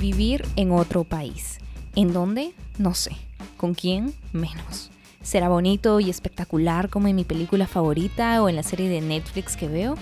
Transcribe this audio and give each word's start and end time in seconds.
Vivir 0.00 0.46
en 0.56 0.72
otro 0.72 1.04
país. 1.04 1.58
¿En 1.94 2.14
dónde? 2.14 2.54
No 2.78 2.94
sé. 2.94 3.10
¿Con 3.58 3.74
quién? 3.74 4.14
Menos. 4.32 4.90
¿Será 5.20 5.50
bonito 5.50 6.00
y 6.00 6.08
espectacular 6.08 6.88
como 6.88 7.08
en 7.08 7.16
mi 7.16 7.24
película 7.24 7.66
favorita 7.66 8.42
o 8.42 8.48
en 8.48 8.56
la 8.56 8.62
serie 8.62 8.88
de 8.88 9.02
Netflix 9.02 9.58
que 9.58 9.68
veo? 9.68 9.96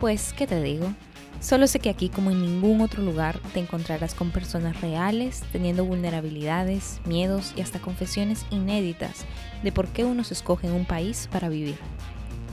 Pues, 0.00 0.32
¿qué 0.32 0.48
te 0.48 0.60
digo? 0.60 0.92
Solo 1.38 1.68
sé 1.68 1.78
que 1.78 1.88
aquí, 1.88 2.08
como 2.08 2.32
en 2.32 2.42
ningún 2.42 2.80
otro 2.80 3.00
lugar, 3.04 3.38
te 3.52 3.60
encontrarás 3.60 4.16
con 4.16 4.32
personas 4.32 4.80
reales, 4.80 5.44
teniendo 5.52 5.84
vulnerabilidades, 5.84 7.00
miedos 7.04 7.52
y 7.54 7.60
hasta 7.60 7.78
confesiones 7.78 8.46
inéditas 8.50 9.24
de 9.62 9.70
por 9.70 9.86
qué 9.86 10.04
uno 10.04 10.24
se 10.24 10.34
escoge 10.34 10.66
en 10.66 10.72
un 10.72 10.84
país 10.84 11.28
para 11.30 11.48
vivir. 11.48 11.78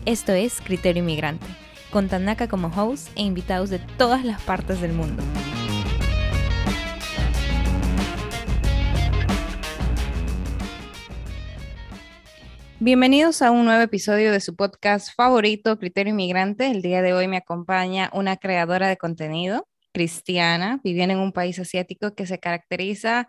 Esto 0.06 0.34
es 0.34 0.62
Criterio 0.62 1.02
Inmigrante, 1.02 1.48
con 1.90 2.10
Tanaka 2.10 2.48
como 2.48 2.68
host 2.68 3.10
e 3.16 3.24
invitados 3.24 3.72
de 3.72 3.80
todas 3.80 4.24
las 4.24 4.40
partes 4.44 4.82
del 4.82 4.94
mundo. 4.94 5.24
Bienvenidos 12.84 13.44
a 13.44 13.52
un 13.52 13.66
nuevo 13.66 13.84
episodio 13.84 14.32
de 14.32 14.40
su 14.40 14.56
podcast 14.56 15.14
favorito, 15.16 15.78
Criterio 15.78 16.14
Inmigrante. 16.14 16.66
El 16.66 16.82
día 16.82 17.04
de 17.04 17.14
hoy 17.14 17.28
me 17.28 17.38
acompaña 17.38 18.10
una 18.12 18.38
creadora 18.38 18.88
de 18.88 18.98
contenido, 18.98 19.68
cristiana, 19.94 20.82
viviendo 20.84 21.14
en 21.14 21.20
un 21.20 21.32
país 21.32 21.60
asiático 21.60 22.16
que 22.16 22.26
se 22.26 22.40
caracteriza 22.40 23.28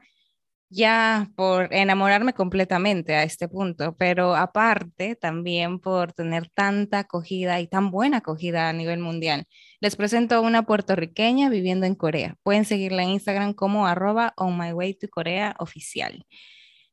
ya 0.70 1.30
por 1.36 1.68
enamorarme 1.70 2.32
completamente 2.32 3.14
a 3.14 3.24
este 3.24 3.46
punto, 3.46 3.94
pero 3.98 4.34
aparte 4.34 5.16
también 5.16 5.80
por 5.80 6.14
tener 6.14 6.48
tanta 6.48 7.00
acogida 7.00 7.60
y 7.60 7.66
tan 7.66 7.90
buena 7.90 8.18
acogida 8.18 8.70
a 8.70 8.72
nivel 8.72 9.00
mundial. 9.00 9.44
Les 9.82 9.96
presento 9.96 10.36
a 10.36 10.40
una 10.40 10.62
puertorriqueña 10.62 11.50
viviendo 11.50 11.84
en 11.84 11.94
Corea. 11.94 12.36
Pueden 12.42 12.64
seguirla 12.64 13.02
en 13.02 13.10
Instagram 13.10 13.52
como 13.52 13.86
arroba 13.86 14.32
on 14.38 14.56
my 14.56 14.72
way 14.72 14.94
to 14.94 15.08
Corea 15.10 15.54
oficial. 15.58 16.24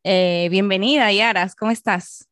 Eh, 0.03 0.49
bienvenida, 0.51 1.09
Yaras, 1.13 1.55
¿cómo 1.55 1.71
estás? 1.71 2.28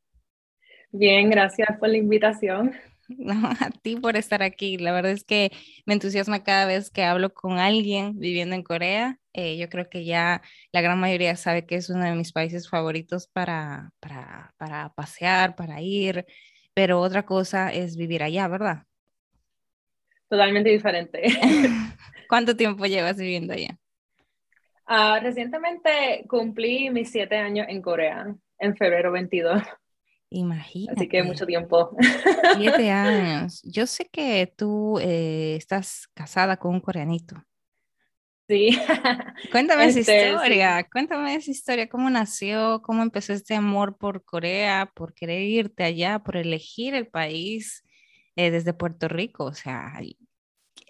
Bien, 0.91 1.29
gracias 1.29 1.77
por 1.79 1.89
la 1.89 1.97
invitación. 1.97 2.73
No, 3.07 3.33
a 3.59 3.69
ti 3.81 3.95
por 3.95 4.15
estar 4.15 4.43
aquí. 4.43 4.77
La 4.77 4.91
verdad 4.91 5.11
es 5.11 5.23
que 5.23 5.51
me 5.85 5.93
entusiasma 5.93 6.43
cada 6.43 6.65
vez 6.65 6.89
que 6.89 7.03
hablo 7.03 7.33
con 7.33 7.59
alguien 7.59 8.19
viviendo 8.19 8.55
en 8.55 8.63
Corea. 8.63 9.19
Eh, 9.33 9.57
yo 9.57 9.69
creo 9.69 9.89
que 9.89 10.05
ya 10.05 10.41
la 10.71 10.81
gran 10.81 10.99
mayoría 10.99 11.35
sabe 11.35 11.65
que 11.65 11.75
es 11.75 11.89
uno 11.89 12.03
de 12.03 12.15
mis 12.15 12.33
países 12.33 12.69
favoritos 12.69 13.27
para, 13.27 13.91
para, 13.99 14.53
para 14.57 14.93
pasear, 14.93 15.55
para 15.55 15.81
ir, 15.81 16.25
pero 16.73 16.99
otra 16.99 17.25
cosa 17.25 17.71
es 17.71 17.95
vivir 17.95 18.23
allá, 18.23 18.47
¿verdad? 18.47 18.83
Totalmente 20.29 20.69
diferente. 20.69 21.23
¿Cuánto 22.27 22.55
tiempo 22.55 22.85
llevas 22.85 23.17
viviendo 23.17 23.53
allá? 23.53 23.77
Uh, 24.89 25.21
recientemente 25.21 26.23
cumplí 26.27 26.89
mis 26.89 27.11
siete 27.11 27.35
años 27.35 27.67
en 27.69 27.81
Corea, 27.81 28.33
en 28.57 28.75
febrero 28.75 29.11
22. 29.11 29.61
Imagínate. 30.29 30.99
Así 30.99 31.09
que 31.09 31.23
mucho 31.23 31.45
tiempo. 31.45 31.95
Siete 32.57 32.89
años. 32.91 33.61
Yo 33.63 33.87
sé 33.87 34.09
que 34.11 34.53
tú 34.55 34.99
eh, 34.99 35.55
estás 35.57 36.07
casada 36.13 36.57
con 36.57 36.73
un 36.73 36.81
coreanito. 36.81 37.35
Sí. 38.47 38.79
Cuéntame 39.51 39.85
esa 39.85 39.99
este, 39.99 40.29
historia, 40.31 40.87
cuéntame 40.89 41.35
esa 41.35 41.51
historia, 41.51 41.89
cómo 41.89 42.09
nació, 42.09 42.81
cómo 42.81 43.03
empezó 43.03 43.33
este 43.33 43.55
amor 43.55 43.97
por 43.97 44.23
Corea, 44.23 44.89
por 44.95 45.13
querer 45.13 45.41
irte 45.41 45.83
allá, 45.83 46.19
por 46.19 46.37
elegir 46.37 46.95
el 46.95 47.07
país 47.07 47.83
eh, 48.37 48.49
desde 48.49 48.73
Puerto 48.73 49.09
Rico. 49.09 49.43
O 49.43 49.53
sea, 49.53 49.99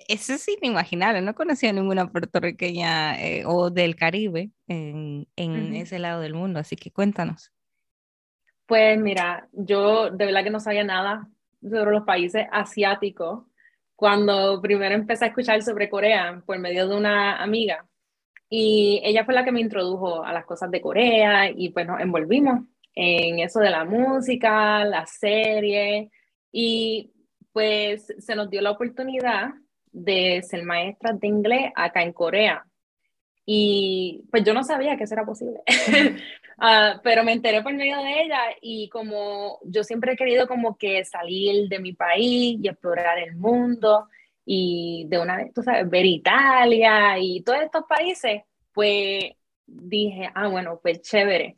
eso 0.08 0.34
es 0.34 0.48
inimaginable, 0.48 1.22
no 1.22 1.34
conocía 1.34 1.74
ninguna 1.74 2.12
puertorriqueña 2.12 3.20
eh, 3.20 3.44
o 3.46 3.72
del 3.72 3.96
Caribe 3.96 4.52
en, 4.68 5.28
en 5.36 5.76
ese 5.76 5.98
lado 5.98 6.22
del 6.22 6.36
mundo, 6.36 6.60
así 6.60 6.76
que 6.76 6.92
cuéntanos. 6.92 7.52
Pues 8.68 9.00
mira, 9.00 9.48
yo 9.54 10.12
de 10.12 10.26
verdad 10.26 10.44
que 10.44 10.50
no 10.50 10.60
sabía 10.60 10.84
nada 10.84 11.28
sobre 11.62 11.92
los 11.92 12.04
países 12.04 12.46
asiáticos. 12.52 13.46
Cuando 13.96 14.62
primero 14.62 14.94
empecé 14.94 15.26
a 15.26 15.28
escuchar 15.30 15.62
sobre 15.64 15.90
Corea 15.90 16.42
por 16.46 16.60
medio 16.60 16.88
de 16.88 16.96
una 16.96 17.42
amiga, 17.42 17.88
y 18.50 19.02
ella 19.04 19.26
fue 19.26 19.34
la 19.34 19.44
que 19.46 19.52
me 19.52 19.62
introdujo 19.62 20.24
a 20.24 20.34
las 20.34 20.46
cosas 20.46 20.70
de 20.72 20.82
Corea 20.82 21.50
y 21.50 21.70
pues 21.70 21.88
nos 21.88 22.00
envolvimos 22.02 22.62
en 22.96 23.40
eso 23.40 23.60
de 23.60 23.70
la 23.70 23.86
música, 23.86 24.86
la 24.86 25.06
serie 25.06 26.12
y 26.52 27.12
pues 27.54 28.14
se 28.20 28.36
nos 28.36 28.50
dio 28.50 28.62
la 28.62 28.72
oportunidad 28.72 29.50
de 29.92 30.44
ser 30.44 30.64
maestras 30.64 31.20
de 31.20 31.28
inglés 31.28 31.72
acá 31.76 32.04
en 32.04 32.14
Corea. 32.14 32.67
Y 33.50 34.26
pues 34.30 34.44
yo 34.44 34.54
no 34.54 34.62
sabía 34.62 34.98
que 34.98 35.06
eso 35.06 35.14
era 35.14 35.26
posible, 35.26 35.62
uh, 36.58 37.00
pero 37.04 37.24
me 37.24 37.32
enteré 37.32 37.64
por 37.64 37.74
medio 37.74 37.98
de 38.04 38.24
ella 38.24 38.42
y 38.62 38.90
como 38.90 39.60
yo 39.64 39.86
siempre 39.86 40.12
he 40.12 40.18
querido 40.18 40.50
como 40.50 40.78
que 40.78 41.06
salir 41.06 41.70
de 41.70 41.80
mi 41.80 41.94
país 41.94 42.60
y 42.62 42.68
explorar 42.68 43.18
el 43.20 43.38
mundo 43.38 44.10
y 44.44 45.06
de 45.08 45.20
una 45.20 45.38
vez, 45.38 45.54
tú 45.54 45.64
sabes, 45.64 45.90
ver 45.90 46.06
Italia 46.06 47.18
y 47.20 47.42
todos 47.42 47.62
estos 47.62 47.86
países, 47.88 48.44
pues 48.74 49.32
dije, 49.66 50.30
ah, 50.36 50.48
bueno, 50.50 50.80
pues 50.82 51.02
chévere. 51.02 51.58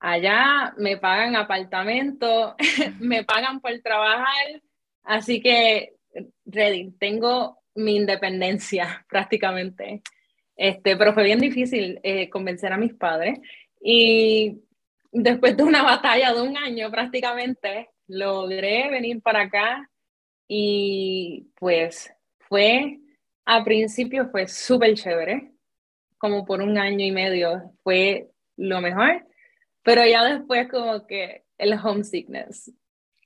Allá 0.00 0.74
me 0.76 0.98
pagan 0.98 1.36
apartamento, 1.36 2.54
me 3.00 3.24
pagan 3.24 3.60
por 3.62 3.72
trabajar, 3.80 4.62
así 5.04 5.40
que 5.40 5.94
ready, 6.44 6.92
tengo 6.98 7.58
mi 7.74 7.96
independencia 7.96 9.06
prácticamente. 9.08 10.02
Este, 10.56 10.96
pero 10.96 11.14
fue 11.14 11.24
bien 11.24 11.40
difícil 11.40 12.00
eh, 12.02 12.30
convencer 12.30 12.72
a 12.72 12.78
mis 12.78 12.94
padres. 12.94 13.38
Y 13.80 14.62
después 15.12 15.56
de 15.56 15.62
una 15.62 15.82
batalla 15.84 16.32
de 16.32 16.42
un 16.42 16.56
año 16.56 16.90
prácticamente, 16.90 17.90
logré 18.06 18.90
venir 18.90 19.22
para 19.22 19.42
acá 19.42 19.90
y 20.46 21.48
pues 21.58 22.12
fue, 22.48 23.00
a 23.44 23.64
principio 23.64 24.28
fue 24.30 24.46
súper 24.46 24.94
chévere, 24.94 25.52
como 26.18 26.44
por 26.44 26.60
un 26.60 26.78
año 26.78 27.04
y 27.04 27.12
medio 27.12 27.72
fue 27.82 28.30
lo 28.56 28.80
mejor, 28.80 29.26
pero 29.82 30.06
ya 30.06 30.24
después 30.24 30.68
como 30.70 31.06
que 31.06 31.44
el 31.58 31.74
homesickness. 31.74 32.72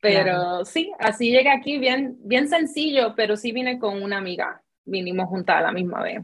Pero 0.00 0.64
sí, 0.64 0.92
así 1.00 1.32
llegué 1.32 1.50
aquí 1.50 1.78
bien, 1.78 2.16
bien 2.20 2.48
sencillo, 2.48 3.14
pero 3.16 3.36
sí 3.36 3.50
vine 3.50 3.80
con 3.80 4.00
una 4.00 4.18
amiga, 4.18 4.62
vinimos 4.84 5.28
juntas 5.28 5.56
a 5.56 5.62
la 5.62 5.72
misma 5.72 6.02
vez. 6.02 6.20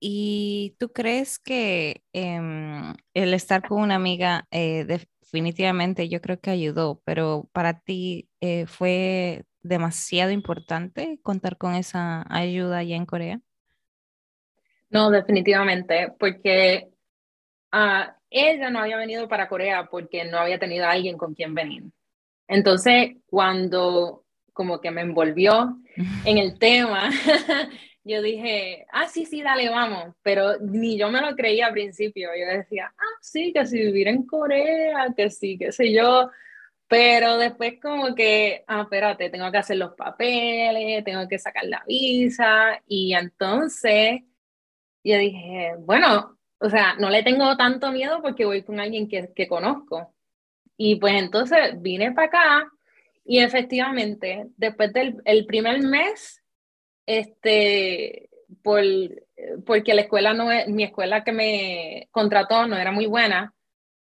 ¿Y 0.00 0.76
tú 0.78 0.92
crees 0.92 1.38
que 1.38 2.02
em, 2.12 2.94
el 3.14 3.34
estar 3.34 3.66
con 3.66 3.82
una 3.82 3.96
amiga 3.96 4.46
eh, 4.50 4.84
definitivamente 4.84 6.08
yo 6.08 6.20
creo 6.20 6.40
que 6.40 6.50
ayudó, 6.50 7.00
pero 7.04 7.48
para 7.52 7.80
ti 7.80 8.28
eh, 8.40 8.66
fue 8.66 9.44
demasiado 9.62 10.30
importante 10.30 11.18
contar 11.22 11.58
con 11.58 11.74
esa 11.74 12.24
ayuda 12.30 12.78
allá 12.78 12.96
en 12.96 13.06
Corea? 13.06 13.40
No, 14.90 15.10
definitivamente, 15.10 16.14
porque 16.18 16.88
uh, 17.72 18.10
ella 18.30 18.70
no 18.70 18.80
había 18.80 18.96
venido 18.96 19.28
para 19.28 19.48
Corea 19.48 19.88
porque 19.90 20.24
no 20.24 20.38
había 20.38 20.58
tenido 20.58 20.86
a 20.86 20.92
alguien 20.92 21.18
con 21.18 21.34
quien 21.34 21.54
venir. 21.54 21.84
Entonces, 22.46 23.16
cuando 23.26 24.24
como 24.52 24.80
que 24.80 24.90
me 24.90 25.02
envolvió 25.02 25.78
en 26.24 26.38
el 26.38 26.58
tema, 26.58 27.10
yo 28.08 28.22
dije, 28.22 28.86
ah, 28.92 29.06
sí, 29.08 29.26
sí, 29.26 29.42
dale, 29.42 29.68
vamos, 29.70 30.14
pero 30.22 30.58
ni 30.60 30.98
yo 30.98 31.10
me 31.10 31.20
lo 31.20 31.36
creía 31.36 31.66
al 31.66 31.72
principio, 31.72 32.30
yo 32.38 32.46
decía, 32.46 32.92
ah, 32.96 33.18
sí, 33.20 33.52
que 33.52 33.66
si 33.66 33.78
vivir 33.78 34.08
en 34.08 34.24
Corea, 34.26 35.12
que 35.16 35.30
sí, 35.30 35.58
qué 35.58 35.72
sé 35.72 35.92
yo, 35.92 36.30
pero 36.88 37.36
después 37.38 37.74
como 37.80 38.14
que, 38.14 38.64
ah, 38.66 38.82
espérate, 38.82 39.30
tengo 39.30 39.50
que 39.52 39.58
hacer 39.58 39.76
los 39.76 39.94
papeles, 39.94 41.04
tengo 41.04 41.28
que 41.28 41.38
sacar 41.38 41.64
la 41.66 41.82
visa, 41.86 42.82
y 42.86 43.14
entonces 43.14 44.22
yo 45.04 45.18
dije, 45.18 45.74
bueno, 45.80 46.38
o 46.60 46.70
sea, 46.70 46.94
no 46.98 47.10
le 47.10 47.22
tengo 47.22 47.56
tanto 47.56 47.92
miedo 47.92 48.20
porque 48.22 48.44
voy 48.44 48.62
con 48.62 48.80
alguien 48.80 49.08
que, 49.08 49.32
que 49.34 49.48
conozco. 49.48 50.14
Y 50.76 50.96
pues 50.96 51.14
entonces 51.14 51.80
vine 51.80 52.12
para 52.12 52.26
acá 52.28 52.72
y 53.30 53.40
efectivamente, 53.40 54.46
después 54.56 54.90
del 54.94 55.20
el 55.26 55.44
primer 55.44 55.82
mes, 55.82 56.37
este, 57.08 58.28
por, 58.62 58.82
porque 59.64 59.94
la 59.94 60.02
escuela 60.02 60.34
no 60.34 60.52
es, 60.52 60.68
mi 60.68 60.84
escuela 60.84 61.24
que 61.24 61.32
me 61.32 62.08
contrató 62.10 62.66
no 62.66 62.76
era 62.76 62.92
muy 62.92 63.06
buena, 63.06 63.54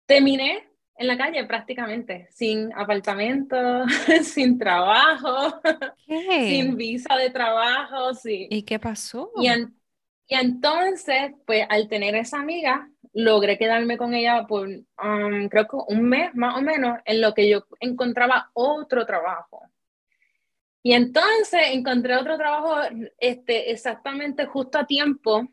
terminé 0.05 0.69
en 0.95 1.07
la 1.07 1.17
calle 1.17 1.43
prácticamente, 1.45 2.27
sin 2.29 2.71
apartamento, 2.73 3.57
sin 4.21 4.59
trabajo, 4.59 5.59
sin 6.05 6.77
visa 6.77 7.15
de 7.15 7.31
trabajo, 7.31 8.13
sí. 8.13 8.47
¿Y 8.51 8.61
qué 8.61 8.77
pasó? 8.77 9.31
Y, 9.37 9.47
y, 9.47 10.35
entonces, 10.35 11.33
pues 11.47 11.65
al 11.67 11.87
tener 11.87 12.13
esa 12.13 12.39
amiga, 12.39 12.87
logré 13.13 13.57
quedarme 13.57 13.97
con 13.97 14.13
ella 14.13 14.45
por, 14.45 14.67
um, 14.67 15.49
creo 15.49 15.67
que 15.67 15.77
un 15.87 16.03
mes 16.03 16.29
más 16.35 16.57
o 16.57 16.61
menos, 16.61 16.99
en 17.05 17.21
lo 17.21 17.33
que 17.33 17.49
yo 17.49 17.65
encontraba 17.79 18.51
otro 18.53 19.03
trabajo. 19.07 19.63
Y 20.83 20.91
entonces 20.91 21.61
encontré 21.71 22.17
otro 22.17 22.37
trabajo 22.37 22.75
este, 23.17 23.71
exactamente 23.71 24.45
justo 24.45 24.77
a 24.77 24.85
tiempo, 24.85 25.47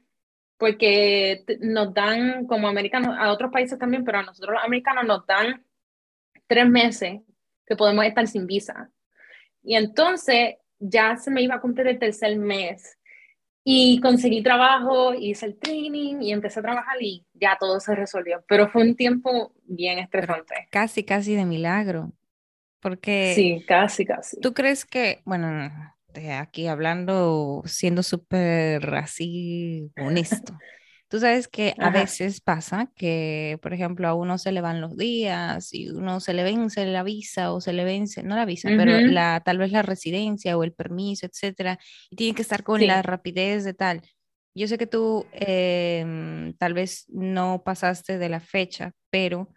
porque 0.58 1.44
nos 1.60 1.94
dan, 1.94 2.46
como 2.46 2.68
americanos, 2.68 3.16
a 3.18 3.30
otros 3.32 3.50
países 3.50 3.78
también, 3.78 4.04
pero 4.04 4.18
a 4.18 4.22
nosotros 4.24 4.54
los 4.54 4.64
americanos 4.64 5.06
nos 5.06 5.24
dan 5.26 5.64
tres 6.48 6.68
meses 6.68 7.20
que 7.64 7.76
podemos 7.76 8.04
estar 8.04 8.26
sin 8.26 8.46
visa. 8.46 8.90
Y 9.62 9.76
entonces 9.76 10.56
ya 10.80 11.16
se 11.16 11.30
me 11.30 11.42
iba 11.42 11.54
a 11.54 11.60
cumplir 11.60 11.86
el 11.86 11.98
tercer 11.98 12.36
mes 12.36 12.98
y 13.62 14.00
conseguí 14.00 14.42
trabajo, 14.42 15.14
hice 15.14 15.46
el 15.46 15.58
training 15.58 16.22
y 16.22 16.32
empecé 16.32 16.58
a 16.58 16.64
trabajar 16.64 17.00
y 17.00 17.24
ya 17.34 17.56
todo 17.58 17.78
se 17.78 17.94
resolvió. 17.94 18.42
Pero 18.48 18.68
fue 18.68 18.82
un 18.82 18.96
tiempo 18.96 19.52
bien 19.64 20.00
estresante. 20.00 20.66
casi, 20.70 21.04
casi 21.04 21.36
de 21.36 21.44
milagro. 21.44 22.12
Porque... 22.80 23.32
Sí, 23.34 23.64
casi, 23.66 24.04
casi. 24.04 24.40
¿Tú 24.40 24.54
crees 24.54 24.84
que, 24.84 25.20
bueno, 25.24 25.70
aquí 26.38 26.66
hablando, 26.66 27.62
siendo 27.66 28.02
súper 28.02 28.94
así 28.94 29.90
honesto, 29.96 30.56
Tú 31.10 31.18
sabes 31.18 31.48
que 31.48 31.74
a 31.78 31.90
veces 31.90 32.40
pasa 32.40 32.88
que, 32.94 33.58
por 33.62 33.74
ejemplo, 33.74 34.06
a 34.06 34.14
uno 34.14 34.38
se 34.38 34.52
le 34.52 34.60
van 34.60 34.80
los 34.80 34.96
días 34.96 35.74
y 35.74 35.90
uno 35.90 36.20
se 36.20 36.34
le 36.34 36.44
vence 36.44 36.86
la 36.86 37.02
visa 37.02 37.52
o 37.52 37.60
se 37.60 37.72
le 37.72 37.82
vence, 37.82 38.22
no 38.22 38.36
la 38.36 38.44
visa, 38.44 38.68
pero 38.76 39.00
la, 39.00 39.42
tal 39.44 39.58
vez 39.58 39.72
la 39.72 39.82
residencia 39.82 40.56
o 40.56 40.62
el 40.62 40.72
permiso, 40.72 41.26
etcétera, 41.26 41.80
y 42.10 42.14
tiene 42.14 42.36
que 42.36 42.42
estar 42.42 42.62
con 42.62 42.86
la 42.86 43.02
rapidez 43.02 43.64
de 43.64 43.74
tal. 43.74 44.02
Yo 44.54 44.68
sé 44.68 44.78
que 44.78 44.86
tú 44.86 45.26
em, 45.32 46.54
tal 46.58 46.74
vez 46.74 47.06
no 47.08 47.64
pasaste 47.64 48.16
de 48.16 48.28
la 48.28 48.38
fecha, 48.38 48.92
pero 49.10 49.48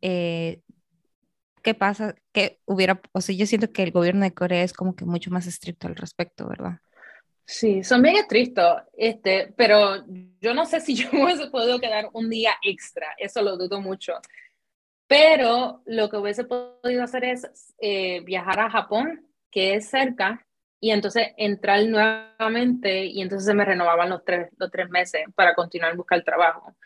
eh, 0.00 0.62
¿qué 1.62 1.74
pasa? 1.74 2.14
Que 2.32 2.60
hubiera, 2.64 3.00
o 3.12 3.20
sea, 3.20 3.34
yo 3.34 3.46
siento 3.46 3.72
que 3.72 3.82
el 3.82 3.92
gobierno 3.92 4.24
de 4.24 4.34
Corea 4.34 4.62
es 4.62 4.72
como 4.72 4.94
que 4.94 5.04
mucho 5.04 5.30
más 5.30 5.46
estricto 5.46 5.86
al 5.86 5.96
respecto, 5.96 6.48
¿verdad? 6.48 6.80
Sí, 7.44 7.82
son 7.82 8.02
bien 8.02 8.16
estrictos, 8.16 8.82
este, 8.96 9.54
pero 9.56 10.04
yo 10.40 10.52
no 10.52 10.66
sé 10.66 10.80
si 10.80 10.94
yo 10.96 11.08
hubiese 11.12 11.48
podido 11.50 11.80
quedar 11.80 12.10
un 12.12 12.28
día 12.28 12.52
extra, 12.62 13.06
eso 13.18 13.42
lo 13.42 13.56
dudo 13.56 13.80
mucho. 13.80 14.14
Pero 15.06 15.82
lo 15.86 16.10
que 16.10 16.18
hubiese 16.18 16.44
podido 16.44 17.02
hacer 17.02 17.24
es 17.24 17.74
eh, 17.80 18.20
viajar 18.20 18.60
a 18.60 18.70
Japón, 18.70 19.26
que 19.50 19.74
es 19.74 19.88
cerca, 19.88 20.46
y 20.80 20.90
entonces 20.90 21.28
entrar 21.36 21.84
nuevamente 21.86 23.06
y 23.06 23.20
entonces 23.22 23.46
se 23.46 23.54
me 23.54 23.64
renovaban 23.64 24.10
los 24.10 24.24
tres, 24.24 24.50
los 24.58 24.70
tres 24.70 24.88
meses 24.90 25.22
para 25.34 25.54
continuar 25.54 25.92
a 25.92 25.96
buscar 25.96 26.22
trabajo. 26.22 26.76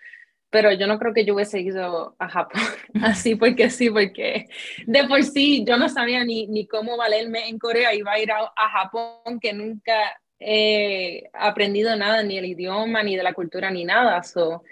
Pero 0.52 0.72
yo 0.72 0.87
no 0.87 0.99
creo 0.99 1.14
que 1.14 1.25
yo 1.25 1.34
hubiese 1.34 1.60
ido 1.60 2.14
a 2.19 2.28
Japón 2.28 2.60
así 3.02 3.37
porque 3.37 3.70
sí, 3.70 3.90
porque 3.90 4.49
de 4.87 5.04
por 5.08 5.25
sí 5.25 5.64
yo 5.66 5.78
no 5.78 5.88
sabía 5.88 6.25
ni, 6.25 6.46
ni 6.46 6.66
cómo 6.66 6.96
valerme 6.96 7.49
en 7.49 7.58
Corea, 7.58 7.94
iba 7.94 8.12
a 8.12 8.20
ir 8.20 8.31
a, 8.31 8.52
a 8.56 8.69
Japón 8.70 9.40
que 9.40 9.54
nunca 9.54 9.94
he 10.38 11.31
aprendido 11.32 11.96
nada, 11.96 12.22
ni 12.22 12.38
el 12.38 12.46
idioma, 12.46 13.02
ni 13.02 13.16
de 13.16 13.22
la 13.22 13.32
cultura, 13.32 13.70
ni 13.70 13.84
nada. 13.84 14.22
So, 14.22 14.62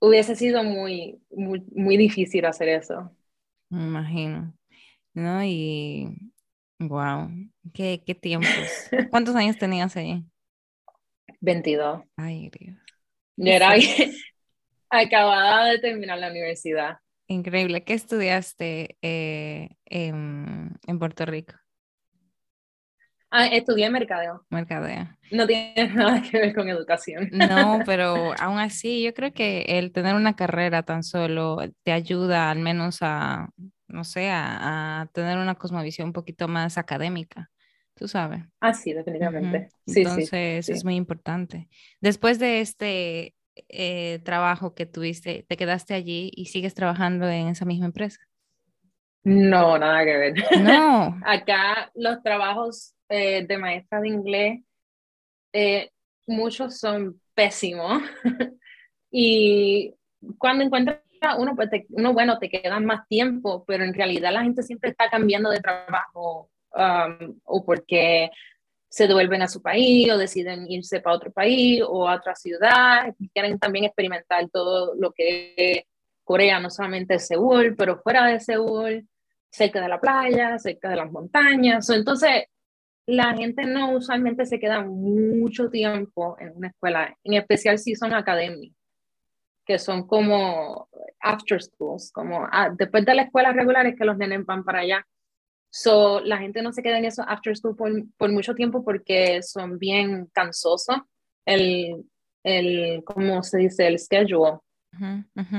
hubiese 0.00 0.36
sido 0.36 0.62
muy, 0.64 1.20
muy, 1.30 1.62
muy 1.72 1.96
difícil 1.96 2.44
hacer 2.44 2.68
eso. 2.68 3.10
Me 3.70 3.84
imagino. 3.84 4.54
¿No? 5.14 5.42
Y, 5.44 6.16
wow, 6.78 7.30
qué, 7.72 8.02
qué 8.06 8.14
tiempos. 8.14 8.50
¿Cuántos 9.10 9.34
años 9.36 9.58
tenías 9.58 9.96
ahí? 9.96 10.24
22. 11.40 12.02
Ay, 12.16 12.50
Dios. 12.50 12.76
Yo 13.36 13.52
era 13.52 13.74
acabada 14.90 15.66
de 15.66 15.78
terminar 15.78 16.18
la 16.18 16.30
universidad. 16.30 16.98
Increíble. 17.26 17.84
¿Qué 17.84 17.92
estudiaste 17.94 18.96
eh, 19.02 19.70
en, 19.84 20.76
en 20.86 20.98
Puerto 20.98 21.26
Rico? 21.26 21.54
Ah, 23.30 23.46
estudié 23.46 23.90
mercadeo. 23.90 24.46
Mercadeo. 24.48 25.06
No 25.30 25.46
tiene 25.46 25.74
nada 25.94 26.22
que 26.22 26.38
ver 26.38 26.54
con 26.54 26.68
educación. 26.68 27.28
No, 27.32 27.80
pero 27.86 28.32
aún 28.38 28.58
así 28.58 29.02
yo 29.02 29.12
creo 29.12 29.32
que 29.32 29.62
el 29.68 29.92
tener 29.92 30.14
una 30.14 30.34
carrera 30.34 30.82
tan 30.82 31.02
solo 31.02 31.58
te 31.82 31.92
ayuda 31.92 32.50
al 32.50 32.58
menos 32.58 32.98
a, 33.02 33.50
no 33.86 34.04
sé, 34.04 34.30
a, 34.30 35.08
tener 35.12 35.36
una 35.36 35.56
cosmovisión 35.56 36.08
un 36.08 36.12
poquito 36.14 36.48
más 36.48 36.78
académica, 36.78 37.50
tú 37.94 38.08
sabes. 38.08 38.44
Ah, 38.60 38.72
sí, 38.72 38.94
definitivamente. 38.94 39.68
sí, 39.86 40.00
Entonces 40.00 40.68
es 40.68 40.84
muy 40.84 40.96
importante. 40.96 41.68
Después 42.00 42.38
de 42.38 42.62
este 42.62 43.34
eh, 43.68 44.20
trabajo 44.24 44.74
que 44.74 44.86
tuviste, 44.86 45.44
¿te 45.48 45.56
quedaste 45.56 45.94
allí 45.94 46.30
y 46.34 46.46
sigues 46.46 46.74
trabajando 46.74 47.28
en 47.28 47.48
esa 47.48 47.64
misma 47.64 47.86
empresa? 47.86 48.20
No, 49.24 49.78
nada 49.78 50.04
que 50.04 50.16
ver. 50.16 50.34
No. 50.62 51.18
Acá 51.24 51.90
los 51.94 52.22
trabajos 52.22 52.94
eh, 53.08 53.46
de 53.46 53.58
maestra 53.58 54.00
de 54.00 54.08
inglés, 54.08 54.60
eh, 55.52 55.90
muchos 56.26 56.78
son 56.78 57.20
pésimos. 57.34 58.02
y 59.10 59.94
cuando 60.38 60.64
encuentras 60.64 61.00
uno, 61.38 61.54
pues 61.56 61.68
uno, 61.90 62.12
bueno, 62.12 62.38
te 62.38 62.48
queda 62.48 62.78
más 62.80 63.06
tiempo, 63.08 63.64
pero 63.66 63.84
en 63.84 63.94
realidad 63.94 64.32
la 64.32 64.42
gente 64.42 64.62
siempre 64.62 64.90
está 64.90 65.10
cambiando 65.10 65.50
de 65.50 65.60
trabajo 65.60 66.50
um, 66.72 67.38
o 67.44 67.64
porque 67.64 68.30
se 68.88 69.06
devuelven 69.06 69.42
a 69.42 69.48
su 69.48 69.60
país 69.60 70.10
o 70.10 70.18
deciden 70.18 70.70
irse 70.70 71.00
para 71.00 71.16
otro 71.16 71.30
país 71.30 71.82
o 71.86 72.08
a 72.08 72.16
otra 72.16 72.34
ciudad, 72.34 73.14
quieren 73.32 73.58
también 73.58 73.84
experimentar 73.84 74.48
todo 74.50 74.94
lo 74.94 75.12
que 75.12 75.54
es 75.56 75.82
Corea, 76.24 76.60
no 76.60 76.70
solamente 76.70 77.18
Seúl, 77.18 77.74
pero 77.76 78.00
fuera 78.00 78.26
de 78.26 78.40
Seúl, 78.40 79.08
cerca 79.50 79.80
de 79.80 79.88
la 79.88 80.00
playa, 80.00 80.58
cerca 80.58 80.90
de 80.90 80.96
las 80.96 81.10
montañas. 81.10 81.88
Entonces, 81.90 82.44
la 83.06 83.34
gente 83.34 83.64
no 83.64 83.92
usualmente 83.92 84.44
se 84.44 84.60
queda 84.60 84.82
mucho 84.82 85.70
tiempo 85.70 86.36
en 86.38 86.54
una 86.54 86.68
escuela, 86.68 87.16
en 87.24 87.34
especial 87.34 87.78
si 87.78 87.94
son 87.94 88.12
academias, 88.12 88.74
que 89.64 89.78
son 89.78 90.06
como 90.06 90.88
after 91.20 91.62
schools, 91.62 92.12
como 92.12 92.46
ah, 92.52 92.70
después 92.76 93.06
de 93.06 93.14
la 93.14 93.22
escuela 93.22 93.52
regular 93.52 93.86
es 93.86 93.96
que 93.96 94.04
los 94.04 94.18
nenes 94.18 94.44
van 94.44 94.64
para 94.64 94.80
allá. 94.80 95.06
So, 95.70 96.20
la 96.20 96.38
gente 96.38 96.62
no 96.62 96.72
se 96.72 96.82
queda 96.82 96.98
en 96.98 97.04
esos 97.04 97.24
after 97.28 97.56
school 97.56 97.76
por, 97.76 97.92
por 98.16 98.32
mucho 98.32 98.54
tiempo 98.54 98.82
porque 98.84 99.42
son 99.42 99.78
bien 99.78 100.26
cansosos. 100.32 100.96
El, 101.44 102.04
el, 102.42 103.02
¿cómo 103.04 103.42
se 103.42 103.58
dice? 103.58 103.86
El 103.86 103.98
schedule 103.98 104.58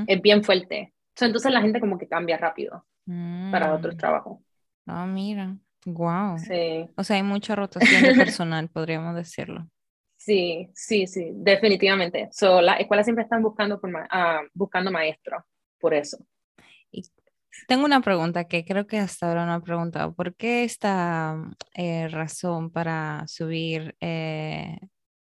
es 0.08 0.22
bien 0.22 0.44
fuerte. 0.44 0.94
entonces 1.20 1.52
la 1.52 1.62
gente 1.62 1.80
como 1.80 1.98
que 1.98 2.08
cambia 2.08 2.38
rápido 2.38 2.86
para 3.52 3.74
otros 3.74 3.96
mm. 3.96 3.98
trabajos. 3.98 4.40
Ah, 4.86 5.06
mira. 5.06 5.56
Wow. 5.86 6.38
Sí. 6.40 6.90
O 6.96 7.04
sea, 7.04 7.16
hay 7.16 7.24
mucha 7.24 7.56
rotación 7.56 8.04
de 8.04 8.16
personal, 8.16 8.68
podríamos 8.74 9.16
decirlo. 9.16 9.68
Sí, 10.18 10.70
sí, 10.74 11.08
sí, 11.08 11.32
definitivamente. 11.34 12.28
So, 12.32 12.62
las 12.62 12.80
escuelas 12.82 13.06
siempre 13.06 13.24
están 13.24 13.42
buscando, 13.42 13.80
por 13.80 13.90
uh, 13.90 14.48
buscando 14.54 14.92
maestros, 14.92 15.44
por 15.80 15.94
eso. 15.94 16.18
Tengo 17.68 17.86
una 17.86 18.02
pregunta 18.02 18.46
que 18.48 18.66
creo 18.66 18.88
que 18.88 18.98
hasta 19.00 19.28
ahora 19.28 19.46
no 19.46 19.56
he 19.56 19.62
preguntado. 19.62 20.14
¿Por 20.14 20.36
qué 20.36 20.64
esta 20.64 21.36
eh, 21.74 22.08
razón 22.08 22.72
para 22.72 23.26
subir 23.28 23.96
eh, 24.02 24.78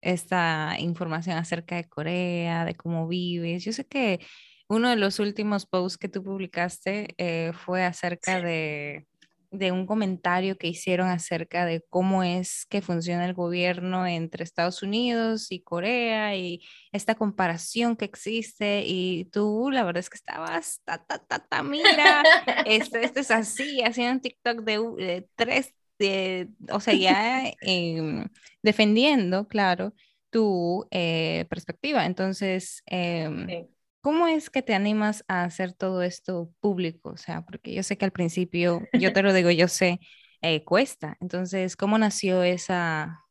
esta 0.02 0.76
información 0.80 1.38
acerca 1.38 1.76
de 1.76 1.88
Corea, 1.90 2.66
de 2.66 2.76
cómo 2.76 3.08
vives? 3.08 3.64
Yo 3.64 3.74
sé 3.74 3.86
que 3.86 4.20
uno 4.68 4.90
de 4.90 4.96
los 4.96 5.20
últimos 5.20 5.66
posts 5.66 5.98
que 5.98 6.10
tú 6.10 6.24
publicaste 6.24 7.14
eh, 7.18 7.52
fue 7.54 7.84
acerca 7.84 8.42
de 8.42 9.08
de 9.54 9.72
un 9.72 9.86
comentario 9.86 10.58
que 10.58 10.68
hicieron 10.68 11.08
acerca 11.10 11.66
de 11.66 11.86
cómo 11.90 12.24
es 12.24 12.66
que 12.66 12.82
funciona 12.82 13.26
el 13.26 13.36
gobierno 13.36 14.08
entre 14.08 14.44
Estados 14.44 14.82
Unidos 14.82 15.52
y 15.52 15.62
Corea 15.62 16.36
y 16.36 16.64
esta 16.92 17.14
comparación 17.14 17.96
que 17.96 18.06
existe 18.06 18.84
y 18.86 19.26
tú 19.26 19.70
la 19.72 19.84
verdad 19.84 20.00
es 20.00 20.10
que 20.10 20.18
estabas, 20.18 20.82
ta, 20.84 21.04
ta, 21.06 21.20
ta, 21.20 21.40
ta 21.40 21.62
mira, 21.62 22.24
esto, 22.66 22.98
esto 22.98 23.20
es 23.20 23.30
así, 23.30 23.82
haciendo 23.84 24.14
un 24.14 24.22
TikTok 24.22 24.62
de, 24.62 25.28
tres, 25.36 25.74
de, 26.00 26.50
o 26.72 26.80
sea, 26.80 26.96
ya 26.96 27.44
em, 27.62 28.28
defendiendo, 28.64 29.48
claro, 29.48 29.94
tu 30.32 30.88
eh, 30.90 31.46
perspectiva. 31.48 32.08
Entonces, 32.08 32.82
eh, 32.88 33.68
¿Cómo 34.04 34.28
es 34.28 34.50
que 34.50 34.62
te 34.62 34.74
animas 34.74 35.24
a 35.30 35.46
hacer 35.46 35.72
todo 35.72 36.02
esto 36.02 36.52
público? 36.60 37.12
O 37.12 37.16
sea, 37.16 37.42
porque 37.44 37.74
yo 37.74 37.84
sé 37.84 37.98
que 37.98 38.04
al 38.04 38.12
principio, 38.12 38.82
yo 38.92 39.14
te 39.14 39.24
lo 39.24 39.32
digo, 39.32 39.50
yo 39.50 39.70
sé, 39.70 40.02
eh, 40.42 40.66
cuesta. 40.66 41.16
Entonces, 41.22 41.78
¿cómo 41.78 41.98
nació 41.98 42.44
esa, 42.44 43.22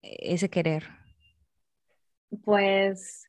ese 0.00 0.48
querer? 0.48 0.84
Pues, 2.44 3.24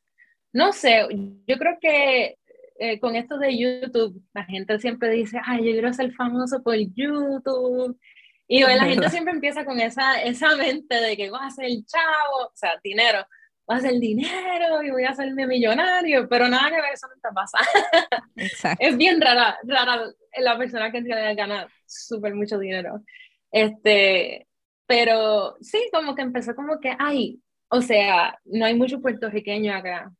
no 0.52 0.72
sé, 0.72 1.04
yo 1.48 1.58
creo 1.58 1.78
que 1.80 2.38
eh, 2.78 3.00
con 3.00 3.16
esto 3.16 3.38
de 3.38 3.58
YouTube, 3.58 4.22
la 4.32 4.44
gente 4.44 4.78
siempre 4.78 5.10
dice, 5.10 5.40
ay, 5.44 5.66
yo 5.66 5.72
quiero 5.72 5.92
ser 5.92 6.12
famoso 6.12 6.62
por 6.62 6.76
YouTube. 6.76 7.98
Y 8.46 8.60
la 8.62 8.84
gente 8.84 9.10
siempre 9.10 9.34
empieza 9.34 9.64
con 9.64 9.80
esa, 9.80 10.22
esa 10.22 10.54
mente 10.54 10.94
de 10.94 11.16
que 11.16 11.28
va 11.28 11.44
a 11.44 11.50
ser 11.50 11.70
chavo, 11.84 12.46
o 12.46 12.52
sea, 12.54 12.78
dinero 12.84 13.26
va 13.70 13.76
a 13.76 13.80
ser 13.80 13.98
dinero 13.98 14.82
y 14.82 14.90
voy 14.90 15.04
a 15.04 15.10
hacerme 15.10 15.46
millonario, 15.46 16.28
pero 16.28 16.48
nada 16.48 16.70
que 16.70 16.80
ver, 16.80 16.92
eso 16.92 17.06
no 17.06 17.14
está 17.14 17.30
pasando. 17.30 18.76
Es 18.78 18.96
bien 18.96 19.20
rara, 19.20 19.58
rara 19.64 20.02
la 20.38 20.58
persona 20.58 20.90
que 20.90 20.98
en 20.98 21.06
realidad 21.06 21.36
gana 21.36 21.68
súper 21.86 22.34
mucho 22.34 22.58
dinero. 22.58 23.02
Este, 23.50 24.48
pero 24.86 25.56
sí, 25.60 25.88
como 25.92 26.14
que 26.14 26.22
empezó 26.22 26.54
como 26.54 26.80
que, 26.80 26.96
ay, 26.98 27.40
o 27.68 27.80
sea, 27.80 28.38
no 28.44 28.64
hay 28.64 28.74
mucho 28.74 29.00
puertorriqueño 29.00 29.74
acá 29.74 30.12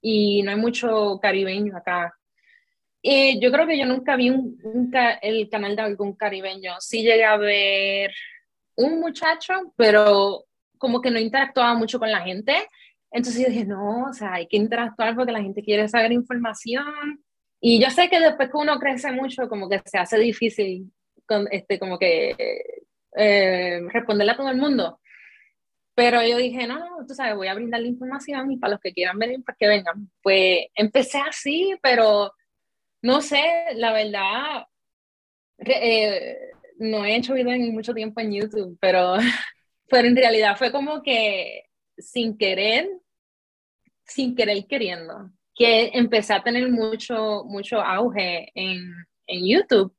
y 0.00 0.42
no 0.42 0.52
hay 0.52 0.56
mucho 0.56 1.18
caribeño 1.20 1.76
acá. 1.76 2.16
Y 3.02 3.40
yo 3.40 3.52
creo 3.52 3.66
que 3.66 3.78
yo 3.78 3.86
nunca 3.86 4.16
vi 4.16 4.30
un, 4.30 4.90
el 5.22 5.48
canal 5.48 5.76
de 5.76 5.82
algún 5.82 6.16
caribeño. 6.16 6.74
Sí 6.80 7.02
llegué 7.02 7.24
a 7.24 7.36
ver 7.36 8.12
un 8.76 9.00
muchacho, 9.00 9.72
pero 9.76 10.46
como 10.78 11.00
que 11.00 11.10
no 11.10 11.20
interactuaba 11.20 11.74
mucho 11.74 11.98
con 11.98 12.10
la 12.10 12.22
gente. 12.22 12.68
Entonces 13.16 13.42
yo 13.42 13.48
dije, 13.48 13.64
no, 13.64 14.10
o 14.10 14.12
sea, 14.12 14.34
hay 14.34 14.46
que 14.46 14.58
interactuar 14.58 15.16
porque 15.16 15.32
la 15.32 15.40
gente 15.40 15.62
quiere 15.62 15.88
saber 15.88 16.12
información. 16.12 17.24
Y 17.58 17.80
yo 17.80 17.88
sé 17.88 18.10
que 18.10 18.20
después 18.20 18.50
que 18.50 18.58
uno 18.58 18.78
crece 18.78 19.10
mucho, 19.10 19.48
como 19.48 19.70
que 19.70 19.80
se 19.86 19.96
hace 19.96 20.18
difícil, 20.18 20.92
con, 21.24 21.48
este, 21.50 21.78
como 21.78 21.98
que 21.98 22.36
eh, 23.16 23.80
responderle 23.88 24.32
a 24.32 24.36
todo 24.36 24.50
el 24.50 24.58
mundo. 24.58 25.00
Pero 25.94 26.22
yo 26.22 26.36
dije, 26.36 26.66
no, 26.66 26.78
no, 26.78 27.06
tú 27.06 27.14
sabes, 27.14 27.34
voy 27.36 27.48
a 27.48 27.54
brindar 27.54 27.80
la 27.80 27.86
información 27.88 28.52
y 28.52 28.58
para 28.58 28.72
los 28.72 28.80
que 28.80 28.92
quieran 28.92 29.18
venir, 29.18 29.42
pues 29.46 29.56
que 29.58 29.66
vengan. 29.66 30.10
Pues 30.22 30.66
empecé 30.74 31.18
así, 31.18 31.74
pero 31.80 32.34
no 33.00 33.22
sé, 33.22 33.42
la 33.76 33.94
verdad, 33.94 34.66
eh, 35.56 36.36
no 36.80 37.02
he 37.06 37.16
hecho 37.16 37.32
video 37.32 37.54
en 37.54 37.72
mucho 37.72 37.94
tiempo 37.94 38.20
en 38.20 38.32
YouTube, 38.34 38.76
pero, 38.78 39.14
pero 39.88 40.06
en 40.06 40.16
realidad 40.16 40.58
fue 40.58 40.70
como 40.70 41.02
que 41.02 41.62
sin 41.96 42.36
querer, 42.36 42.90
sin 44.06 44.34
querer 44.34 44.66
queriendo, 44.66 45.30
que 45.54 45.90
empecé 45.94 46.34
a 46.34 46.42
tener 46.42 46.70
mucho, 46.70 47.44
mucho 47.44 47.80
auge 47.80 48.50
en, 48.54 48.92
en 49.26 49.46
YouTube. 49.46 49.94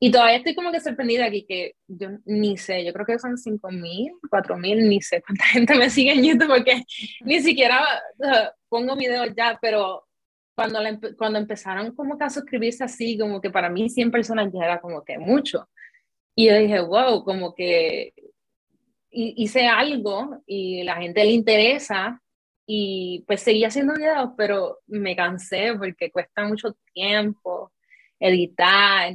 Y 0.00 0.10
todavía 0.10 0.36
estoy 0.36 0.54
como 0.54 0.70
que 0.70 0.80
sorprendida 0.80 1.24
aquí, 1.24 1.46
que 1.46 1.76
yo 1.86 2.08
ni 2.26 2.58
sé, 2.58 2.84
yo 2.84 2.92
creo 2.92 3.06
que 3.06 3.18
son 3.18 3.38
5 3.38 3.70
mil, 3.70 4.12
4 4.28 4.58
mil, 4.58 4.88
ni 4.88 5.00
sé 5.00 5.22
cuánta 5.22 5.44
gente 5.52 5.74
me 5.76 5.88
sigue 5.88 6.12
en 6.12 6.24
YouTube, 6.24 6.48
porque 6.48 6.82
ni 7.20 7.40
siquiera 7.40 7.82
pongo 8.68 8.96
videos 8.96 9.28
ya, 9.36 9.58
pero 9.62 10.04
cuando, 10.54 10.80
cuando 11.16 11.38
empezaron 11.38 11.94
como 11.94 12.18
que 12.18 12.24
a 12.24 12.30
suscribirse 12.30 12.84
así, 12.84 13.16
como 13.18 13.40
que 13.40 13.50
para 13.50 13.70
mí 13.70 13.88
100 13.88 14.10
personas 14.10 14.50
ya 14.52 14.64
era 14.64 14.80
como 14.80 15.02
que 15.04 15.18
mucho. 15.18 15.68
Y 16.36 16.48
yo 16.48 16.56
dije, 16.56 16.80
wow, 16.80 17.24
como 17.24 17.54
que 17.54 18.12
hice 19.10 19.66
algo 19.66 20.42
y 20.46 20.82
la 20.82 20.96
gente 20.96 21.24
le 21.24 21.30
interesa 21.30 22.20
y 22.66 23.24
pues 23.26 23.42
seguí 23.42 23.64
haciendo 23.64 23.94
videos, 23.94 24.30
pero 24.36 24.80
me 24.86 25.14
cansé 25.14 25.74
porque 25.78 26.10
cuesta 26.10 26.46
mucho 26.46 26.76
tiempo 26.92 27.72
editar 28.18 29.14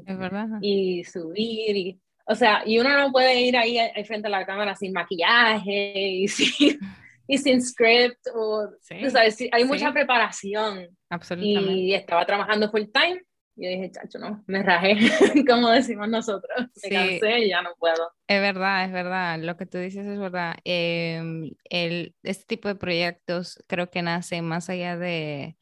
y 0.62 1.04
subir. 1.04 1.76
Y, 1.76 2.00
o 2.26 2.36
sea, 2.36 2.62
y 2.66 2.80
uno 2.80 2.96
no 2.98 3.12
puede 3.12 3.42
ir 3.42 3.58
ahí, 3.58 3.78
frente 4.06 4.28
a 4.28 4.32
la 4.32 4.46
cámara 4.46 4.76
sin 4.76 4.94
maquillaje 4.94 5.94
y 5.96 6.28
sin, 6.28 6.80
y 7.28 7.38
sin 7.38 7.62
script. 7.62 8.20
O, 8.36 8.70
sabes, 9.10 9.38
hay 9.52 9.64
mucha 9.66 9.92
preparación. 9.92 10.88
Absolutamente. 11.10 11.74
Y 11.74 11.94
estaba 11.94 12.26
trabajando 12.26 12.70
full 12.70 12.86
time. 12.94 13.22
Y 13.60 13.66
yo 13.66 13.70
dije, 13.72 13.92
chacho, 13.92 14.20
no, 14.20 14.42
me 14.48 14.64
rajé, 14.64 14.96
como 15.48 15.70
decimos 15.70 16.08
nosotros. 16.08 16.68
Me 16.82 16.90
cansé 16.90 17.40
y 17.40 17.50
ya 17.50 17.62
no 17.62 17.72
puedo. 17.78 18.12
Es 18.26 18.40
verdad, 18.40 18.86
es 18.86 18.92
verdad. 18.94 19.40
Lo 19.40 19.58
que 19.58 19.66
tú 19.66 19.78
dices 19.78 20.06
es 20.08 20.18
verdad. 20.18 20.56
Em, 20.64 21.52
el, 21.70 22.16
este 22.24 22.46
tipo 22.46 22.70
de 22.70 22.76
proyectos 22.76 23.62
creo 23.68 23.90
que 23.90 24.02
nace 24.02 24.42
más 24.42 24.70
allá 24.70 24.98
de 24.98 25.58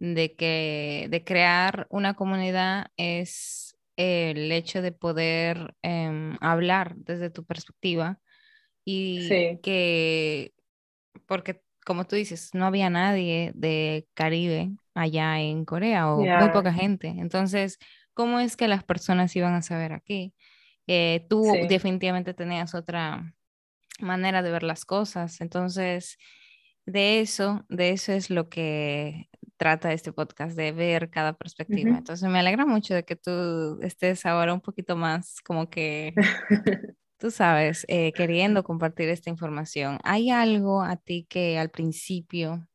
de 0.00 0.36
que 0.36 1.08
de 1.10 1.24
crear 1.24 1.86
una 1.90 2.14
comunidad 2.14 2.92
es 2.96 3.76
el 3.96 4.52
hecho 4.52 4.80
de 4.80 4.92
poder 4.92 5.74
em, 5.82 6.36
hablar 6.40 6.94
desde 6.96 7.30
tu 7.30 7.44
perspectiva 7.44 8.20
y 8.84 9.58
que, 9.60 10.54
porque 11.26 11.60
como 11.88 12.04
tú 12.04 12.16
dices, 12.16 12.50
no 12.52 12.66
había 12.66 12.90
nadie 12.90 13.50
de 13.54 14.06
Caribe 14.12 14.72
allá 14.92 15.40
en 15.40 15.64
Corea 15.64 16.12
o 16.12 16.18
muy 16.18 16.50
poca 16.50 16.70
gente. 16.70 17.08
Entonces, 17.08 17.78
¿cómo 18.12 18.40
es 18.40 18.58
que 18.58 18.68
las 18.68 18.84
personas 18.84 19.34
iban 19.34 19.54
a 19.54 19.62
saber 19.62 19.94
aquí? 19.94 20.34
Eh, 20.86 21.24
tú 21.30 21.44
definitivamente 21.66 22.34
tenías 22.34 22.74
otra 22.74 23.34
manera 24.00 24.42
de 24.42 24.50
ver 24.50 24.64
las 24.64 24.84
cosas. 24.84 25.40
Entonces, 25.40 26.18
de 26.84 27.20
eso, 27.20 27.64
de 27.70 27.92
eso 27.92 28.12
es 28.12 28.28
lo 28.28 28.50
que 28.50 29.30
trata 29.56 29.94
este 29.94 30.12
podcast, 30.12 30.54
de 30.54 30.72
ver 30.72 31.08
cada 31.08 31.38
perspectiva. 31.38 31.96
Entonces 31.96 32.28
me 32.28 32.38
alegra 32.38 32.66
mucho 32.66 32.92
de 32.92 33.04
que 33.06 33.16
tú 33.16 33.80
estés 33.80 34.26
ahora 34.26 34.52
un 34.52 34.60
poquito 34.60 34.94
más 34.94 35.40
como 35.40 35.70
que, 35.70 36.12
tú 37.18 37.30
sabes, 37.30 37.84
eh, 37.88 38.12
queriendo 38.12 38.62
compartir 38.64 39.08
esta 39.08 39.30
información. 39.30 39.98
¿Hay 40.04 40.30
algo 40.30 40.82
a 40.82 40.96
ti 40.96 41.26
que 41.28 41.58
al 41.58 41.70
principio 41.70 42.66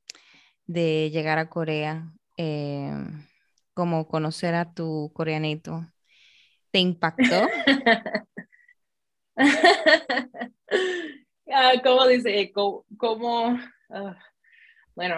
de 0.65 1.09
llegar 1.11 1.39
a 1.39 1.49
Corea, 1.49 2.11
eh, 2.37 2.91
como 3.73 4.07
conocer 4.07 4.55
a 4.55 4.73
tu 4.73 5.11
coreanito, 5.13 5.87
te 6.71 6.79
impactó? 6.79 7.47
Ah, 11.55 11.73
¿Cómo 11.83 12.07
dice? 12.07 12.51
¿Cómo? 12.51 13.59
Ah, 13.89 14.17
bueno, 14.95 15.15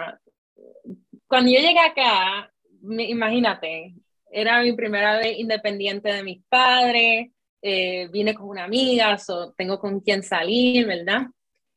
cuando 1.26 1.50
yo 1.50 1.60
llegué 1.60 1.78
acá, 1.80 2.52
imagínate, 2.82 3.94
era 4.30 4.60
mi 4.60 4.74
primera 4.74 5.16
vez 5.16 5.38
independiente 5.38 6.12
de 6.12 6.22
mis 6.22 6.42
padres, 6.48 7.30
eh, 7.62 8.08
vine 8.12 8.34
con 8.34 8.48
una 8.48 8.64
amiga, 8.64 9.16
tengo 9.56 9.78
con 9.78 10.00
quien 10.00 10.22
salir, 10.22 10.86
¿verdad? 10.86 11.26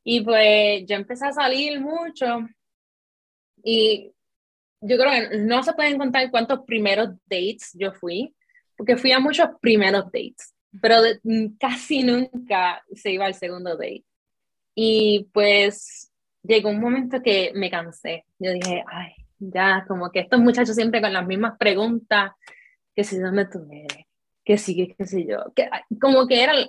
Y 0.04 0.22
pues 0.22 0.86
yo 0.86 0.96
empecé 0.96 1.28
a 1.28 1.34
salir 1.34 1.80
mucho 1.80 2.48
y 3.64 4.12
yo 4.82 4.98
creo 4.98 5.12
que 5.12 5.38
no 5.40 5.62
se 5.64 5.74
pueden 5.74 5.98
contar 5.98 6.30
cuántos 6.32 6.62
primeros 6.66 7.10
dates 7.26 7.72
yo 7.74 7.92
fui, 7.92 8.34
porque 8.78 8.98
fui 8.98 9.12
a 9.12 9.20
muchos 9.20 9.50
primeros 9.62 10.06
dates, 10.06 10.54
pero 10.82 10.96
casi 11.60 12.04
nunca 12.04 12.84
se 12.94 13.12
iba 13.12 13.26
al 13.26 13.34
segundo 13.34 13.72
date. 13.72 14.06
Y 14.76 15.28
pues 15.34 16.12
llegó 16.44 16.70
un 16.70 16.80
momento 16.80 17.22
que 17.22 17.52
me 17.54 17.70
cansé. 17.70 18.26
Yo 18.38 18.54
dije, 18.54 18.84
ay, 18.88 19.14
ya, 19.40 19.84
como 19.88 20.10
que 20.12 20.20
estos 20.20 20.40
muchachos 20.40 20.76
siempre 20.76 21.02
con 21.02 21.12
las 21.12 21.28
mismas 21.28 21.58
preguntas, 21.58 22.32
que 22.96 23.04
si 23.04 23.18
dónde 23.18 23.46
tú 23.46 23.68
eres, 23.72 24.06
que 24.50 24.58
sí, 24.58 24.96
que 24.98 25.06
sé 25.06 25.27
yo, 25.27 25.53
que, 25.56 25.70
como 26.01 26.25
que 26.25 26.41
era 26.41 26.53
el, 26.53 26.68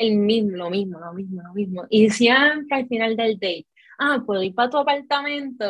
el, 0.00 0.16
mismo, 0.16 0.56
lo 0.56 0.70
mismo, 0.70 0.98
lo 0.98 1.12
mismo, 1.12 1.42
lo 1.42 1.52
mismo. 1.52 1.84
Y 1.90 2.08
siempre 2.08 2.78
al 2.78 2.88
final 2.88 3.16
del 3.16 3.34
date, 3.34 3.66
ah, 3.98 4.22
puedo 4.24 4.42
ir 4.42 4.54
para 4.54 4.70
tu 4.70 4.78
apartamento, 4.78 5.66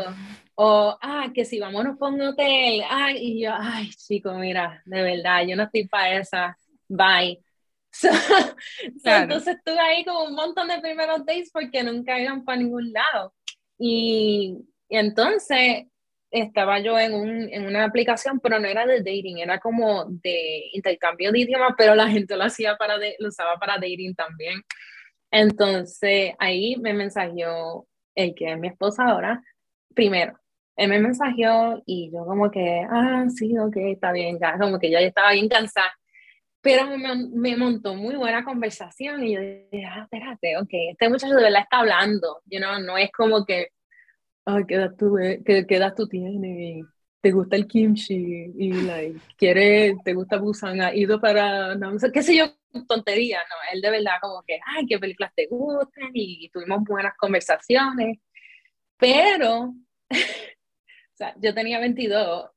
o, 0.54 0.96
ah, 1.02 1.32
que 1.34 1.44
si 1.44 1.58
vámonos 1.58 1.98
por 1.98 2.12
un 2.12 2.20
hotel, 2.22 2.82
ay, 2.88 3.16
y 3.18 3.42
yo, 3.42 3.50
ay, 3.58 3.90
chico, 3.90 4.34
mira, 4.34 4.80
de 4.86 5.02
verdad, 5.02 5.44
yo 5.48 5.56
no 5.56 5.64
estoy 5.64 5.88
para 5.88 6.20
esa, 6.20 6.56
bye. 6.86 7.42
Entonces 9.04 9.56
estuve 9.56 9.80
ahí 9.80 10.04
como 10.04 10.26
un 10.26 10.36
montón 10.36 10.68
de 10.68 10.78
primeros 10.78 11.26
dates 11.26 11.50
porque 11.52 11.82
nunca 11.82 12.20
iban 12.20 12.44
para 12.44 12.58
ningún 12.58 12.92
lado. 12.92 13.34
Y, 13.76 14.58
y 14.88 14.96
entonces 14.96 15.86
estaba 16.30 16.78
yo 16.80 16.99
en, 16.99 17.14
un, 17.14 17.49
en, 17.52 17.66
una 17.66 17.85
aplicación, 17.85 18.40
pero 18.40 18.58
no 18.58 18.68
era 18.68 18.87
de 18.87 18.99
dating, 18.99 19.38
era 19.38 19.58
como 19.58 20.04
de 20.06 20.70
intercambio 20.73 21.32
de 21.32 21.40
idioma, 21.40 21.75
pero 21.76 21.94
la 21.94 22.08
gente 22.08 22.37
lo 22.37 22.44
hacía 22.44 22.76
para, 22.76 22.99
de, 22.99 23.16
lo 23.18 23.28
usaba 23.28 23.56
para 23.58 23.75
dating 23.75 24.14
también. 24.14 24.62
Entonces 25.30 26.32
ahí 26.38 26.76
me 26.76 26.94
mensajeó 26.94 27.87
el 28.14 28.35
que 28.35 28.52
es 28.52 28.58
mi 28.58 28.68
esposa 28.68 29.04
ahora, 29.04 29.42
primero, 29.94 30.38
él 30.76 30.88
me 30.88 31.00
mensajeó 31.00 31.82
y 31.87 32.11
yo 32.12 32.25
como 32.25 32.50
que, 32.50 32.87
ah, 32.88 33.26
sí, 33.35 33.56
ok, 33.58 33.76
está 33.76 34.12
bien, 34.12 34.38
ya, 34.40 34.56
como 34.58 34.78
que 34.78 34.90
ya 34.90 35.00
estaba 35.00 35.32
bien 35.32 35.49
cansada. 35.49 35.92
Pero 36.61 36.87
me, 36.87 37.28
me, 37.32 37.56
montó 37.56 37.94
muy 37.94 38.16
buena 38.16 38.44
conversación 38.44 39.25
y 39.25 39.35
yo 39.35 39.40
dije, 39.40 39.85
ah, 39.87 40.02
espérate, 40.02 40.56
ok, 40.56 40.68
este 40.92 41.08
muchacho 41.08 41.35
de 41.35 41.42
verdad 41.42 41.62
está 41.62 41.78
hablando, 41.78 42.42
you 42.47 42.58
know, 42.61 42.78
no 42.80 42.97
es 42.97 43.11
como 43.12 43.44
que 43.44 43.68
ay, 44.48 44.64
¿qué 44.66 44.74
edad 44.74 44.94
tú, 44.96 45.16
qué, 45.44 45.66
qué 45.66 45.76
edad 45.76 45.94
tú 45.94 46.08
tienes? 46.08 46.86
¿Te 47.20 47.32
gusta 47.32 47.56
el 47.56 47.66
kimchi? 47.66 48.52
Y, 48.56 48.72
like, 48.72 49.20
quiere, 49.36 49.96
¿te 50.04 50.14
gusta 50.14 50.38
Busan? 50.38 50.80
¿Ha 50.80 50.94
ido 50.94 51.20
para, 51.20 51.74
no 51.74 51.96
qué 52.12 52.22
sé 52.22 52.36
yo, 52.36 52.46
tontería, 52.88 53.38
¿no? 53.50 53.56
Él 53.72 53.80
de 53.82 53.90
verdad 53.90 54.12
como 54.20 54.42
que, 54.46 54.58
ay, 54.66 54.86
¿qué 54.86 54.98
películas 54.98 55.32
te 55.34 55.46
gustan? 55.46 56.10
Y, 56.14 56.48
tuvimos 56.50 56.82
buenas 56.84 57.14
conversaciones. 57.18 58.18
Pero, 58.96 59.74
o 60.10 61.14
sea, 61.14 61.34
yo 61.40 61.54
tenía 61.54 61.80
22 61.80 62.50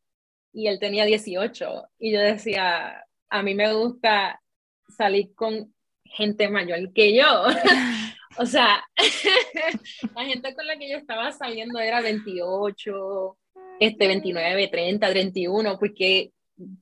y 0.53 0.67
él 0.67 0.79
tenía 0.79 1.05
18 1.05 1.89
y 1.99 2.13
yo 2.13 2.19
decía, 2.21 3.03
a 3.29 3.43
mí 3.43 3.55
me 3.55 3.73
gusta 3.73 4.41
salir 4.89 5.33
con 5.35 5.73
gente 6.05 6.49
mayor 6.49 6.93
que 6.93 7.15
yo. 7.15 7.45
O 8.37 8.45
sea, 8.45 8.83
la 10.15 10.25
gente 10.25 10.55
con 10.55 10.65
la 10.65 10.77
que 10.77 10.89
yo 10.89 10.97
estaba 10.97 11.31
saliendo 11.31 11.79
era 11.79 12.01
28, 12.01 13.37
este, 13.79 14.07
29, 14.07 14.67
30, 14.67 15.09
31, 15.09 15.77
porque 15.79 16.31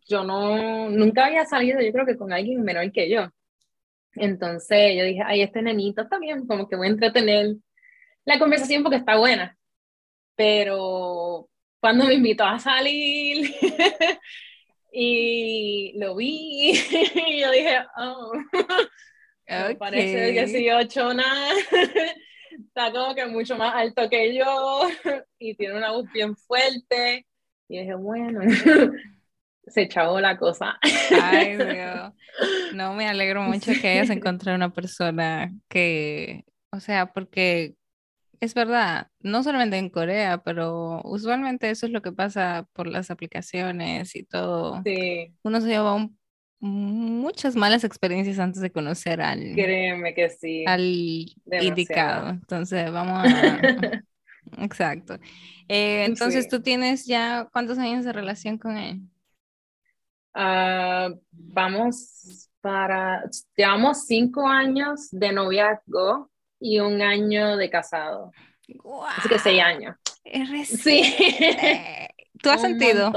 yo 0.08 0.24
no, 0.24 0.90
nunca 0.90 1.26
había 1.26 1.46
salido, 1.46 1.82
yo 1.82 1.92
creo 1.92 2.06
que 2.06 2.18
con 2.18 2.34
alguien 2.34 2.62
menor 2.64 2.92
que 2.92 3.10
yo. 3.10 3.30
Entonces 4.16 4.96
yo 4.98 5.04
dije, 5.04 5.22
ay, 5.26 5.42
este 5.42 5.62
nenito 5.62 6.02
está 6.02 6.20
bien, 6.20 6.46
como 6.48 6.68
que 6.68 6.76
voy 6.76 6.88
a 6.88 6.92
entretener 6.92 7.56
la 8.26 8.40
conversación 8.40 8.84
porque 8.84 8.98
está 8.98 9.18
buena. 9.18 9.58
Pero 10.36 11.50
cuando 11.80 12.06
me 12.06 12.16
invitó 12.16 12.46
a 12.46 12.60
salir 12.60 13.54
y 14.92 15.98
lo 16.00 16.16
vi, 16.16 16.72
y 17.28 17.40
yo 17.42 17.52
dije, 17.52 17.80
oh, 17.98 18.32
okay. 19.50 19.76
parece 19.76 20.32
18 20.32 21.14
nada, 21.14 21.54
está 22.68 22.92
como 22.92 23.16
que 23.16 23.26
mucho 23.26 23.58
más 23.58 23.74
alto 23.76 24.10
que 24.10 24.36
yo 24.36 24.88
y 25.40 25.56
tiene 25.56 25.78
una 25.78 25.92
voz 25.92 26.06
bien 26.12 26.36
fuerte. 26.36 27.26
Y 27.68 27.80
dije, 27.80 27.94
bueno, 27.96 28.42
se 29.68 29.82
echó 29.84 30.20
la 30.20 30.38
cosa. 30.38 30.80
Ay, 31.22 31.56
Dios. 31.56 32.14
No, 32.74 32.94
me 32.94 33.08
alegro 33.08 33.44
mucho 33.44 33.72
que 33.80 33.90
hayas 33.90 34.10
encontrado 34.10 34.56
una 34.56 34.74
persona 34.74 35.54
que, 35.68 36.46
o 36.72 36.80
sea, 36.80 37.14
porque 37.14 37.76
es 38.40 38.54
verdad, 38.54 39.08
no 39.20 39.44
solamente 39.44 39.78
en 39.78 39.90
Corea, 39.90 40.42
pero 40.44 41.02
usualmente 41.04 41.70
eso 41.70 41.86
es 41.86 41.92
lo 41.92 42.02
que 42.02 42.12
pasa 42.12 42.68
por 42.74 42.88
las 42.88 43.12
aplicaciones 43.12 44.16
y 44.16 44.24
todo. 44.24 44.82
Sí. 44.84 45.36
Uno 45.44 45.62
se 45.62 45.68
lleva 45.68 45.94
muchas 46.60 47.56
malas 47.56 47.84
experiencias 47.84 48.40
antes 48.40 48.62
de 48.62 48.72
conocer 48.72 49.22
al, 49.22 49.54
Créeme 49.56 50.14
que 50.14 50.30
sí. 50.30 50.66
al 50.68 50.82
indicado. 50.82 52.30
Entonces, 52.30 52.92
vamos 52.92 53.26
a... 53.26 53.60
Exacto. 54.58 55.20
Eh, 55.68 56.06
entonces, 56.06 56.48
¿tú 56.48 56.62
tienes 56.62 57.06
ya 57.06 57.48
cuántos 57.52 57.78
años 57.78 58.04
de 58.04 58.14
relación 58.14 58.58
con 58.58 58.78
él? 58.78 59.02
Uh, 60.36 61.20
vamos 61.32 62.50
para, 62.62 63.24
llevamos 63.56 64.06
cinco 64.06 64.48
años 64.48 65.10
de 65.12 65.32
noviazgo 65.32 66.30
y 66.60 66.80
un 66.80 67.02
año 67.02 67.58
de 67.58 67.70
casado. 67.70 68.32
Así 69.18 69.30
que 69.30 69.40
seis 69.40 69.62
años. 69.62 69.96
Sí. 70.66 71.16
¿Tú 72.42 72.50
has 72.50 72.62
sentido 72.62 73.12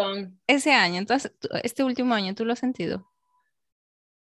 ese 0.46 0.72
año, 0.72 0.99
entonces, 0.99 1.32
este 1.62 1.84
último 1.84 2.14
año, 2.14 2.34
tú 2.34 2.44
lo 2.44 2.52
has 2.52 2.58
sentido? 2.58 3.12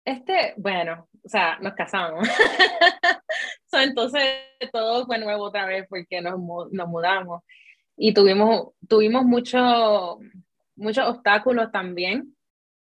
Este, 0.08 0.54
bueno, 0.56 1.10
o 1.22 1.28
sea, 1.28 1.60
nos 1.60 1.74
casamos. 1.74 2.26
entonces 3.74 4.24
todo 4.72 5.06
fue 5.06 5.20
nuevo 5.20 5.44
otra 5.44 5.66
vez 5.66 5.86
porque 5.90 6.22
nos, 6.22 6.40
nos 6.72 6.88
mudamos 6.88 7.44
y 7.98 8.14
tuvimos, 8.14 8.70
tuvimos 8.88 9.26
mucho, 9.26 10.20
muchos 10.78 11.10
obstáculos 11.10 11.74
también, 11.74 12.38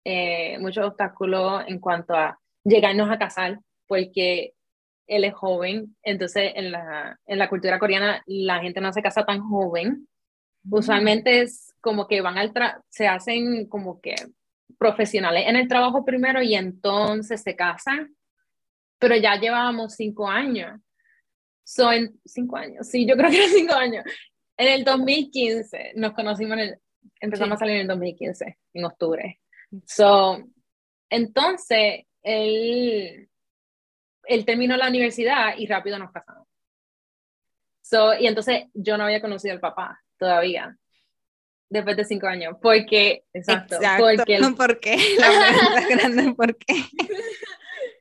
eh, 0.06 0.60
muchos 0.60 0.86
obstáculos 0.86 1.64
en 1.68 1.80
cuanto 1.80 2.16
a 2.16 2.40
llegarnos 2.64 3.12
a 3.12 3.20
casar, 3.20 3.60
porque 3.86 4.54
él 5.06 5.26
es 5.26 5.34
joven, 5.34 5.98
entonces 6.02 6.54
en 6.56 6.72
la, 6.72 7.20
en 7.26 7.38
la 7.38 7.50
cultura 7.50 7.80
coreana 7.80 8.24
la 8.28 8.62
gente 8.62 8.80
no 8.80 8.94
se 8.94 9.02
casa 9.02 9.26
tan 9.26 9.42
joven. 9.42 10.08
Usualmente 10.72 11.42
es 11.42 11.76
como 11.82 12.08
que 12.08 12.22
van 12.22 12.38
al 12.38 12.54
se 12.88 13.10
hacen 13.10 13.68
como 13.68 14.00
que 14.00 14.16
profesionales 14.78 15.46
en 15.48 15.56
el 15.56 15.68
trabajo 15.68 16.06
primero 16.06 16.42
y 16.42 16.56
entonces 16.56 17.42
se 17.42 17.56
casan, 17.56 18.16
pero 18.98 19.16
ya 19.16 19.40
llevábamos 19.40 19.96
cinco 19.96 20.28
años. 20.28 20.80
Son 21.64 22.20
cinco 22.26 22.58
años, 22.58 22.88
sí, 22.88 23.06
yo 23.06 23.16
creo 23.16 23.30
que 23.30 23.38
eran 23.38 23.50
cinco 23.50 23.74
años. 23.76 24.04
En 24.58 24.68
el 24.68 24.84
2015 24.84 25.94
nos 25.96 26.14
conocimos, 26.14 26.54
en 26.54 26.60
el, 26.60 26.80
empezamos 27.20 27.56
a 27.56 27.60
salir 27.60 27.76
en 27.76 27.82
el 27.82 27.88
2015, 27.88 28.58
en 28.74 28.86
octubre. 28.86 29.40
So, 29.86 30.44
entonces, 31.10 32.06
él 32.24 33.30
él 34.30 34.46
terminó 34.46 34.78
la 34.78 34.88
universidad 34.88 35.58
y 35.58 35.66
rápido 35.66 35.98
nos 35.98 36.12
casamos. 36.12 36.48
So, 37.82 38.14
y 38.14 38.28
entonces 38.28 38.66
yo 38.74 38.96
no 38.96 39.06
había 39.06 39.22
conocido 39.22 39.56
al 39.56 39.60
papá 39.60 40.00
todavía, 40.18 40.78
después 41.70 41.96
de 41.96 42.06
cinco 42.06 42.28
años, 42.28 42.56
porque, 42.62 43.24
exacto, 43.34 43.78
porque... 43.98 44.36
El, 44.36 44.56
¿Por 44.56 44.80
qué? 44.80 44.98
La 45.18 45.88
grande, 45.88 46.34
¿por 46.34 46.58
qué? 46.58 46.74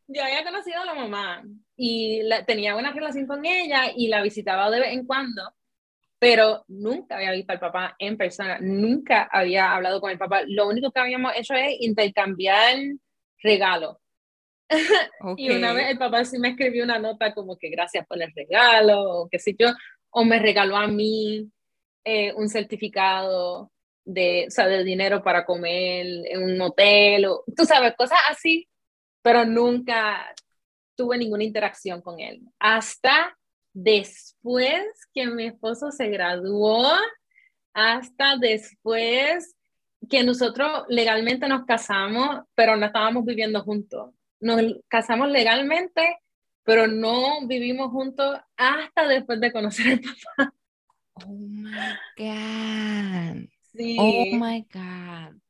yo 0.09 0.25
había 0.25 0.43
conocido 0.43 0.81
a 0.81 0.87
la 0.87 0.95
mamá 0.95 1.45
y 1.77 2.23
tenía 2.47 2.73
buena 2.73 2.93
relación 2.93 3.27
con 3.27 3.45
ella 3.45 3.93
y 3.95 4.09
la 4.09 4.23
visitaba 4.23 4.71
de 4.71 4.81
vez 4.81 4.93
en 4.93 5.07
cuando, 5.07 5.43
pero 6.19 6.65
nunca 6.69 7.17
había 7.17 7.33
visto 7.33 7.53
al 7.53 7.61
papá 7.61 7.95
en 7.99 8.17
persona, 8.17 8.59
nunca 8.61 9.29
había 9.31 9.75
hablado 9.75 10.01
con 10.01 10.11
el 10.11 10.19
papá. 10.19 10.43
Lo 10.47 10.67
único 10.67 10.91
que 10.91 11.01
habíamos 11.01 11.33
hecho 11.37 11.55
es 11.55 11.77
intercambiar 11.81 12.77
regalos 13.43 13.99
y 15.37 15.51
una 15.51 15.73
vez 15.73 15.91
el 15.91 15.99
papá 15.99 16.25
sí 16.25 16.39
me 16.39 16.49
escribió 16.49 16.85
una 16.85 16.99
nota 16.99 17.35
como 17.35 17.57
que 17.57 17.69
gracias 17.69 18.07
por 18.07 18.21
el 18.21 18.33
regalo, 18.35 19.03
o 19.03 19.29
qué 19.29 19.39
sé 19.39 19.55
yo, 19.59 19.69
o 20.11 20.25
me 20.25 20.39
regaló 20.39 20.77
a 20.77 20.87
mí 20.87 21.51
eh, 22.05 22.33
un 22.35 22.49
certificado 22.49 23.71
de, 24.05 24.47
o 24.49 24.51
sea, 24.51 24.67
de 24.67 24.85
dinero 24.85 25.23
para 25.23 25.45
comer 25.45 26.07
en 26.27 26.43
un 26.43 26.61
hotel, 26.61 27.27
o 27.27 27.45
tú 27.57 27.65
sabes, 27.65 27.95
cosas 27.97 28.19
así, 28.31 28.69
pero 29.23 29.45
nunca 29.45 30.35
tuve 30.97 31.19
ninguna 31.19 31.45
interacción 31.45 32.01
con 32.01 32.21
él. 32.21 32.43
Hasta 32.59 33.37
después 33.73 34.83
que 35.13 35.27
mi 35.27 35.47
esposo 35.47 35.91
se 35.91 36.09
graduó, 36.09 36.91
hasta 37.75 38.37
después 38.39 39.55
que 40.09 40.25
nosotros 40.25 40.85
legalmente 40.89 41.49
nos 41.49 41.67
casamos, 41.67 42.45
pero 42.55 42.77
no 42.77 42.87
estábamos 42.87 43.25
viviendo 43.25 43.63
juntos 43.63 44.13
nos 44.41 44.61
casamos 44.89 45.29
legalmente, 45.29 46.19
pero 46.63 46.87
no 46.87 47.47
vivimos 47.47 47.91
juntos 47.91 48.39
hasta 48.57 49.07
después 49.07 49.41
de 49.41 49.53
conocer 49.53 49.93
al 49.93 50.01
papá. 50.01 50.55
Oh 51.27 51.49
my 51.49 51.71
God. 52.17 53.49
Sí. 53.73 53.97
Oh 53.99 54.37
my 54.37 54.67
God. 54.73 55.41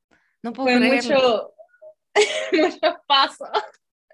No 0.42 0.52
puedo 0.52 0.78
Fue 0.78 0.81
mucho, 0.81 1.54
muchos 2.52 2.94
pasos. 3.07 3.48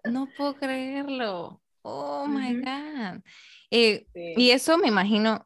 No 0.05 0.29
puedo 0.37 0.57
creerlo. 0.57 1.61
Oh 1.83 2.27
my 2.27 2.61
God. 2.61 3.23
Eh, 3.71 4.07
y 4.15 4.51
eso 4.51 4.79
me 4.79 4.89
imagino, 4.89 5.43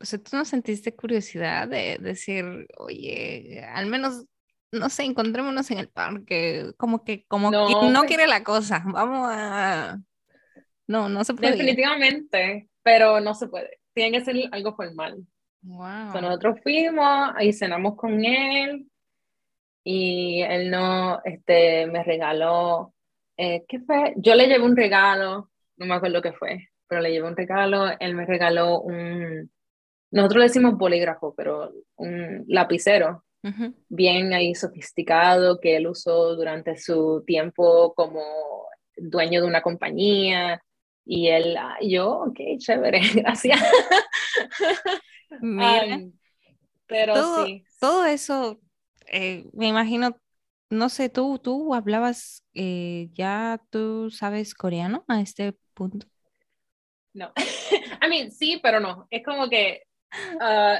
o 0.00 0.04
sea, 0.04 0.18
tú 0.18 0.36
no 0.36 0.44
sentiste 0.44 0.94
curiosidad 0.94 1.68
de 1.68 1.98
decir, 2.00 2.66
oye, 2.78 3.64
al 3.72 3.86
menos 3.86 4.24
no 4.72 4.88
sé, 4.88 5.04
encontrémonos 5.04 5.70
en 5.70 5.78
el 5.78 5.88
parque, 5.88 6.72
como 6.76 7.04
que, 7.04 7.24
como 7.26 7.50
no, 7.50 7.90
no 7.90 8.00
pues 8.00 8.08
quiere 8.08 8.26
la 8.26 8.42
cosa, 8.42 8.82
vamos 8.86 9.28
a... 9.30 9.98
No, 10.88 11.08
no 11.08 11.24
se 11.24 11.34
puede. 11.34 11.52
Definitivamente, 11.52 12.68
pero 12.82 13.20
no 13.20 13.34
se 13.34 13.48
puede, 13.48 13.80
tiene 13.92 14.18
que 14.18 14.24
ser 14.24 14.36
algo 14.52 14.74
formal. 14.74 15.26
Wow. 15.62 16.20
nosotros 16.20 16.60
fuimos 16.62 17.30
y 17.40 17.52
cenamos 17.52 17.96
con 17.96 18.24
él 18.24 18.86
y 19.82 20.42
él 20.42 20.70
no, 20.70 21.20
este, 21.24 21.86
me 21.86 22.02
regaló, 22.02 22.94
eh, 23.36 23.64
¿qué 23.68 23.80
fue? 23.80 24.14
Yo 24.16 24.34
le 24.34 24.46
llevé 24.46 24.64
un 24.64 24.76
regalo, 24.76 25.50
no 25.76 25.86
me 25.86 25.94
acuerdo 25.94 26.22
qué 26.22 26.32
fue, 26.32 26.68
pero 26.88 27.00
le 27.00 27.10
llevé 27.10 27.28
un 27.28 27.36
regalo, 27.36 27.86
él 27.98 28.14
me 28.14 28.26
regaló 28.26 28.80
un, 28.80 29.50
nosotros 30.10 30.38
le 30.38 30.46
decimos 30.46 30.76
bolígrafo, 30.76 31.34
pero 31.36 31.72
un 31.96 32.44
lapicero 32.48 33.24
bien 33.88 34.32
ahí 34.32 34.54
sofisticado 34.54 35.60
que 35.60 35.76
él 35.76 35.86
usó 35.86 36.34
durante 36.34 36.76
su 36.76 37.22
tiempo 37.26 37.94
como 37.94 38.20
dueño 38.96 39.40
de 39.40 39.46
una 39.46 39.62
compañía. 39.62 40.60
Y 41.04 41.28
él, 41.28 41.56
ah, 41.56 41.76
yo, 41.80 42.22
ok, 42.22 42.38
chévere, 42.58 43.00
gracias. 43.14 43.60
pero 46.86 47.14
todo, 47.14 47.44
sí. 47.44 47.64
Todo 47.80 48.04
eso, 48.06 48.60
eh, 49.06 49.44
me 49.52 49.68
imagino, 49.68 50.20
no 50.70 50.88
sé, 50.88 51.08
tú, 51.08 51.38
tú 51.38 51.74
hablabas, 51.74 52.44
eh, 52.54 53.08
ya 53.12 53.60
tú 53.70 54.10
sabes 54.10 54.54
coreano 54.54 55.04
a 55.08 55.20
este 55.20 55.54
punto. 55.74 56.06
No, 57.14 57.32
I 58.02 58.08
mean, 58.08 58.30
sí, 58.30 58.60
pero 58.62 58.80
no. 58.80 59.06
Es 59.10 59.24
como 59.24 59.48
que 59.48 59.82
Uh, 60.40 60.78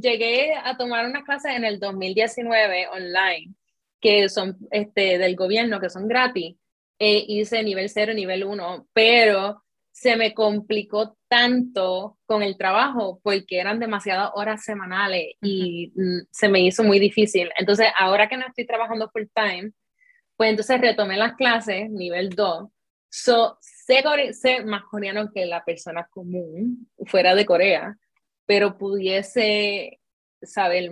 llegué 0.00 0.54
a 0.54 0.76
tomar 0.76 1.06
unas 1.06 1.24
clases 1.24 1.52
en 1.56 1.64
el 1.64 1.78
2019 1.78 2.88
online, 2.88 3.54
que 4.00 4.28
son 4.28 4.56
este, 4.70 5.18
del 5.18 5.36
gobierno, 5.36 5.80
que 5.80 5.90
son 5.90 6.08
gratis. 6.08 6.56
E 6.98 7.24
hice 7.26 7.62
nivel 7.62 7.88
0, 7.88 8.14
nivel 8.14 8.44
1, 8.44 8.86
pero 8.92 9.63
se 9.94 10.16
me 10.16 10.34
complicó 10.34 11.16
tanto 11.28 12.18
con 12.26 12.42
el 12.42 12.58
trabajo 12.58 13.20
porque 13.22 13.60
eran 13.60 13.78
demasiadas 13.78 14.32
horas 14.34 14.64
semanales 14.64 15.36
y 15.40 15.92
mm, 15.94 16.26
se 16.32 16.48
me 16.48 16.62
hizo 16.62 16.82
muy 16.82 16.98
difícil. 16.98 17.48
Entonces, 17.56 17.86
ahora 17.96 18.28
que 18.28 18.36
no 18.36 18.44
estoy 18.44 18.66
trabajando 18.66 19.08
full 19.10 19.26
time, 19.32 19.70
pues 20.36 20.50
entonces 20.50 20.80
retomé 20.80 21.16
las 21.16 21.34
clases, 21.34 21.88
nivel 21.90 22.30
2. 22.30 22.68
So, 23.08 23.56
sé, 23.60 24.02
sé 24.32 24.64
más 24.64 24.82
coreano 24.82 25.30
que 25.32 25.46
la 25.46 25.64
persona 25.64 26.08
común 26.10 26.90
fuera 27.06 27.36
de 27.36 27.46
Corea, 27.46 27.96
pero 28.46 28.76
pudiese 28.76 30.00
saber, 30.42 30.90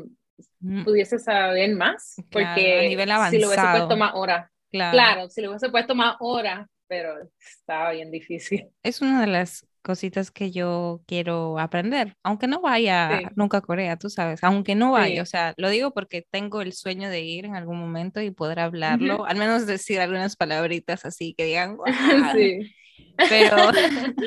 mm. 0.61 0.85
pudiese 0.85 1.19
saber 1.19 1.75
más, 1.75 2.23
porque 2.31 2.79
a 2.79 2.89
nivel 2.89 3.11
avanzado. 3.11 3.33
si 3.33 3.41
lo 3.41 3.49
hubiese 3.49 3.79
puesto 3.79 3.97
más 3.97 4.13
horas, 4.15 4.51
claro. 4.71 5.29
si 5.29 5.43
lo 5.43 5.49
hubiese 5.51 5.71
puesto 5.71 5.97
más 5.97 6.15
horas, 6.21 6.69
pero 6.93 7.15
estaba 7.41 7.93
bien 7.93 8.11
difícil. 8.11 8.69
Es 8.83 9.01
una 9.01 9.23
de 9.23 9.27
las 9.27 9.67
cositas 9.81 10.31
que 10.31 10.51
yo 10.51 11.01
quiero 11.07 11.59
aprender, 11.59 12.15
aunque 12.23 12.47
no 12.47 12.61
vaya 12.61 13.33
nunca 13.35 13.57
a 13.57 13.61
Corea, 13.63 13.97
tú 13.97 14.11
sabes, 14.11 14.45
aunque 14.45 14.75
no 14.75 14.93
vaya, 14.93 15.23
o 15.23 15.27
sea, 15.27 15.55
lo 15.57 15.71
digo 15.71 15.93
porque 15.93 16.25
tengo 16.31 16.61
el 16.61 16.75
sueño 16.75 17.09
de 17.09 17.23
ir 17.23 17.47
en 17.47 17.57
algún 17.57 17.81
momento 17.81 18.21
y 18.21 18.31
poder 18.31 18.61
hablarlo, 18.61 19.25
al 19.25 19.39
menos 19.39 19.67
decir 19.67 20.01
algunas 20.01 20.37
palabritas 20.37 21.07
así 21.07 21.35
que 21.35 21.47
digan, 21.47 21.79
sí. 22.37 22.75
pero, 23.17 23.57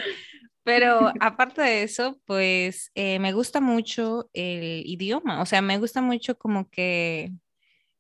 pero 0.64 1.14
aparte 1.22 1.62
de 1.62 1.84
eso, 1.84 2.20
pues 2.26 2.92
eh, 2.96 3.20
me 3.20 3.32
gusta 3.32 3.62
mucho 3.62 4.30
el 4.34 4.82
idioma, 4.86 5.42
o 5.42 5.46
sea, 5.46 5.62
me 5.62 5.78
gusta 5.78 6.02
mucho 6.02 6.36
como 6.38 6.68
que 6.70 7.32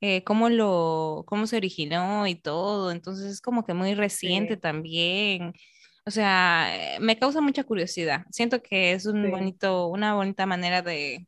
eh, 0.08 0.24
cómo 0.24 0.50
lo, 0.50 1.24
cómo 1.26 1.48
se 1.48 1.58
originó 1.58 2.28
y 2.28 2.36
todo, 2.36 2.92
entonces 2.92 3.26
es 3.26 3.42
como 3.42 3.66
que 3.66 3.74
muy 3.74 3.96
reciente 3.96 4.56
también. 4.56 5.54
O 6.06 6.12
sea, 6.12 6.68
eh, 6.76 7.00
me 7.00 7.18
causa 7.18 7.42
mucha 7.42 7.64
curiosidad. 7.64 8.26
Siento 8.30 8.62
que 8.62 8.92
es 8.92 9.08
un 9.08 9.32
bonito, 9.32 9.88
una 9.88 10.14
bonita 10.14 10.46
manera 10.46 10.84
de, 10.84 11.26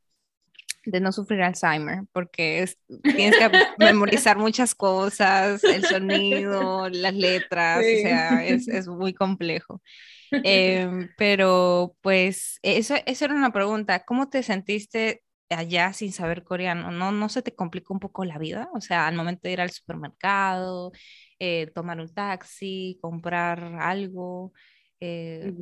de 0.86 1.00
no 1.00 1.12
sufrir 1.12 1.42
Alzheimer, 1.42 2.04
porque 2.12 2.70
tienes 3.02 3.36
que 3.38 3.50
memorizar 3.80 4.38
muchas 4.38 4.76
cosas, 4.76 5.63
el 5.63 5.84
sonido, 5.84 6.88
las 6.90 7.16
letras, 7.16 7.80
o 7.80 8.02
sea, 8.02 8.46
es, 8.46 8.68
es 8.68 8.88
muy 8.88 9.16
complejo. 9.16 9.82
Em, 10.44 11.10
pero 11.18 11.96
pues 12.02 12.60
eso, 12.62 12.96
esa 13.08 13.26
era 13.26 13.34
una 13.34 13.54
pregunta, 13.54 14.04
¿cómo 14.04 14.30
te 14.30 14.44
sentiste 14.44 15.24
allá 15.49 15.93
sin 15.93 16.12
saber 16.12 16.43
coreano? 16.43 16.91
¿No, 16.91 17.12
¿No 17.12 17.29
se 17.29 17.41
te 17.41 17.55
complicó 17.55 17.93
un 17.93 17.99
poco 17.99 18.25
la 18.25 18.38
vida? 18.38 18.69
O 18.73 18.81
sea, 18.81 19.07
al 19.07 19.15
momento 19.15 19.41
de 19.43 19.53
ir 19.53 19.62
al 19.62 19.71
supermercado, 19.71 20.91
eh, 21.39 21.67
tomar 21.73 21.99
un 21.99 22.13
taxi, 22.13 22.97
comprar 23.01 23.63
algo. 23.79 24.53
Eh, 24.99 25.53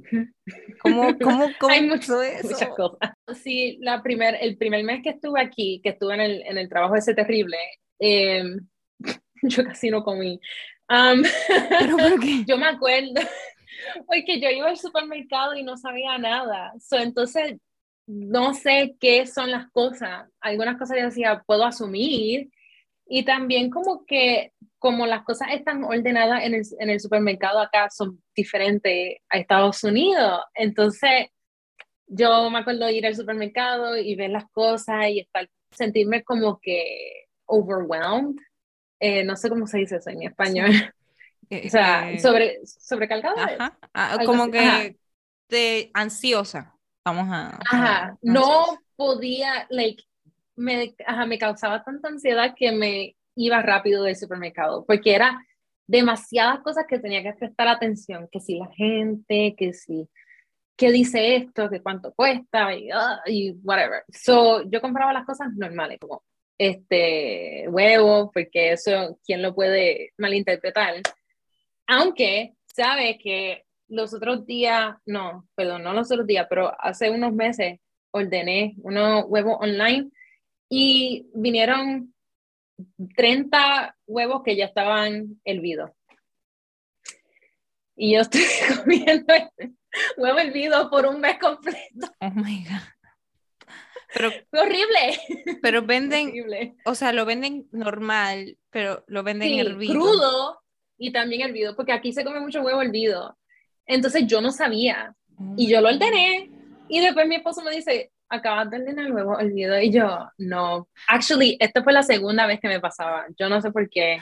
¿Cómo, 0.82 1.18
cómo, 1.22 1.48
cómo 1.60 1.74
Hay 1.74 1.88
mucho, 1.88 2.22
eso? 2.22 2.48
muchas 2.50 2.70
cosas. 2.70 3.12
Sí, 3.44 3.78
la 3.82 4.02
primer, 4.02 4.38
el 4.40 4.58
primer 4.58 4.84
mes 4.84 5.02
que 5.04 5.10
estuve 5.10 5.42
aquí, 5.42 5.82
que 5.84 5.90
estuve 5.90 6.16
en 6.16 6.22
el, 6.22 6.42
en 6.44 6.58
el 6.58 6.70
trabajo 6.70 6.96
ese 6.96 7.14
terrible, 7.14 7.58
eh, 8.00 8.44
yo 9.44 9.64
casi 9.64 9.90
no 9.90 10.04
comí. 10.04 10.40
¿Pero 10.88 11.98
por 11.98 12.20
qué? 12.20 12.44
Yo 12.48 12.58
me 12.58 12.68
acuerdo, 12.68 13.22
porque 14.08 14.40
yo 14.40 14.50
iba 14.50 14.70
al 14.70 14.78
supermercado 14.78 15.56
y 15.56 15.64
no 15.64 15.78
sabía 15.78 16.18
nada. 16.18 16.74
So, 16.80 16.98
entonces, 16.98 17.56
no 18.08 18.54
sé 18.54 18.96
qué 19.00 19.26
son 19.26 19.52
las 19.52 19.70
cosas. 19.72 20.30
Algunas 20.40 20.78
cosas 20.78 20.98
yo 20.98 21.06
decía, 21.06 21.44
puedo 21.46 21.66
asumir. 21.66 22.52
Y 23.08 23.24
también 23.24 23.70
como 23.70 24.06
que 24.06 24.54
como 24.80 25.08
las 25.08 25.24
cosas 25.24 25.48
están 25.52 25.84
ordenadas 25.84 26.44
en 26.44 26.54
el, 26.54 26.64
en 26.80 26.90
el 26.92 27.00
supermercado 27.00 27.60
acá 27.60 27.90
son 27.90 28.22
diferentes 28.36 29.18
a 29.30 29.38
Estados 29.38 29.84
Unidos. 29.84 30.42
Entonces, 30.54 31.30
yo 32.06 32.50
me 32.52 32.60
acuerdo 32.60 32.88
ir 32.90 33.06
al 33.08 33.16
supermercado 33.16 33.98
y 33.98 34.16
ver 34.16 34.30
las 34.30 34.46
cosas 34.52 35.08
y 35.10 35.22
estar, 35.22 35.50
sentirme 35.72 36.24
como 36.24 36.60
que 36.60 37.26
overwhelmed. 37.46 38.36
Eh, 39.00 39.24
no 39.24 39.36
sé 39.36 39.50
cómo 39.50 39.66
se 39.66 39.80
dice 39.80 39.96
eso 39.96 40.12
en 40.12 40.24
español. 40.24 40.70
o 41.50 41.70
sea, 41.70 42.12
eh, 42.12 42.20
sobre, 42.20 42.60
sobrecargado. 42.66 43.38
Ajá. 43.40 43.78
Ah, 43.94 44.20
como 44.24 44.52
que 44.52 44.98
de 45.50 45.90
ansiosa. 45.94 46.75
Vamos 47.06 47.28
a. 47.30 47.60
Ajá. 47.72 48.18
no 48.24 48.80
podía, 48.96 49.68
like, 49.70 50.04
me, 50.56 50.96
ajá, 51.06 51.26
me 51.26 51.38
causaba 51.38 51.84
tanta 51.84 52.08
ansiedad 52.08 52.56
que 52.58 52.72
me 52.72 53.16
iba 53.36 53.62
rápido 53.62 54.04
del 54.04 54.16
supermercado, 54.16 54.84
porque 54.86 55.14
era 55.14 55.40
demasiadas 55.88 56.62
cosas 56.62 56.86
que 56.90 56.98
tenía 56.98 57.22
que 57.22 57.34
prestar 57.34 57.68
atención, 57.68 58.28
que 58.32 58.40
si 58.40 58.58
la 58.58 58.68
gente, 58.76 59.54
que 59.56 59.74
si, 59.74 60.10
qué 60.76 60.92
dice 60.92 61.36
esto, 61.36 61.70
que 61.70 61.82
cuánto 61.82 62.14
cuesta 62.14 62.74
y, 62.74 62.90
ah, 62.92 63.22
y 63.28 63.52
whatever. 63.64 64.04
So, 64.10 64.64
yo 64.64 64.82
compraba 64.82 65.14
las 65.14 65.26
cosas 65.26 65.50
normales, 65.56 66.00
como 66.00 66.24
este 66.58 67.68
huevo, 67.70 68.32
porque 68.34 68.72
eso, 68.72 69.20
¿quién 69.26 69.42
lo 69.42 69.54
puede 69.54 70.14
malinterpretar? 70.18 71.02
Aunque 71.88 72.56
sabe 72.66 73.20
que 73.22 73.66
los 73.96 74.14
otros 74.14 74.46
días, 74.46 74.96
no, 75.06 75.48
perdón, 75.56 75.84
no 75.84 75.94
los 75.94 76.12
otros 76.12 76.28
días, 76.28 76.48
pero 76.50 76.74
hace 76.80 77.10
unos 77.10 77.34
meses 77.34 77.80
ordené 78.12 78.76
unos 78.78 79.26
huevos 79.28 79.58
online 79.60 80.10
y 80.70 81.28
vinieron 81.34 82.14
30 83.16 83.96
huevos 84.06 84.42
que 84.44 84.56
ya 84.56 84.66
estaban 84.66 85.40
hervidos. 85.44 85.92
Y 87.96 88.14
yo 88.14 88.22
estoy 88.22 88.42
comiendo 88.78 89.34
huevo 90.18 90.40
hervido 90.40 90.90
por 90.90 91.06
un 91.06 91.22
mes 91.22 91.38
completo. 91.40 92.14
Oh 92.20 92.32
my 92.32 92.64
God. 92.64 92.96
Pero, 94.14 94.32
Fue 94.50 94.60
horrible. 94.60 95.58
Pero 95.62 95.82
venden, 95.82 96.34
o 96.86 96.96
sea, 96.96 97.12
lo 97.12 97.26
venden 97.26 97.68
normal, 97.72 98.58
pero 98.70 99.04
lo 99.08 99.24
venden 99.24 99.50
sí, 99.50 99.60
hervido. 99.60 99.94
crudo 99.94 100.62
y 100.98 101.12
también 101.12 101.42
hervido, 101.42 101.76
porque 101.76 101.92
aquí 101.92 102.14
se 102.14 102.24
come 102.24 102.40
mucho 102.40 102.62
huevo 102.62 102.82
hervido. 102.82 103.38
Entonces 103.86 104.26
yo 104.28 104.42
no 104.42 104.52
sabía. 104.52 105.14
Y 105.58 105.68
yo 105.70 105.82
lo 105.82 105.90
ordené. 105.90 106.50
Y 106.88 107.00
después 107.02 107.28
mi 107.28 107.36
esposo 107.36 107.62
me 107.64 107.72
dice, 107.72 108.12
acabas 108.30 108.70
de 108.70 108.78
ordenar 108.78 109.06
luego 109.06 109.40
el 109.40 109.52
video 109.52 109.80
y 109.80 109.92
yo, 109.92 110.30
no, 110.38 110.88
actually, 111.08 111.58
esta 111.60 111.84
fue 111.84 111.94
la 111.94 112.04
segunda 112.04 112.46
vez 112.46 112.60
que 112.60 112.68
me 112.68 112.80
pasaba, 112.80 113.26
yo 113.38 113.50
no 113.50 113.62
sé 113.62 113.72
por 113.72 113.90
qué, 113.90 114.20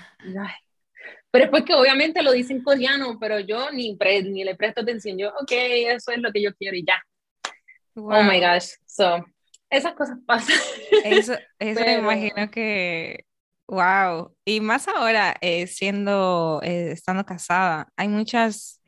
pero 1.32 1.46
es 1.46 1.52
porque 1.52 1.74
obviamente 1.74 2.22
lo 2.22 2.32
dice 2.32 2.54
en 2.54 2.64
coreano, 2.64 3.18
pero 3.20 3.40
yo 3.40 3.72
ni, 3.72 3.98
ni 4.24 4.44
le 4.44 4.56
presto 4.56 4.82
atención, 4.82 5.18
yo, 5.18 5.30
ok, 5.30 5.52
eso 5.52 6.12
es 6.12 6.20
lo 6.20 6.32
que 6.32 6.42
yo 6.42 6.54
quiero 6.56 6.78
y 6.78 6.86
ya. 6.86 7.02
Oh 7.96 8.24
my 8.24 8.40
gosh, 8.40 8.72
so, 8.86 9.26
esas 9.70 9.94
cosas 9.94 10.18
pasan. 10.26 10.58
Eso, 11.04 11.34
eso 11.60 11.80
me 11.82 11.94
imagino 12.00 12.50
que, 12.52 13.26
wow, 13.68 14.36
y 14.46 14.60
más 14.60 14.88
ahora 14.88 15.36
eh, 15.42 15.68
siendo, 15.68 16.60
eh, 16.64 16.92
estando 16.92 17.26
casada, 17.26 17.88
hay 17.96 18.08
muchas 18.08 18.83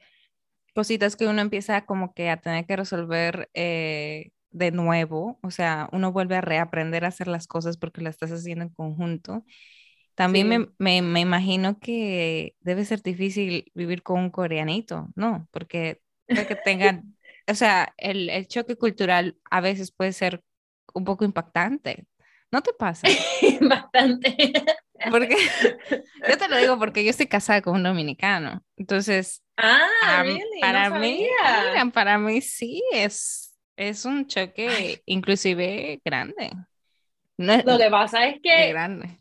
cositas 0.75 1.15
que 1.15 1.25
uno 1.25 1.41
empieza 1.41 1.85
como 1.85 2.13
que 2.13 2.29
a 2.29 2.37
tener 2.37 2.65
que 2.65 2.75
resolver 2.75 3.49
eh, 3.53 4.31
de 4.51 4.71
nuevo, 4.71 5.39
o 5.41 5.49
sea, 5.49 5.89
uno 5.93 6.11
vuelve 6.11 6.35
a 6.35 6.41
reaprender 6.41 7.05
a 7.05 7.07
hacer 7.07 7.27
las 7.27 7.47
cosas 7.47 7.77
porque 7.77 8.01
las 8.01 8.15
estás 8.15 8.31
haciendo 8.31 8.65
en 8.65 8.69
conjunto. 8.69 9.45
También 10.15 10.47
me, 10.47 10.67
me, 10.77 11.01
me, 11.01 11.21
imagino 11.21 11.79
que 11.79 12.55
debe 12.59 12.85
ser 12.85 13.01
difícil 13.01 13.71
vivir 13.73 14.03
con 14.03 14.19
un 14.19 14.29
coreanito, 14.29 15.09
¿no? 15.15 15.47
Porque 15.51 16.01
que 16.27 16.55
tengan, 16.63 17.15
o 17.47 17.55
sea, 17.55 17.93
el, 17.97 18.29
el, 18.29 18.47
choque 18.47 18.75
cultural 18.77 19.37
a 19.49 19.61
veces 19.61 19.91
puede 19.91 20.13
ser 20.13 20.41
un 20.93 21.05
poco 21.05 21.25
impactante. 21.25 22.05
¿No 22.51 22.61
te 22.61 22.73
pasa? 22.73 23.07
Bastante. 23.61 24.35
Porque 25.09 25.35
yo 26.29 26.37
te 26.37 26.47
lo 26.47 26.57
digo 26.57 26.79
porque 26.79 27.03
yo 27.03 27.09
estoy 27.09 27.27
casada 27.27 27.61
con 27.61 27.75
un 27.75 27.83
dominicano. 27.83 28.63
Entonces, 28.77 29.41
ah, 29.57 29.87
para 30.01 30.23
mí, 30.99 31.27
para 31.93 32.17
mí 32.17 32.41
sí 32.41 32.81
es 32.93 33.45
es 33.77 34.05
un 34.05 34.27
choque 34.27 35.01
inclusive 35.05 35.99
grande. 36.03 36.51
lo 37.37 37.77
que 37.77 37.89
pasa 37.89 38.27
es 38.27 38.39
que 38.41 38.69
grande. 38.69 39.19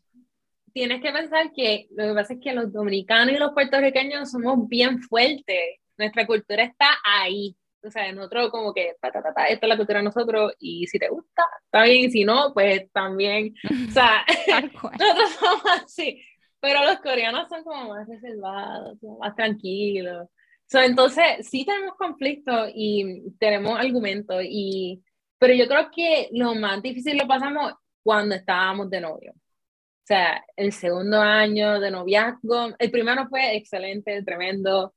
tienes 0.72 1.02
que 1.02 1.12
pensar 1.12 1.52
que 1.54 1.88
lo 1.90 2.08
que 2.08 2.14
pasa 2.14 2.34
es 2.34 2.40
que 2.40 2.52
los 2.52 2.72
dominicanos 2.72 3.34
y 3.34 3.38
los 3.38 3.52
puertorriqueños 3.52 4.30
somos 4.30 4.68
bien 4.68 5.00
fuertes. 5.02 5.80
Nuestra 5.96 6.26
cultura 6.26 6.64
está 6.64 6.86
ahí. 7.04 7.56
O 7.82 7.90
sea, 7.90 8.10
nosotros 8.12 8.50
como 8.50 8.72
que, 8.72 8.94
ta, 9.00 9.10
ta, 9.10 9.22
ta, 9.22 9.44
esta 9.46 9.66
es 9.66 9.68
la 9.68 9.76
cultura 9.76 9.98
de 9.98 10.04
nosotros 10.06 10.54
y 10.58 10.86
si 10.86 10.98
te 10.98 11.08
gusta, 11.08 11.42
está 11.64 11.82
bien, 11.82 12.04
y 12.04 12.10
si 12.10 12.24
no, 12.24 12.52
pues 12.54 12.90
también. 12.92 13.54
O 13.88 13.92
sea, 13.92 14.24
nosotros 14.72 15.30
somos 15.38 15.62
así. 15.84 16.22
Pero 16.64 16.82
los 16.84 16.98
coreanos 17.00 17.48
son 17.48 17.62
como 17.62 17.90
más 17.90 18.08
reservados, 18.08 18.96
más 19.20 19.34
tranquilos 19.36 20.28
entonces, 20.72 21.48
sí 21.48 21.64
tenemos 21.64 21.96
conflicto 21.96 22.66
y 22.74 23.30
tenemos 23.38 23.78
argumentos, 23.78 24.42
y, 24.44 25.02
pero 25.38 25.54
yo 25.54 25.66
creo 25.68 25.90
que 25.94 26.28
lo 26.32 26.54
más 26.54 26.82
difícil 26.82 27.16
lo 27.16 27.26
pasamos 27.26 27.74
cuando 28.02 28.34
estábamos 28.34 28.90
de 28.90 29.00
novio. 29.00 29.32
O 29.34 30.06
sea, 30.06 30.44
el 30.56 30.72
segundo 30.72 31.20
año 31.20 31.80
de 31.80 31.90
noviazgo, 31.90 32.74
el 32.78 32.90
primero 32.90 33.26
fue 33.28 33.56
excelente, 33.56 34.22
tremendo, 34.22 34.94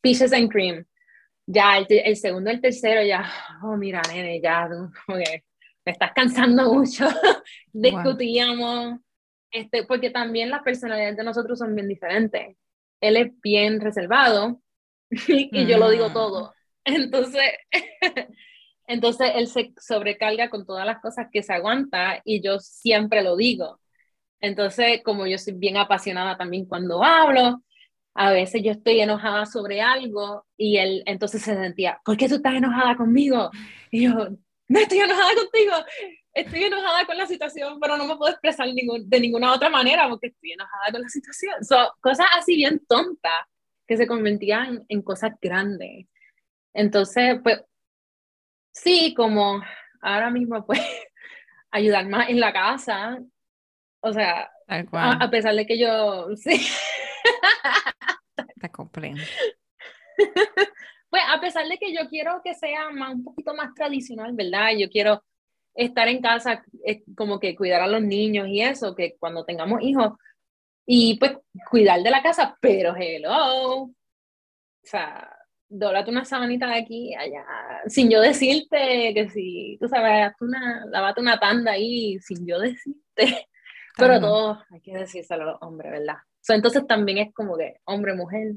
peaches 0.00 0.32
and 0.32 0.50
cream. 0.50 0.84
Ya 1.46 1.78
el, 1.78 1.86
el 1.88 2.16
segundo, 2.16 2.50
el 2.50 2.60
tercero, 2.60 3.02
ya, 3.02 3.30
oh, 3.62 3.76
mira, 3.76 4.02
nene, 4.08 4.40
ya, 4.40 4.68
me 5.08 5.42
estás 5.84 6.12
cansando 6.14 6.72
mucho. 6.72 7.06
Discutíamos, 7.72 9.00
este, 9.50 9.84
porque 9.84 10.10
también 10.10 10.50
las 10.50 10.62
personalidades 10.62 11.16
de 11.16 11.24
nosotros 11.24 11.58
son 11.58 11.74
bien 11.74 11.88
diferentes. 11.88 12.56
Él 13.00 13.16
es 13.16 13.40
bien 13.40 13.80
reservado, 13.80 14.60
y 15.10 15.66
yo 15.66 15.78
lo 15.78 15.90
digo 15.90 16.08
mm. 16.10 16.12
todo. 16.12 16.54
Entonces, 16.84 17.42
entonces 18.86 19.32
él 19.34 19.48
se 19.48 19.72
sobrecarga 19.80 20.50
con 20.50 20.64
todas 20.66 20.86
las 20.86 21.00
cosas 21.00 21.26
que 21.32 21.42
se 21.42 21.52
aguanta 21.52 22.20
y 22.24 22.42
yo 22.42 22.58
siempre 22.58 23.22
lo 23.22 23.36
digo. 23.36 23.80
Entonces, 24.40 25.02
como 25.04 25.26
yo 25.26 25.38
soy 25.38 25.54
bien 25.54 25.76
apasionada 25.76 26.36
también 26.36 26.66
cuando 26.66 27.02
hablo, 27.02 27.62
a 28.14 28.32
veces 28.32 28.62
yo 28.62 28.72
estoy 28.72 29.00
enojada 29.00 29.46
sobre 29.46 29.80
algo 29.82 30.46
y 30.56 30.78
él 30.78 31.02
entonces 31.06 31.42
se 31.42 31.54
sentía, 31.54 32.00
¿por 32.04 32.16
qué 32.16 32.28
tú 32.28 32.36
estás 32.36 32.54
enojada 32.54 32.96
conmigo? 32.96 33.50
Y 33.90 34.04
yo, 34.04 34.14
no 34.68 34.78
estoy 34.78 34.98
enojada 34.98 35.34
contigo, 35.34 35.72
estoy 36.36 36.64
enojada 36.64 37.06
con 37.06 37.16
la 37.16 37.26
situación, 37.26 37.80
pero 37.80 37.96
no 37.96 38.06
me 38.06 38.16
puedo 38.16 38.30
expresar 38.30 38.68
ningún, 38.68 39.08
de 39.08 39.20
ninguna 39.20 39.54
otra 39.54 39.70
manera 39.70 40.06
porque 40.08 40.28
estoy 40.28 40.52
enojada 40.52 40.92
con 40.92 41.00
la 41.00 41.08
situación. 41.08 41.64
So, 41.64 41.94
cosas 42.00 42.26
así 42.36 42.56
bien 42.56 42.84
tontas 42.86 43.46
que 43.86 43.96
se 43.96 44.06
convertían 44.06 44.84
en 44.88 45.02
cosas 45.02 45.32
grandes. 45.40 46.06
Entonces, 46.74 47.40
pues, 47.42 47.62
sí, 48.70 49.14
como 49.14 49.62
ahora 50.02 50.30
mismo, 50.30 50.64
pues, 50.66 50.80
ayudar 51.70 52.06
más 52.06 52.28
en 52.28 52.38
la 52.38 52.52
casa, 52.52 53.18
o 54.00 54.12
sea, 54.12 54.50
a, 54.68 55.30
pesar 55.30 55.54
de 55.54 55.66
que 55.66 55.78
yo, 55.78 56.28
sí. 56.36 56.66
Te 58.60 58.70
comprendo. 58.70 59.22
Pues 61.08 61.22
a 61.28 61.40
pesar 61.40 61.66
de 61.68 61.78
que 61.78 61.94
yo 61.94 62.08
quiero 62.08 62.42
que 62.42 62.52
sea 62.52 62.90
más, 62.90 63.14
un 63.14 63.22
poquito 63.22 63.54
más 63.54 63.72
tradicional, 63.74 64.32
¿verdad? 64.34 64.72
Yo 64.76 64.90
quiero 64.90 65.22
estar 65.76 66.08
en 66.08 66.20
casa, 66.20 66.64
como 67.16 67.38
que 67.38 67.54
cuidar 67.54 67.82
a 67.82 67.86
los 67.86 68.02
niños 68.02 68.48
y 68.48 68.62
eso, 68.62 68.94
que 68.94 69.16
cuando 69.18 69.44
tengamos 69.44 69.82
hijos, 69.82 70.12
y 70.86 71.18
pues 71.18 71.32
cuidar 71.68 72.02
de 72.02 72.10
la 72.10 72.22
casa, 72.22 72.56
pero 72.60 72.94
hello, 72.96 73.82
o 73.82 73.94
sea, 74.82 75.36
dóblate 75.68 76.10
una 76.10 76.24
sabanita 76.24 76.66
de 76.68 76.76
aquí 76.76 77.14
allá, 77.14 77.44
sin 77.88 78.08
yo 78.08 78.20
decirte 78.20 79.12
que 79.12 79.28
si, 79.30 79.76
tú 79.80 79.88
sabes, 79.88 80.32
una, 80.40 80.86
lavate 80.86 81.20
una 81.20 81.38
tanda 81.38 81.72
ahí, 81.72 82.18
sin 82.20 82.46
yo 82.46 82.60
decirte, 82.60 82.96
pero 83.96 84.20
todo 84.20 84.62
hay 84.70 84.80
que 84.80 84.96
decírselo 84.96 85.42
a 85.42 85.46
los 85.46 85.62
hombres, 85.62 85.92
¿verdad? 85.92 86.16
entonces 86.48 86.86
también 86.86 87.18
es 87.18 87.34
como 87.34 87.56
que 87.56 87.80
hombre, 87.84 88.14
mujer, 88.14 88.54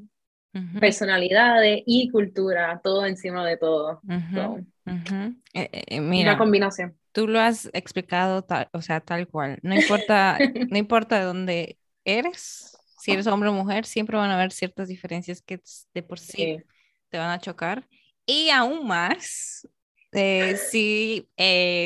personalidades 0.80 1.84
y 1.86 2.10
cultura, 2.10 2.80
todo 2.84 3.06
encima 3.06 3.46
de 3.46 3.58
todo. 3.58 4.02
Eh, 5.54 5.70
eh, 5.72 6.02
mira, 6.02 6.32
una 6.32 6.38
combinación. 6.38 6.96
Tú 7.12 7.28
lo 7.28 7.40
has 7.40 7.70
explicado, 7.74 8.46
o 8.72 8.82
sea, 8.82 9.00
tal 9.02 9.28
cual. 9.28 9.60
No 9.62 9.76
importa, 9.76 10.38
no 10.72 10.78
importa 10.78 11.20
de 11.20 11.26
dónde 11.26 11.78
eres, 12.06 12.78
si 13.00 13.12
eres 13.12 13.28
hombre 13.28 13.50
o 13.50 13.54
mujer, 13.54 13.86
siempre 13.86 14.18
van 14.18 14.32
a 14.32 14.36
haber 14.36 14.52
ciertas 14.52 14.88
diferencias 14.88 15.42
que 15.42 15.62
de 15.94 16.04
por 16.04 16.20
sí, 16.20 16.58
te 17.10 17.18
van 17.18 17.32
a 17.32 17.40
chocar. 17.40 17.88
Y 18.26 18.50
aún 18.50 18.86
más, 18.88 19.68
eh, 20.12 20.58
si 20.58 21.30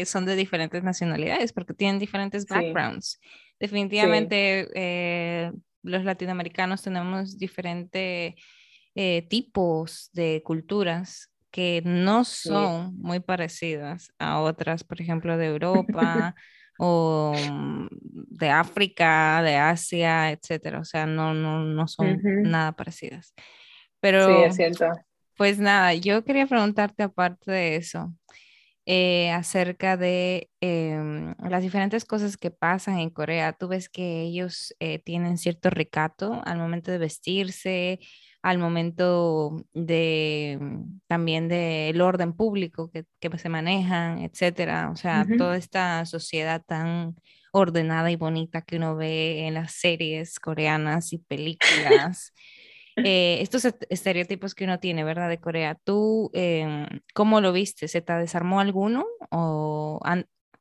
son 0.06 0.26
de 0.26 0.36
diferentes 0.36 0.84
nacionalidades, 0.84 1.54
porque 1.54 1.74
tienen 1.74 2.00
diferentes 2.00 2.46
backgrounds. 2.46 3.20
Definitivamente 3.60 5.52
los 5.84 6.04
latinoamericanos 6.04 6.82
tenemos 6.82 7.38
diferentes 7.38 8.34
eh, 8.96 9.28
tipos 9.30 10.10
de 10.14 10.42
culturas 10.44 11.30
que 11.54 11.84
no 11.86 12.26
son 12.26 12.98
muy 12.98 13.20
parecidas 13.20 14.12
a 14.18 14.40
otras, 14.40 14.84
por 14.84 15.00
ejemplo, 15.00 15.38
de 15.38 15.46
Europa 15.46 16.34
o 16.80 17.36
mm, 17.36 17.88
de 18.02 18.50
África, 18.50 19.44
de 19.44 19.56
Asia, 19.56 20.32
etcétera. 20.32 20.80
O 20.80 20.84
sea, 20.84 21.06
no, 21.06 21.36
no, 21.36 21.60
no 21.60 21.88
son 21.88 22.20
nada 22.42 22.72
parecidas. 22.72 23.36
Pero, 24.00 24.26
sí, 24.26 24.34
es 24.46 24.56
cierto. 24.56 24.88
Pues 25.38 25.60
nada, 25.60 25.94
yo 25.94 26.24
quería 26.26 26.48
preguntarte 26.48 27.04
aparte 27.04 27.52
de 27.52 27.76
eso, 27.76 28.12
eh, 28.88 29.30
acerca 29.30 29.96
de 29.96 30.50
em, 30.60 31.36
las 31.38 31.62
diferentes 31.62 32.04
cosas 32.04 32.36
que 32.36 32.50
pasan 32.50 32.98
en 32.98 33.12
Corea. 33.12 33.54
Tú 33.54 33.68
ves 33.68 33.90
que 33.90 34.22
ellos 34.24 34.74
eh, 34.80 34.98
tienen 34.98 35.38
cierto 35.38 35.70
recato 35.70 36.42
al 36.46 36.58
momento 36.58 36.90
de 36.92 36.98
vestirse, 36.98 38.00
al 38.44 38.60
momento 38.60 39.66
de 39.74 40.60
mm, 40.62 41.00
también 41.08 41.48
del 41.48 42.00
orden 42.02 42.34
público 42.34 42.92
que, 42.92 43.06
que, 43.20 43.36
se 43.40 43.50
manejan, 43.50 44.20
etcétera. 44.20 44.92
O 44.92 44.96
sea, 44.98 45.26
toda 45.38 45.58
esta 45.58 46.06
sociedad 46.06 46.62
tan 46.64 47.16
ordenada 47.54 48.12
y 48.12 48.18
bonita 48.18 48.62
que 48.62 48.76
uno 48.76 48.96
ve 48.96 49.48
en 49.48 49.56
las 49.56 49.74
series 49.74 50.40
coreanas 50.40 51.14
y 51.14 51.18
películas. 51.18 52.34
Eh, 52.96 53.40
estos 53.42 53.66
estereotipos 53.90 54.54
que 54.54 54.66
uno 54.66 54.80
tiene, 54.80 55.04
¿verdad? 55.04 55.28
De 55.28 55.40
Corea. 55.40 55.76
¿Tú 55.84 56.30
em, 56.32 56.86
cómo 57.16 57.42
lo 57.42 57.52
viste? 57.52 57.88
¿Se 57.88 58.02
te 58.02 58.14
desarmó 58.14 58.60
alguno? 58.60 59.08
¿O 59.32 60.00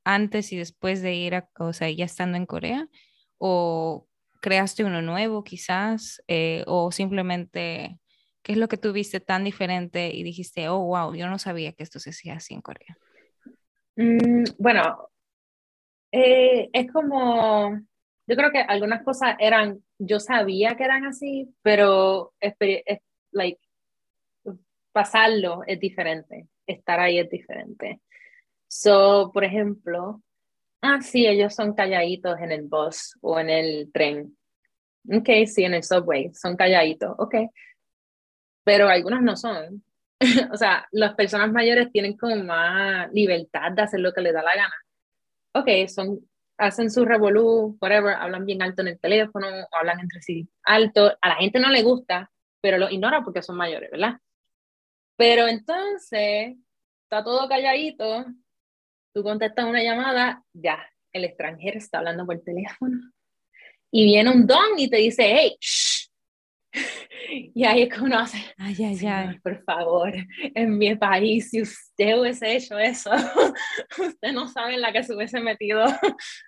antes 0.03 0.51
y 0.51 0.57
después 0.57 1.03
de 1.03 1.15
ir 1.15 1.35
a, 1.35 1.51
o 1.59 1.75
sea, 1.75 1.91
ya 1.91 2.07
estando 2.07 2.39
en 2.39 2.47
Corea? 2.47 2.89
¿O 3.37 4.07
creaste 4.43 4.85
uno 4.85 5.01
nuevo 5.01 5.43
quizás? 5.43 6.23
Eh, 6.29 6.65
¿O 6.67 6.93
simplemente 6.93 7.99
qué 8.43 8.53
es 8.53 8.59
lo 8.59 8.69
que 8.69 8.77
tú 8.77 8.93
viste 8.93 9.21
tan 9.21 9.45
diferente 9.45 10.15
y 10.15 10.23
dijiste, 10.23 10.69
oh, 10.69 10.81
wow, 10.81 11.15
yo 11.15 11.29
no 11.31 11.39
sabía 11.39 11.73
que 11.73 11.83
esto 11.83 11.99
se 11.99 12.11
hacía 12.11 12.35
así 12.35 12.53
en 12.53 12.61
Corea? 12.61 12.99
Mm, 13.97 14.45
bueno, 14.59 15.09
eh, 16.11 16.69
es 16.73 16.93
como, 16.93 17.81
yo 18.27 18.37
creo 18.37 18.51
que 18.51 18.61
algunas 18.61 19.03
cosas 19.03 19.37
eran 19.39 19.83
yo 20.07 20.21
sabía 20.21 20.77
que 20.77 20.85
eran 20.85 21.07
así, 21.07 21.55
pero 21.63 22.35
es, 22.41 22.55
like, 23.31 23.61
pasarlo 24.93 25.63
es 25.67 25.79
diferente, 25.81 26.49
estar 26.67 27.01
ahí 27.01 27.19
es 27.19 27.31
diferente. 27.31 28.01
So, 28.69 29.31
por 29.33 29.45
ejemplo, 29.45 30.23
ah, 30.83 31.01
sí, 31.01 31.27
ellos 31.27 31.55
son 31.55 31.75
calladitos 31.75 32.39
en 32.41 32.53
el 32.53 32.63
bus 32.63 33.17
o 33.21 33.39
en 33.39 33.51
el 33.51 33.91
tren. 33.93 34.37
Ok, 35.11 35.29
sí, 35.47 35.65
en 35.65 35.75
el 35.75 35.83
subway, 35.83 36.33
son 36.35 36.57
calladitos, 36.57 37.15
ok. 37.19 37.35
Pero 38.65 38.89
algunas 38.89 39.23
no 39.23 39.37
son. 39.37 39.85
o 40.53 40.57
sea, 40.57 40.87
las 40.93 41.15
personas 41.15 41.51
mayores 41.51 41.91
tienen 41.91 42.17
como 42.17 42.37
más 42.37 43.11
libertad 43.13 43.73
de 43.73 43.83
hacer 43.83 44.01
lo 44.01 44.13
que 44.13 44.21
les 44.21 44.35
da 44.35 44.43
la 44.43 44.55
gana. 44.55 44.75
Ok, 45.55 45.89
son 45.89 46.21
hacen 46.59 46.91
su 46.91 47.05
revolú, 47.05 47.77
whatever, 47.81 48.15
hablan 48.15 48.47
bien 48.47 48.63
alto 48.63 48.83
en 48.83 48.89
el 48.89 49.01
teléfono, 49.01 49.47
o 49.49 49.77
hablan 49.77 50.01
entre 50.01 50.23
sí 50.23 50.49
alto. 50.65 51.17
A 51.21 51.29
la 51.29 51.37
gente 51.37 51.59
no 51.59 51.69
le 51.71 51.83
gusta, 51.83 52.31
pero 52.61 52.79
lo 52.79 52.89
ignora 52.91 53.23
porque 53.23 53.43
son 53.43 53.57
mayores, 53.57 53.91
¿verdad? 53.91 54.19
Pero 55.17 55.49
entonces, 55.49 56.57
está 57.05 57.25
todo 57.25 57.49
calladito, 57.49 58.27
tú 59.13 59.23
contestas 59.23 59.65
una 59.65 59.83
llamada, 59.83 60.43
ya, 60.53 60.79
el 61.13 61.25
extranjero 61.25 61.79
está 61.79 61.99
hablando 61.99 62.27
por 62.27 62.41
teléfono. 62.41 62.99
Y 63.91 64.05
viene 64.05 64.31
un 64.31 64.47
don 64.47 64.79
y 64.79 64.89
te 64.89 64.97
dice, 64.97 65.25
hey, 65.25 65.57
shh, 65.61 65.93
Y 67.55 67.65
ahí 67.65 67.83
es 67.83 67.95
que 67.95 68.01
uno 68.01 68.19
hace, 68.19 68.39
ay, 68.59 68.77
ay, 68.79 69.07
ay. 69.07 69.39
por 69.41 69.63
favor, 69.65 70.13
en 70.55 70.79
mi 70.79 70.95
país, 70.97 71.51
si 71.51 71.63
usted 71.63 72.19
hubiese 72.19 72.57
hecho 72.57 72.79
eso, 72.79 73.11
usted 73.99 74.33
no 74.33 74.49
sabe 74.49 74.75
en 74.75 74.81
la 74.81 74.93
que 74.93 75.03
se 75.03 75.15
hubiese 75.15 75.41
metido. 75.41 75.85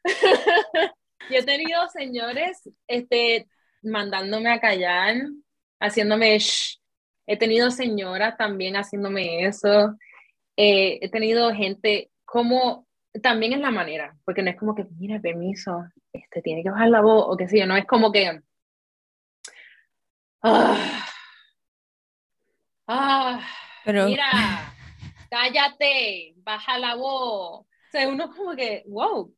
Yo 1.30 1.38
he 1.38 1.42
tenido 1.42 1.88
señores 1.88 2.68
este, 2.86 3.46
mandándome 3.82 4.50
a 4.50 4.60
callar, 4.60 5.16
haciéndome 5.80 6.38
shh. 6.38 6.78
He 7.26 7.38
tenido 7.38 7.70
señoras 7.70 8.36
también 8.36 8.76
haciéndome 8.76 9.46
eso. 9.46 9.96
Eh, 10.56 10.98
he 11.00 11.08
tenido 11.08 11.54
gente 11.54 12.10
como, 12.34 12.88
también 13.22 13.52
es 13.52 13.60
la 13.60 13.70
manera, 13.70 14.16
porque 14.24 14.42
no 14.42 14.50
es 14.50 14.56
como 14.56 14.74
que, 14.74 14.84
mira, 14.98 15.20
permiso, 15.20 15.84
este, 16.12 16.42
tiene 16.42 16.64
que 16.64 16.70
bajar 16.70 16.88
la 16.88 17.00
voz 17.00 17.26
o 17.28 17.36
qué 17.36 17.48
sé 17.48 17.60
yo, 17.60 17.66
no 17.66 17.76
es 17.76 17.86
como 17.86 18.10
que 18.10 18.40
Ah, 20.42 21.06
ah, 22.88 23.40
Pero... 23.84 24.06
mira, 24.06 24.74
cállate, 25.30 26.34
baja 26.38 26.76
la 26.76 26.96
voz. 26.96 27.60
O 27.60 27.66
sea, 27.92 28.08
uno 28.08 28.28
como 28.34 28.56
que, 28.56 28.82
wow, 28.88 29.32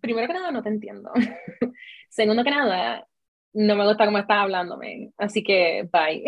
primero 0.00 0.26
que 0.26 0.34
nada 0.34 0.50
no 0.50 0.60
te 0.60 0.70
entiendo. 0.70 1.12
Segundo 2.10 2.42
que 2.42 2.50
nada, 2.50 3.06
no 3.52 3.76
me 3.76 3.86
gusta 3.86 4.06
cómo 4.06 4.18
estás 4.18 4.38
hablándome, 4.38 5.12
así 5.16 5.44
que 5.44 5.88
bye. 5.92 6.24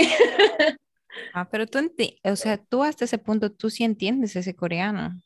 ah, 1.35 1.49
pero 1.51 1.67
tú, 1.67 1.81
o 2.23 2.37
sea, 2.37 2.59
tú 2.59 2.85
hasta 2.85 3.07
ese 3.07 3.19
punto, 3.19 3.51
tú 3.51 3.71
sí 3.71 3.83
entiendes 3.83 4.37
ese 4.37 4.55
coreano. 4.55 5.21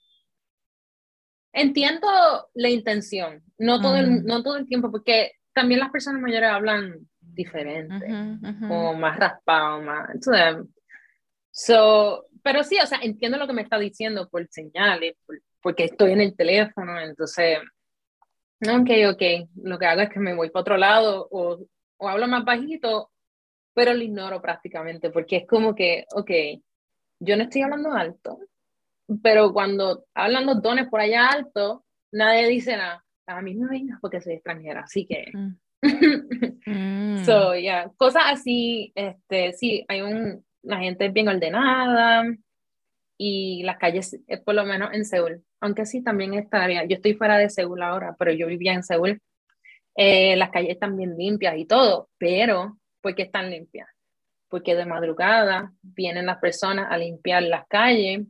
Entiendo 1.58 2.06
la 2.52 2.68
intención, 2.68 3.42
no 3.56 3.80
todo, 3.80 3.96
el, 3.96 4.10
mm. 4.10 4.26
no 4.26 4.42
todo 4.42 4.58
el 4.58 4.66
tiempo, 4.66 4.90
porque 4.90 5.32
también 5.54 5.80
las 5.80 5.90
personas 5.90 6.20
mayores 6.20 6.50
hablan 6.50 7.08
diferente, 7.18 8.06
o 8.68 8.92
más 8.92 9.18
raspado, 9.18 9.80
más... 9.80 10.10
So, 11.50 12.26
pero 12.42 12.62
sí, 12.62 12.76
o 12.82 12.86
sea, 12.86 12.98
entiendo 13.00 13.38
lo 13.38 13.46
que 13.46 13.54
me 13.54 13.62
está 13.62 13.78
diciendo 13.78 14.28
por 14.28 14.46
señales, 14.50 15.16
porque 15.62 15.84
estoy 15.84 16.12
en 16.12 16.20
el 16.20 16.36
teléfono, 16.36 17.00
entonces, 17.00 17.58
ok, 18.60 18.90
ok, 19.14 19.48
lo 19.64 19.78
que 19.78 19.86
hago 19.86 20.02
es 20.02 20.10
que 20.10 20.20
me 20.20 20.34
voy 20.34 20.50
para 20.50 20.60
otro 20.60 20.76
lado 20.76 21.26
o, 21.30 21.66
o 21.96 22.08
hablo 22.10 22.28
más 22.28 22.44
bajito, 22.44 23.10
pero 23.72 23.94
lo 23.94 24.02
ignoro 24.02 24.42
prácticamente, 24.42 25.08
porque 25.08 25.36
es 25.36 25.46
como 25.46 25.74
que, 25.74 26.04
ok, 26.14 26.30
yo 27.20 27.34
no 27.38 27.44
estoy 27.44 27.62
hablando 27.62 27.92
alto, 27.92 28.40
pero 29.22 29.52
cuando 29.52 30.04
hablan 30.14 30.46
los 30.46 30.62
dones 30.62 30.88
por 30.88 31.00
allá 31.00 31.28
alto, 31.28 31.84
nadie 32.12 32.48
dice 32.48 32.76
nada. 32.76 33.04
A 33.26 33.42
mí 33.42 33.54
me 33.54 33.68
vengas 33.68 33.98
porque 34.00 34.20
soy 34.20 34.34
extranjera, 34.34 34.82
así 34.82 35.06
que 35.06 35.30
mm. 35.32 35.56
Mm. 36.66 37.24
So, 37.24 37.54
yeah, 37.54 37.90
cosas 37.96 38.24
así, 38.26 38.92
este, 38.96 39.52
sí, 39.52 39.84
hay 39.88 40.02
un, 40.02 40.44
la 40.62 40.78
gente 40.78 41.06
es 41.06 41.12
bien 41.12 41.28
ordenada 41.28 42.24
y 43.16 43.62
las 43.62 43.78
calles, 43.78 44.18
eh, 44.26 44.38
por 44.38 44.54
lo 44.54 44.64
menos 44.64 44.92
en 44.92 45.04
Seúl, 45.04 45.44
aunque 45.60 45.86
sí 45.86 46.02
también 46.02 46.34
estaría, 46.34 46.84
yo 46.84 46.96
estoy 46.96 47.14
fuera 47.14 47.38
de 47.38 47.48
Seúl 47.48 47.82
ahora, 47.82 48.16
pero 48.18 48.32
yo 48.32 48.48
vivía 48.48 48.72
en 48.72 48.82
Seúl, 48.82 49.22
eh, 49.96 50.36
las 50.36 50.50
calles 50.50 50.72
están 50.72 50.96
bien 50.96 51.16
limpias 51.16 51.56
y 51.56 51.66
todo, 51.66 52.08
pero 52.18 52.78
¿por 53.00 53.14
qué 53.14 53.22
están 53.22 53.48
limpias? 53.50 53.88
Porque 54.48 54.74
de 54.74 54.86
madrugada 54.86 55.72
vienen 55.82 56.26
las 56.26 56.38
personas 56.38 56.88
a 56.90 56.98
limpiar 56.98 57.44
las 57.44 57.66
calles 57.68 58.26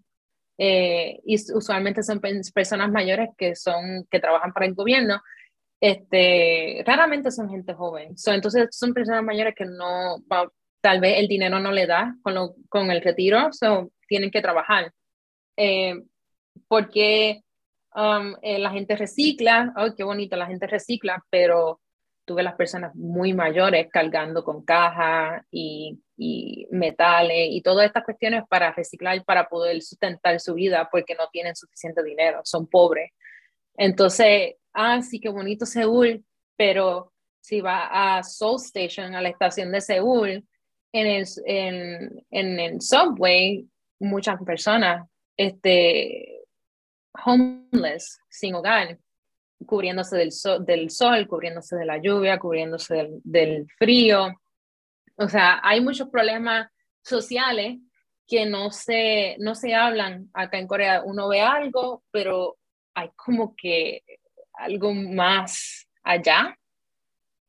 eh, 0.58 1.20
y 1.24 1.34
usualmente 1.52 2.02
son 2.02 2.20
personas 2.54 2.90
mayores 2.90 3.30
que 3.36 3.54
son 3.54 4.06
que 4.10 4.20
trabajan 4.20 4.52
para 4.52 4.66
el 4.66 4.74
gobierno 4.74 5.20
este 5.80 6.82
raramente 6.86 7.30
son 7.30 7.50
gente 7.50 7.74
joven. 7.74 8.14
Entonces 8.26 8.68
son 8.70 8.94
personas 8.94 9.22
mayores 9.22 9.54
que 9.54 9.66
no 9.66 10.16
tal 10.80 11.00
vez 11.00 11.18
el 11.18 11.28
dinero 11.28 11.58
no 11.58 11.72
le 11.72 11.86
da 11.86 12.14
con, 12.22 12.34
lo, 12.34 12.54
con 12.68 12.90
el 12.90 13.02
retiro 13.02 13.52
so, 13.52 13.90
tienen 14.08 14.30
que 14.30 14.42
trabajar. 14.42 14.92
Eh, 15.56 15.94
porque 16.68 17.42
um, 17.94 18.34
eh, 18.42 18.58
la 18.58 18.70
gente 18.70 18.96
recicla 18.96 19.72
oh 19.76 19.94
qué 19.96 20.04
bonito 20.04 20.36
la 20.36 20.46
gente 20.46 20.66
recicla 20.66 21.24
pero 21.30 21.80
tuve 22.26 22.42
las 22.42 22.56
personas 22.56 22.94
muy 22.94 23.32
mayores 23.32 23.88
cargando 23.90 24.44
con 24.44 24.64
cajas 24.64 25.42
y, 25.50 25.98
y, 26.16 26.66
metales 26.70 27.48
y 27.50 27.62
todas 27.62 27.86
estas 27.86 28.04
cuestiones 28.04 28.44
para 28.48 28.72
reciclar, 28.72 29.24
para 29.24 29.48
poder 29.48 29.80
sustentar 29.80 30.38
su 30.40 30.54
vida 30.54 30.88
porque 30.90 31.14
no 31.14 31.28
tienen 31.32 31.56
suficiente 31.56 32.02
dinero, 32.02 32.40
son 32.44 32.66
pobres. 32.66 33.12
Entonces, 33.76 34.56
ah, 34.74 35.00
sí, 35.02 35.20
qué 35.20 35.28
bonito 35.28 35.64
Seúl, 35.64 36.24
pero 36.56 37.12
si 37.40 37.60
va 37.60 38.18
a 38.18 38.22
Seoul 38.22 38.56
Station, 38.56 39.14
a 39.14 39.22
la 39.22 39.28
estación 39.28 39.70
de 39.70 39.80
Seúl, 39.80 40.44
en 40.92 41.06
el, 41.06 41.26
en, 41.46 42.26
en 42.30 42.60
el 42.60 42.80
subway, 42.80 43.68
muchas 44.00 44.42
personas, 44.42 45.08
este, 45.36 46.44
homeless, 47.24 48.18
sin 48.28 48.54
hogar, 48.54 48.98
cubriéndose 49.64 50.16
del 50.16 50.32
sol, 50.32 50.64
del 50.64 50.90
sol, 50.90 51.26
cubriéndose 51.26 51.76
de 51.76 51.86
la 51.86 51.98
lluvia, 51.98 52.38
cubriéndose 52.38 52.94
del, 52.94 53.20
del 53.24 53.66
frío. 53.78 54.34
O 55.16 55.28
sea, 55.28 55.60
hay 55.62 55.80
muchos 55.80 56.08
problemas 56.08 56.68
sociales 57.02 57.78
que 58.26 58.44
no 58.44 58.70
se, 58.70 59.36
no 59.38 59.54
se 59.54 59.74
hablan 59.74 60.28
acá 60.34 60.58
en 60.58 60.66
Corea. 60.66 61.02
Uno 61.04 61.28
ve 61.28 61.40
algo, 61.40 62.02
pero 62.10 62.56
hay 62.94 63.10
como 63.14 63.54
que 63.54 64.02
algo 64.54 64.92
más 64.94 65.86
allá, 66.02 66.58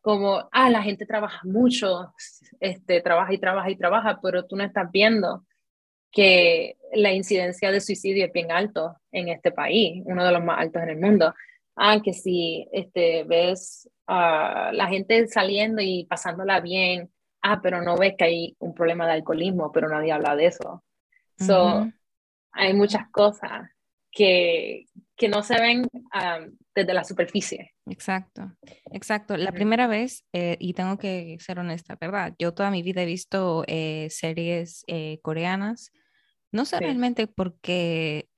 como, 0.02 0.48
ah, 0.52 0.70
la 0.70 0.82
gente 0.84 1.06
trabaja 1.06 1.42
mucho, 1.44 2.14
este, 2.60 3.02
trabaja 3.02 3.34
y 3.34 3.38
trabaja 3.38 3.70
y 3.70 3.76
trabaja, 3.76 4.20
pero 4.22 4.46
tú 4.46 4.56
no 4.56 4.64
estás 4.64 4.90
viendo 4.92 5.46
que 6.12 6.78
la 6.94 7.12
incidencia 7.12 7.72
de 7.72 7.82
suicidio 7.82 8.26
es 8.26 8.32
bien 8.32 8.52
alto 8.52 8.96
en 9.12 9.28
este 9.28 9.52
país, 9.52 10.02
uno 10.06 10.26
de 10.26 10.32
los 10.32 10.44
más 10.44 10.60
altos 10.60 10.82
en 10.84 10.90
el 10.90 11.00
mundo 11.00 11.34
ah, 11.78 12.02
que 12.04 12.14
si 12.14 12.68
este, 12.72 13.24
ves 13.24 13.90
a 14.08 14.72
la 14.74 14.88
gente 14.88 15.28
saliendo 15.28 15.82
y 15.82 16.06
pasándola 16.06 16.60
bien, 16.60 17.10
ah, 17.42 17.62
pero 17.62 17.82
no 17.82 17.98
ves 17.98 18.16
que 18.18 18.26
hay 18.26 18.56
un 18.60 18.74
problema 18.74 19.06
de 19.06 19.14
alcoholismo, 19.14 19.72
pero 19.72 19.88
nadie 19.88 20.12
habla 20.12 20.36
de 20.36 20.48
eso. 20.48 20.84
So, 21.40 21.88
hay 22.52 22.74
muchas 22.74 23.10
cosas 23.12 23.70
que, 24.12 24.86
que 25.16 25.30
no 25.30 25.44
se 25.44 25.62
ven 25.62 25.88
desde 26.74 26.94
la 26.94 27.04
superficie. 27.04 27.76
Exacto, 27.86 28.52
exacto. 28.92 29.38
La 29.38 29.52
primera 29.52 29.86
vez, 29.86 30.26
eh, 30.34 30.58
y 30.60 30.74
tengo 30.74 30.98
que 30.98 31.38
ser 31.40 31.60
honesta, 31.60 31.96
¿verdad? 32.02 32.34
Yo 32.40 32.54
toda 32.56 32.72
mi 32.72 32.82
vida 32.82 33.04
he 33.04 33.06
visto 33.06 33.64
eh, 33.68 34.08
series 34.10 34.84
eh, 34.88 35.20
coreanas, 35.22 35.92
no 36.52 36.66
sé 36.66 36.80
realmente 36.80 37.28
porque 37.28 38.30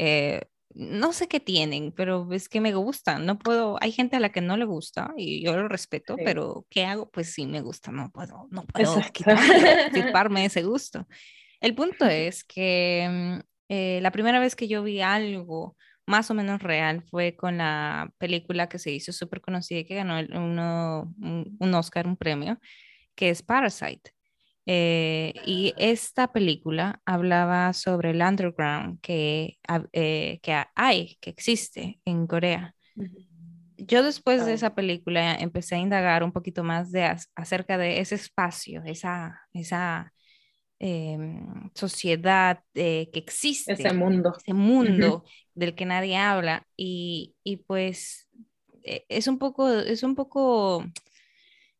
no 0.75 1.13
sé 1.13 1.27
qué 1.27 1.39
tienen, 1.39 1.91
pero 1.91 2.31
es 2.31 2.47
que 2.47 2.61
me 2.61 2.73
gustan. 2.73 3.25
No 3.25 3.39
puedo, 3.39 3.77
hay 3.81 3.91
gente 3.91 4.15
a 4.15 4.19
la 4.19 4.31
que 4.31 4.41
no 4.41 4.57
le 4.57 4.65
gusta 4.65 5.13
y 5.17 5.43
yo 5.43 5.55
lo 5.57 5.67
respeto, 5.67 6.15
pero 6.23 6.65
¿qué 6.69 6.85
hago? 6.85 7.09
Pues 7.09 7.33
sí 7.33 7.45
me 7.47 7.61
gusta, 7.61 7.91
no 7.91 8.11
puedo, 8.11 8.47
no 8.51 8.63
puedo 8.63 9.01
quitarme 9.93 10.45
ese 10.45 10.63
gusto. 10.63 11.07
El 11.59 11.75
punto 11.75 12.05
es 12.05 12.43
que 12.43 13.07
mm, 13.09 13.39
eh, 13.69 13.99
la 14.01 14.11
primera 14.11 14.39
vez 14.39 14.55
que 14.55 14.67
yo 14.67 14.83
vi 14.83 15.01
algo 15.01 15.75
más 16.05 16.31
o 16.31 16.33
menos 16.33 16.61
real 16.61 17.03
fue 17.03 17.35
con 17.35 17.57
la 17.57 18.11
película 18.17 18.69
que 18.69 18.79
se 18.79 18.91
hizo 18.91 19.11
súper 19.11 19.41
conocida 19.41 19.79
y 19.79 19.85
que 19.85 19.95
ganó 19.95 20.19
uno, 20.39 21.13
un 21.19 21.73
Oscar, 21.75 22.07
un 22.07 22.17
premio, 22.17 22.59
que 23.15 23.29
es 23.29 23.43
Parasite. 23.43 24.11
Eh, 24.71 25.33
y 25.47 25.73
esta 25.77 26.31
película 26.31 27.01
hablaba 27.03 27.73
sobre 27.73 28.11
el 28.11 28.21
underground 28.21 29.01
que, 29.01 29.57
eh, 29.93 30.39
que 30.43 30.63
hay, 30.75 31.17
que 31.21 31.31
existe 31.31 31.99
en 32.05 32.27
Corea. 32.27 32.75
Yo 33.77 34.03
después 34.03 34.45
de 34.45 34.53
esa 34.53 34.75
película 34.75 35.33
empecé 35.33 35.73
a 35.73 35.79
indagar 35.79 36.23
un 36.23 36.31
poquito 36.31 36.63
más 36.63 36.91
de, 36.91 37.03
acerca 37.33 37.79
de 37.79 37.99
ese 37.99 38.13
espacio, 38.13 38.83
esa, 38.85 39.41
esa 39.53 40.13
em, 40.77 41.71
sociedad 41.73 42.59
eh, 42.75 43.09
que 43.11 43.17
existe. 43.17 43.73
Ese 43.73 43.91
mundo. 43.91 44.35
Ese 44.37 44.53
mundo 44.53 45.23
del 45.55 45.73
que 45.73 45.85
nadie 45.85 46.15
habla. 46.15 46.67
Y, 46.77 47.33
y 47.43 47.57
pues 47.57 48.29
es 48.83 49.27
un 49.27 49.39
poco, 49.39 49.67
es 49.67 50.03
un 50.03 50.13
poco 50.13 50.85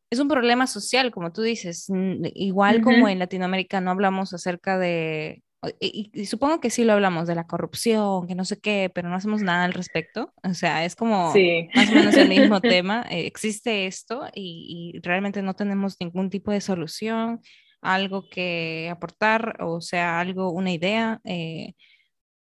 es 0.10 0.20
un 0.20 0.28
problema 0.28 0.68
social, 0.68 1.12
como 1.12 1.32
tú 1.32 1.42
dices, 1.42 1.88
igual 2.34 2.82
como 2.82 3.08
en 3.08 3.20
Latinoamérica 3.20 3.80
no 3.82 3.92
hablamos 3.92 4.34
acerca 4.34 4.80
de, 4.80 5.44
y, 5.80 6.26
supongo 6.26 6.62
que 6.62 6.70
sí 6.70 6.86
lo 6.86 6.94
hablamos 6.94 7.28
de 7.28 7.36
la 7.36 7.46
corrupción, 7.46 8.28
que 8.28 8.36
no 8.36 8.46
sé 8.46 8.60
qué, 8.60 8.90
pero 8.94 9.10
no 9.10 9.16
hacemos 9.16 9.42
nada 9.42 9.66
al 9.66 9.74
respecto. 9.74 10.34
O 10.44 10.54
sea, 10.54 10.86
es 10.86 10.96
como 10.96 11.34
más 11.74 11.90
o 11.90 11.96
menos 11.96 12.16
el 12.16 12.30
mismo 12.30 12.62
tema. 12.62 13.06
Eh, 13.10 13.26
existe 13.26 13.86
esto 13.86 14.28
y, 14.34 15.00
realmente 15.04 15.42
no 15.42 15.54
tenemos 15.56 15.98
ningún 16.00 16.30
tipo 16.30 16.52
de 16.52 16.62
solución, 16.62 17.42
algo 17.82 18.30
que 18.30 18.90
aportar, 18.92 19.58
o 19.62 19.82
sea, 19.82 20.20
algo, 20.20 20.52
una 20.52 20.72
idea. 20.72 21.20
Eh, 21.26 21.74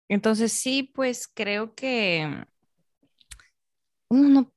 entonces 0.10 0.52
sí, 0.52 0.84
pues 0.84 1.28
creo 1.28 1.74
que 1.74 2.46
uno 4.10 4.54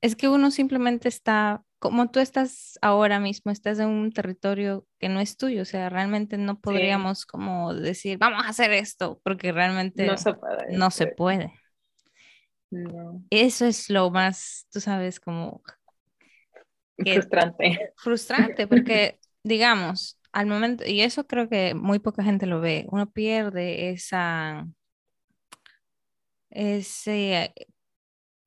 es 0.00 0.14
que 0.14 0.28
uno 0.28 0.50
simplemente 0.52 1.08
está 1.08 1.64
como 1.78 2.10
tú 2.10 2.18
estás 2.18 2.78
ahora 2.82 3.20
mismo, 3.20 3.52
estás 3.52 3.78
en 3.78 3.88
un 3.88 4.10
territorio 4.10 4.86
que 4.98 5.08
no 5.08 5.20
es 5.20 5.36
tuyo, 5.36 5.62
o 5.62 5.64
sea, 5.64 5.88
realmente 5.88 6.36
no 6.36 6.60
podríamos 6.60 7.24
como 7.24 7.72
decir, 7.74 8.18
vamos 8.18 8.44
a 8.44 8.48
hacer 8.48 8.72
esto, 8.72 9.20
porque 9.22 9.52
realmente 9.52 10.06
no 10.06 10.16
se 10.16 10.34
puede. 10.34 10.76
No 10.76 10.90
se 10.90 11.06
puede. 11.06 11.52
Eso 13.30 13.64
es 13.64 13.88
lo 13.90 14.10
más, 14.10 14.66
tú 14.72 14.80
sabes, 14.80 15.20
como... 15.20 15.62
frustrante. 16.96 17.92
Frustrante, 17.96 18.66
porque, 18.66 19.20
digamos, 19.44 20.20
al 20.32 20.46
momento, 20.46 20.84
y 20.84 21.02
eso 21.02 21.26
creo 21.26 21.48
que 21.48 21.74
muy 21.74 22.00
poca 22.00 22.24
gente 22.24 22.46
lo 22.46 22.60
ve, 22.60 22.86
uno 22.90 23.10
pierde 23.10 23.90
esa, 23.90 24.66
ese 26.50 27.54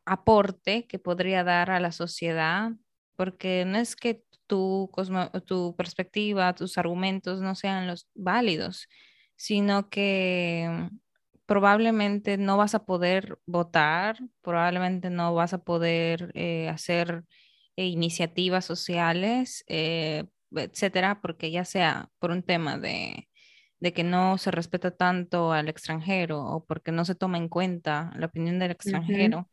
aporte 0.06 0.86
que 0.86 1.00
podría 1.00 1.44
dar 1.46 1.72
a 1.72 1.80
la 1.80 1.92
sociedad 1.94 2.72
porque 3.22 3.66
no 3.66 3.78
es 3.78 3.96
que 3.96 4.24
tu, 4.48 4.90
tu 5.46 5.76
perspectiva, 5.76 6.56
tus 6.56 6.80
argumentos 6.80 7.40
no 7.40 7.54
sean 7.54 7.86
los 7.86 8.08
válidos, 8.16 8.88
sino 9.36 9.92
que 9.92 10.90
probablemente 11.46 12.40
no 12.40 12.58
vas 12.58 12.74
a 12.74 12.84
poder 12.84 13.38
votar, 13.46 14.18
probablemente 14.42 15.12
no 15.12 15.36
vas 15.36 15.54
a 15.54 15.60
poder 15.60 16.32
eh, 16.34 16.68
hacer 16.68 17.24
eh, 17.76 17.86
iniciativas 17.86 18.66
sociales, 18.66 19.64
eh, 19.68 20.24
etcétera, 20.56 21.22
porque 21.22 21.52
ya 21.52 21.64
sea 21.64 22.10
por 22.18 22.32
un 22.32 22.42
tema 22.42 22.80
de, 22.80 23.30
de, 23.80 23.94
que 23.94 24.04
no 24.04 24.40
se 24.40 24.50
respeta 24.50 24.90
tanto 24.98 25.54
al 25.54 25.70
extranjero 25.70 26.44
o 26.44 26.66
porque 26.66 26.92
no 26.92 27.06
se 27.06 27.14
toma 27.14 27.38
en 27.38 27.50
cuenta 27.50 28.12
la 28.16 28.26
opinión 28.26 28.58
del 28.58 28.72
extranjero. 28.72 29.48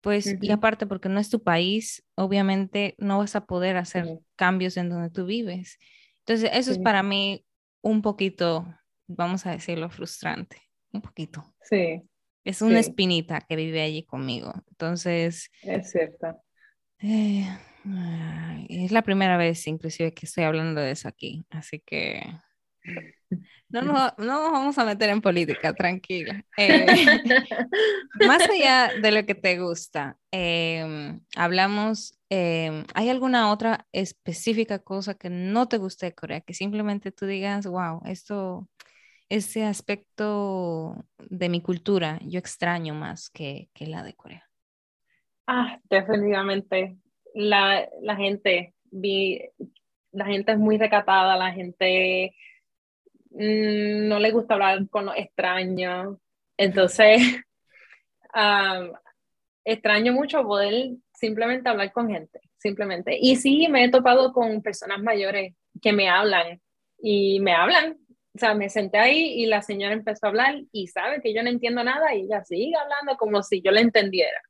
Pues, 0.00 0.36
y 0.40 0.50
aparte, 0.50 0.86
porque 0.86 1.08
no 1.08 1.20
es 1.20 1.28
tu 1.28 1.42
país, 1.42 2.02
obviamente 2.14 2.94
no 2.98 3.18
vas 3.18 3.36
a 3.36 3.44
poder 3.44 3.76
hacer 3.76 4.20
cambios 4.36 4.76
en 4.76 4.88
donde 4.88 5.10
tú 5.10 5.26
vives. 5.26 5.78
Entonces, 6.20 6.50
eso 6.54 6.70
es 6.70 6.78
para 6.78 7.02
mí 7.02 7.44
un 7.82 8.00
poquito, 8.00 8.66
vamos 9.06 9.44
a 9.44 9.50
decirlo, 9.50 9.90
frustrante, 9.90 10.56
un 10.92 11.02
poquito. 11.02 11.54
Sí. 11.62 12.02
Es 12.44 12.62
una 12.62 12.80
espinita 12.80 13.42
que 13.42 13.56
vive 13.56 13.82
allí 13.82 14.04
conmigo. 14.04 14.54
Entonces. 14.70 15.50
Es 15.62 15.90
cierto. 15.90 16.42
Eh, 17.00 17.46
es 18.68 18.92
la 18.92 19.02
primera 19.02 19.36
vez, 19.36 19.66
inclusive, 19.66 20.14
que 20.14 20.24
estoy 20.24 20.44
hablando 20.44 20.80
de 20.80 20.92
eso 20.92 21.08
aquí. 21.08 21.44
Así 21.50 21.80
que. 21.80 22.22
No, 23.70 23.82
no, 23.82 23.92
no 24.18 24.24
nos 24.24 24.52
vamos 24.52 24.78
a 24.78 24.84
meter 24.84 25.10
en 25.10 25.20
política, 25.20 25.72
tranquila. 25.72 26.44
Eh, 26.56 26.86
más 28.26 28.42
allá 28.48 28.90
de 29.00 29.12
lo 29.12 29.24
que 29.24 29.36
te 29.36 29.58
gusta, 29.60 30.18
em, 30.32 31.20
hablamos 31.36 32.18
em, 32.30 32.84
¿hay 32.94 33.08
alguna 33.08 33.50
otra 33.52 33.86
específica 33.92 34.80
cosa 34.80 35.14
que 35.14 35.30
no 35.30 35.68
te 35.68 35.78
guste 35.78 36.06
de 36.06 36.14
Corea? 36.14 36.40
Que 36.40 36.54
simplemente 36.54 37.12
tú 37.12 37.26
digas, 37.26 37.66
wow, 37.66 38.00
esto, 38.06 38.68
ese 39.28 39.64
aspecto 39.64 41.04
de 41.18 41.48
mi 41.48 41.60
cultura, 41.60 42.18
yo 42.22 42.38
extraño 42.40 42.94
más 42.94 43.30
que, 43.30 43.68
que 43.72 43.86
la 43.86 44.02
de 44.02 44.14
Corea. 44.14 44.48
Ah, 45.46 45.78
definitivamente. 45.88 46.96
La, 47.34 47.88
la 48.02 48.16
gente, 48.16 48.74
vi, 48.90 49.40
la 50.12 50.26
gente 50.26 50.52
es 50.52 50.58
muy 50.58 50.78
recatada, 50.78 51.36
la 51.36 51.52
gente 51.52 52.34
no 53.30 54.18
le 54.18 54.30
gusta 54.30 54.54
hablar 54.54 54.88
con 54.88 55.06
los 55.06 55.16
extraños. 55.16 56.18
Entonces, 56.56 57.20
extraño 59.64 60.12
mucho 60.12 60.42
poder 60.42 60.92
simplemente 61.12 61.68
hablar 61.68 61.92
con 61.92 62.08
gente, 62.08 62.40
simplemente. 62.58 63.16
Y 63.20 63.36
sí, 63.36 63.68
me 63.68 63.84
he 63.84 63.90
topado 63.90 64.32
con 64.32 64.62
personas 64.62 65.02
mayores 65.02 65.54
que 65.80 65.92
me 65.92 66.08
hablan 66.08 66.60
y 66.98 67.40
me 67.40 67.52
hablan. 67.52 67.98
O 68.34 68.38
sea, 68.38 68.54
me 68.54 68.68
senté 68.68 68.98
ahí 68.98 69.42
y 69.42 69.46
la 69.46 69.60
señora 69.60 69.92
empezó 69.92 70.26
a 70.26 70.28
hablar 70.28 70.62
y 70.72 70.86
sabe 70.86 71.20
que 71.20 71.34
yo 71.34 71.42
no 71.42 71.50
entiendo 71.50 71.82
nada 71.82 72.14
y 72.14 72.22
ella 72.22 72.44
sigue 72.44 72.76
hablando 72.76 73.16
como 73.16 73.42
si 73.42 73.60
yo 73.60 73.70
la 73.70 73.80
entendiera. 73.80 74.40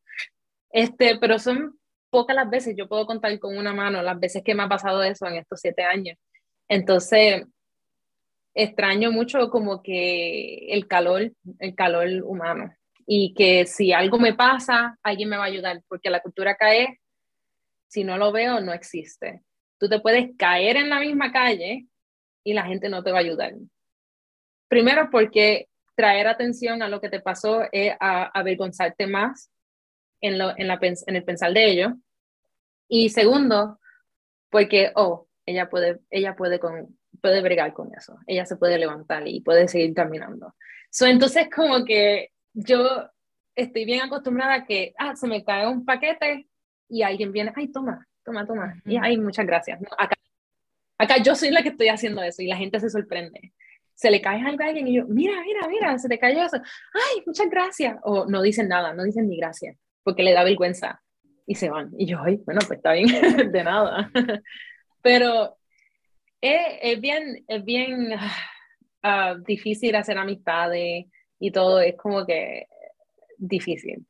Este, 0.70 1.18
pero 1.18 1.38
son 1.38 1.78
pocas 2.10 2.36
las 2.36 2.50
veces, 2.50 2.74
yo 2.76 2.88
puedo 2.88 3.06
contar 3.06 3.38
con 3.38 3.56
una 3.56 3.72
mano 3.72 4.02
las 4.02 4.18
veces 4.18 4.42
que 4.44 4.54
me 4.54 4.64
ha 4.64 4.68
pasado 4.68 5.02
eso 5.02 5.26
en 5.26 5.36
estos 5.36 5.60
siete 5.60 5.82
años. 5.82 6.18
Entonces, 6.68 7.46
extraño 8.62 9.10
mucho 9.10 9.50
como 9.50 9.82
que 9.82 10.66
el 10.70 10.86
calor, 10.86 11.32
el 11.58 11.74
calor 11.74 12.08
humano 12.24 12.74
y 13.06 13.34
que 13.34 13.66
si 13.66 13.92
algo 13.92 14.18
me 14.18 14.34
pasa, 14.34 14.98
alguien 15.02 15.28
me 15.28 15.36
va 15.36 15.44
a 15.44 15.48
ayudar, 15.48 15.82
porque 15.88 16.10
la 16.10 16.20
cultura 16.20 16.56
cae, 16.56 17.00
si 17.88 18.04
no 18.04 18.16
lo 18.18 18.30
veo, 18.30 18.60
no 18.60 18.72
existe. 18.72 19.42
Tú 19.78 19.88
te 19.88 19.98
puedes 19.98 20.36
caer 20.36 20.76
en 20.76 20.90
la 20.90 21.00
misma 21.00 21.32
calle 21.32 21.88
y 22.44 22.52
la 22.52 22.64
gente 22.64 22.88
no 22.88 23.02
te 23.02 23.10
va 23.10 23.18
a 23.18 23.22
ayudar. 23.22 23.54
Primero 24.68 25.08
porque 25.10 25.66
traer 25.96 26.28
atención 26.28 26.82
a 26.82 26.88
lo 26.88 27.00
que 27.00 27.08
te 27.08 27.20
pasó 27.20 27.62
es 27.72 27.94
avergonzarte 27.98 29.06
más 29.06 29.50
en, 30.20 30.38
lo, 30.38 30.56
en, 30.56 30.68
la, 30.68 30.78
en 30.80 31.16
el 31.16 31.24
pensar 31.24 31.52
de 31.52 31.64
ellos. 31.64 31.92
Y 32.88 33.08
segundo, 33.08 33.80
porque, 34.50 34.92
oh, 34.94 35.26
ella 35.46 35.68
puede, 35.68 35.98
ella 36.10 36.36
puede, 36.36 36.60
con, 36.60 36.99
puede 37.20 37.42
bregar 37.42 37.72
con 37.72 37.94
eso, 37.94 38.18
ella 38.26 38.46
se 38.46 38.56
puede 38.56 38.78
levantar 38.78 39.26
y 39.26 39.40
puede 39.40 39.68
seguir 39.68 39.94
caminando. 39.94 40.54
So, 40.90 41.06
entonces, 41.06 41.48
como 41.54 41.84
que 41.84 42.30
yo 42.52 43.08
estoy 43.54 43.84
bien 43.84 44.00
acostumbrada 44.02 44.54
a 44.54 44.64
que, 44.64 44.92
ah, 44.98 45.14
se 45.16 45.26
me 45.26 45.44
cae 45.44 45.68
un 45.68 45.84
paquete 45.84 46.48
y 46.88 47.02
alguien 47.02 47.32
viene, 47.32 47.52
ay, 47.54 47.68
toma, 47.68 48.06
toma, 48.24 48.46
toma. 48.46 48.80
Y 48.84 48.96
ay, 48.96 49.16
muchas 49.18 49.46
gracias. 49.46 49.80
acá, 49.98 50.16
acá 50.98 51.16
yo 51.22 51.34
soy 51.34 51.50
la 51.50 51.62
que 51.62 51.70
estoy 51.70 51.88
haciendo 51.88 52.22
eso 52.22 52.42
y 52.42 52.46
la 52.46 52.56
gente 52.56 52.80
se 52.80 52.90
sorprende. 52.90 53.52
Se 53.94 54.10
le 54.10 54.20
cae 54.20 54.40
algo 54.42 54.62
a 54.64 54.66
alguien 54.66 54.88
y 54.88 54.94
yo, 54.94 55.06
mira, 55.06 55.40
mira, 55.42 55.68
mira, 55.68 55.98
se 55.98 56.08
te 56.08 56.18
cayó 56.18 56.42
eso. 56.42 56.56
Ay, 56.56 57.22
muchas 57.26 57.50
gracias. 57.50 57.96
O 58.02 58.26
no 58.26 58.42
dicen 58.42 58.68
nada, 58.68 58.94
no 58.94 59.04
dicen 59.04 59.28
ni 59.28 59.36
gracias, 59.36 59.76
porque 60.02 60.22
le 60.22 60.32
da 60.32 60.42
vergüenza 60.42 61.02
y 61.46 61.54
se 61.54 61.68
van. 61.68 61.92
Y 61.98 62.06
yo, 62.06 62.20
ay, 62.24 62.40
bueno, 62.46 62.60
pues 62.66 62.78
está 62.78 62.92
bien, 62.92 63.06
de 63.52 63.64
nada. 63.64 64.10
Pero 65.02 65.58
es, 66.40 66.60
es 66.82 67.00
bien, 67.00 67.44
es 67.46 67.64
bien 67.64 68.12
uh, 68.12 69.38
difícil 69.46 69.94
hacer 69.96 70.18
amistades 70.18 71.06
y 71.38 71.50
todo 71.50 71.80
es 71.80 71.96
como 71.96 72.26
que 72.26 72.66
difícil. 73.36 74.06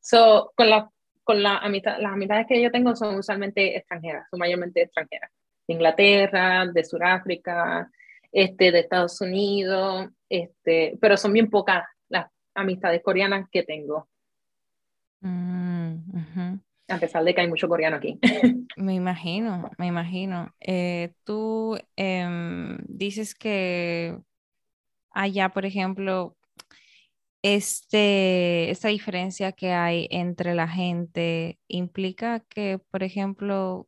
Con 0.55 0.69
la, 0.69 0.89
con 1.23 1.41
la 1.41 1.57
amistad, 1.57 1.97
las 1.99 2.13
amistades 2.13 2.45
que 2.47 2.61
yo 2.61 2.71
tengo 2.71 2.95
son 2.95 3.15
usualmente 3.15 3.77
extranjeras, 3.77 4.27
son 4.29 4.39
mayormente 4.39 4.81
extranjeras. 4.81 5.31
De 5.67 5.73
Inglaterra, 5.75 6.65
de 6.67 6.83
Sudáfrica, 6.83 7.89
este, 8.31 8.71
de 8.71 8.79
Estados 8.79 9.21
Unidos, 9.21 10.09
este, 10.29 10.97
pero 10.99 11.17
son 11.17 11.33
bien 11.33 11.49
pocas 11.49 11.83
las 12.09 12.27
amistades 12.55 13.01
coreanas 13.03 13.47
que 13.49 13.63
tengo. 13.63 14.07
Mm, 15.21 16.59
A 16.91 16.99
pesar 16.99 17.23
de 17.23 17.33
que 17.33 17.41
hay 17.41 17.47
mucho 17.47 17.67
coreano 17.67 17.97
aquí. 17.97 18.19
Me 18.77 18.93
imagino, 18.95 19.69
me 19.77 19.87
imagino. 19.87 20.53
Eh, 20.59 21.13
tú 21.23 21.77
em, 21.95 22.77
dices 22.87 23.35
que 23.35 24.17
allá, 25.11 25.49
por 25.49 25.65
ejemplo, 25.65 26.35
este, 27.43 28.69
esta 28.69 28.89
diferencia 28.89 29.51
que 29.51 29.71
hay 29.71 30.07
entre 30.11 30.55
la 30.55 30.67
gente 30.67 31.59
implica 31.67 32.39
que, 32.41 32.79
por 32.91 33.03
ejemplo, 33.03 33.87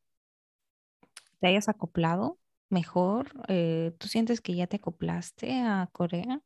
te 1.39 1.47
hayas 1.47 1.69
acoplado 1.69 2.39
mejor. 2.69 3.31
Eh, 3.47 3.93
¿Tú 3.97 4.07
sientes 4.07 4.41
que 4.41 4.55
ya 4.55 4.67
te 4.67 4.77
acoplaste 4.77 5.59
a 5.61 5.89
Corea 5.91 6.41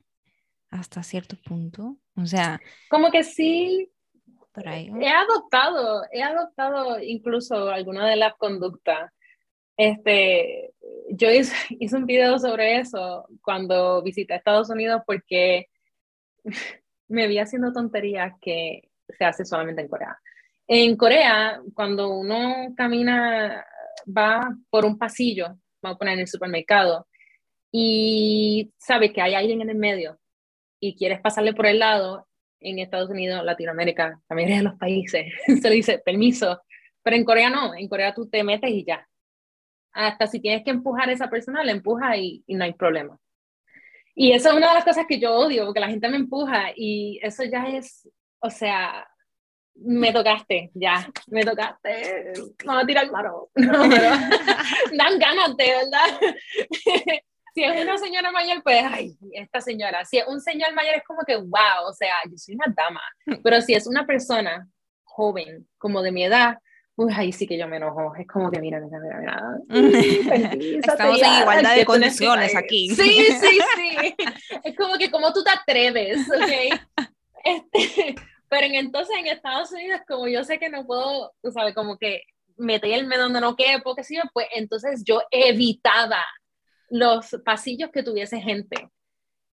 hasta 0.70 1.04
cierto 1.04 1.38
punto? 1.44 1.98
O 2.16 2.26
sea, 2.26 2.60
como 2.90 3.10
que 3.12 3.24
sí. 3.24 3.92
He 4.64 5.08
adoptado, 5.08 6.04
he 6.12 6.22
adoptado 6.22 7.00
incluso 7.00 7.70
alguna 7.70 8.08
de 8.08 8.16
las 8.16 8.36
conductas. 8.36 9.12
Este, 9.78 10.74
yo 11.12 11.30
hice, 11.30 11.56
hice 11.80 11.96
un 11.96 12.06
video 12.06 12.40
sobre 12.40 12.80
eso 12.80 13.28
cuando 13.42 14.02
visité 14.02 14.36
Estados 14.36 14.70
Unidos 14.70 15.02
porque 15.06 15.68
me 17.08 17.28
vi 17.28 17.40
haciendo 17.40 17.72
tonterías 17.72 18.34
que 18.42 18.90
se 19.08 19.26
hace 19.26 19.46
solamente 19.46 19.82
en 19.82 19.88
Corea. 19.88 20.18
En 20.68 20.98
Corea, 20.98 21.62
cuando 21.74 22.10
uno 22.10 22.74
camina, 22.76 23.66
va 24.06 24.54
por 24.70 24.84
un 24.86 24.98
pasillo, 24.98 25.58
vamos 25.82 25.96
a 25.96 25.98
poner 25.98 26.16
en 26.16 26.20
el 26.22 26.28
supermercado, 26.28 27.08
y 27.72 28.74
sabe 28.78 29.14
que 29.14 29.22
hay 29.22 29.36
alguien 29.36 29.62
en 29.62 29.70
el 29.70 29.78
medio 29.78 30.20
y 30.80 30.96
quieres 30.96 31.22
pasarle 31.22 31.54
por 31.54 31.66
el 31.68 31.80
lado, 31.80 32.28
en 32.60 32.80
Estados 32.80 33.10
Unidos, 33.10 33.44
Latinoamérica, 33.44 34.20
la 34.30 34.36
mayoría 34.36 34.58
de 34.58 34.64
los 34.64 34.76
países, 34.76 35.32
se 35.62 35.70
le 35.70 35.76
dice 35.76 36.00
permiso, 36.00 36.62
pero 37.04 37.16
en 37.16 37.26
Corea 37.26 37.50
no, 37.50 37.76
en 37.76 37.88
Corea 37.88 38.14
tú 38.14 38.28
te 38.30 38.44
metes 38.44 38.70
y 38.70 38.84
ya. 38.86 39.08
Hasta 39.94 40.28
si 40.28 40.40
tienes 40.40 40.64
que 40.64 40.70
empujar 40.70 41.10
a 41.10 41.14
esa 41.14 41.30
persona, 41.30 41.64
le 41.64 41.72
empuja 41.72 42.18
y 42.18 42.44
no 42.48 42.64
hay 42.64 42.74
problema. 42.74 43.20
Y 44.20 44.32
eso 44.32 44.50
es 44.50 44.56
una 44.56 44.70
de 44.70 44.74
las 44.74 44.84
cosas 44.84 45.06
que 45.08 45.20
yo 45.20 45.32
odio, 45.32 45.66
porque 45.66 45.80
la 45.80 45.90
gente 45.90 46.10
me 46.10 46.18
empuja 46.18 46.72
y 46.76 47.20
eso 47.22 47.44
ya 47.44 47.68
es, 47.68 48.10
o 48.40 48.50
sea, 48.50 49.08
me 49.76 50.12
tocaste, 50.12 50.72
ya, 50.74 51.08
me 51.28 51.44
tocaste, 51.44 52.34
voy 52.66 52.82
a 52.82 52.86
tirar 52.88 53.08
claro. 53.10 53.52
No, 53.54 53.88
pero 53.88 54.10
dan 54.98 55.20
ganas 55.20 55.56
de 55.56 55.66
verdad. 55.66 56.20
si 57.58 57.64
es 57.64 57.84
una 57.84 57.98
señora 57.98 58.32
mayor, 58.32 58.62
pues, 58.62 58.84
ay, 58.88 59.18
esta 59.32 59.62
señora. 59.62 60.06
Si 60.06 60.20
es 60.20 60.28
un 60.28 60.40
señor 60.40 60.76
mayor, 60.76 60.94
es 60.94 61.04
como 61.04 61.22
que, 61.26 61.38
wow, 61.38 61.88
o 61.88 61.94
sea, 61.94 62.14
yo 62.30 62.38
soy 62.38 62.54
una 62.54 62.72
dama. 62.76 63.02
Pero 63.44 63.62
si 63.62 63.74
es 63.74 63.88
una 63.88 64.06
persona 64.06 64.68
joven, 65.04 65.68
como 65.80 66.04
de 66.04 66.12
mi 66.12 66.24
edad, 66.26 66.60
Uy, 67.00 67.14
ahí 67.16 67.32
sí 67.32 67.46
que 67.46 67.60
yo 67.60 67.68
me 67.68 67.78
enojo. 67.78 68.16
Es 68.16 68.26
como 68.28 68.50
que, 68.50 68.60
mira, 68.60 68.80
mira, 68.80 69.00
mira, 69.00 69.20
mira. 69.20 69.60
Estamos 70.84 71.22
en 71.22 71.42
igualdad 71.42 71.76
de 71.76 71.86
condiciones 71.86 72.56
aquí. 72.56 72.90
Sí, 72.90 73.24
sí, 73.40 73.60
sí. 73.76 74.16
es 74.64 74.76
como 74.76 74.98
que, 74.98 75.12
¿cómo 75.12 75.32
tú 75.32 75.44
te 75.44 75.52
atreves? 75.52 76.28
¿ok? 76.28 77.06
Este, 77.44 78.16
pero 78.50 78.66
en, 78.66 78.74
entonces 78.74 79.16
en 79.20 79.28
Estados 79.28 79.72
Unidos, 79.72 80.02
como 80.08 80.28
yo 80.28 80.44
sé 80.44 80.58
que 80.58 80.70
no 80.70 80.88
puedo, 80.88 81.34
tú 81.44 81.52
sabes, 81.52 81.76
como 81.76 82.00
que 82.00 82.24
meterme 82.58 83.18
donde 83.18 83.42
no 83.42 83.56
quede, 83.56 83.80
porque 83.84 84.04
sí, 84.04 84.18
pues 84.34 84.48
entonces 84.56 85.04
yo 85.06 85.22
evitaba 85.30 86.26
los 86.90 87.36
pasillos 87.44 87.90
que 87.92 88.04
tuviese 88.04 88.40
gente. 88.40 88.90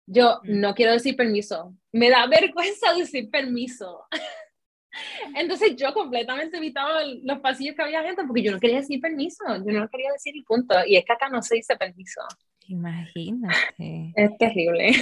Yo 0.07 0.41
mm. 0.43 0.61
no 0.61 0.75
quiero 0.75 0.93
decir 0.93 1.17
permiso. 1.17 1.75
Me 1.93 2.11
da 2.11 2.27
vergüenza 2.29 2.95
decir 2.95 3.31
permiso. 3.31 4.05
Entonces 5.35 5.75
yo 5.77 5.93
completamente 5.93 6.57
evitaba 6.57 7.01
los 7.05 7.41
pasillos 7.41 7.75
que 7.75 7.83
había 7.83 8.03
gente 8.03 8.23
porque 8.25 8.43
yo 8.43 8.53
no 8.53 8.61
quería 8.61 8.77
decir 8.77 9.01
permiso, 9.01 9.45
yo 9.67 9.73
no 9.73 9.89
quería 9.89 10.13
decir 10.13 10.37
y 10.37 10.43
punto. 10.45 10.75
Y 10.87 10.97
es 10.97 11.05
que 11.05 11.13
acá 11.13 11.29
no 11.29 11.43
se 11.43 11.57
dice 11.57 11.77
permiso. 11.77 12.21
Imagínate. 12.67 14.13
Es 14.17 14.39
terrible. 14.39 14.93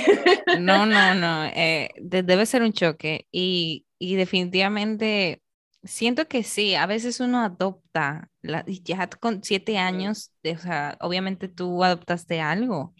No, 0.61 0.87
no, 0.87 1.15
no. 1.15 1.43
Eh, 1.55 1.91
debe 2.01 2.47
ser 2.47 2.63
un 2.63 2.73
choque. 2.73 3.27
Y, 3.31 3.87
y, 3.99 4.17
definitivamente 4.17 5.43
siento 5.85 6.29
que 6.29 6.43
sí, 6.43 6.75
a 6.75 6.87
veces 6.87 7.21
uno 7.21 7.41
adopta, 7.41 8.31
la, 8.43 8.65
ya 8.67 9.09
con 9.09 9.43
siete 9.43 9.79
años, 9.79 10.33
o 10.45 10.59
sea, 10.59 10.97
obviamente 11.01 11.49
tú 11.49 11.83
adoptaste 11.85 12.41
algo. 12.41 12.95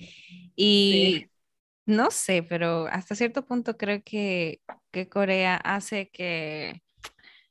Y 0.57 1.27
no 1.87 2.11
sé, 2.11 2.43
pero 2.43 2.87
hasta 2.87 3.15
cierto 3.15 3.45
punto 3.47 3.77
creo 3.77 4.03
que, 4.05 4.61
que 4.91 5.09
Corea 5.09 5.57
hace 5.57 6.11
que 6.11 6.83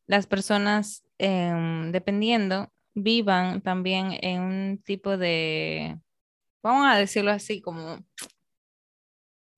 las 0.07 0.27
personas, 0.27 1.03
em, 1.17 1.91
dependiendo, 1.91 2.71
vivan 2.93 3.61
también 3.61 4.17
en 4.21 4.41
un 4.41 4.83
tipo 4.83 5.17
de, 5.17 5.99
vamos 6.63 6.87
a 6.87 6.97
decirlo 6.97 7.31
así, 7.31 7.61
como 7.61 7.99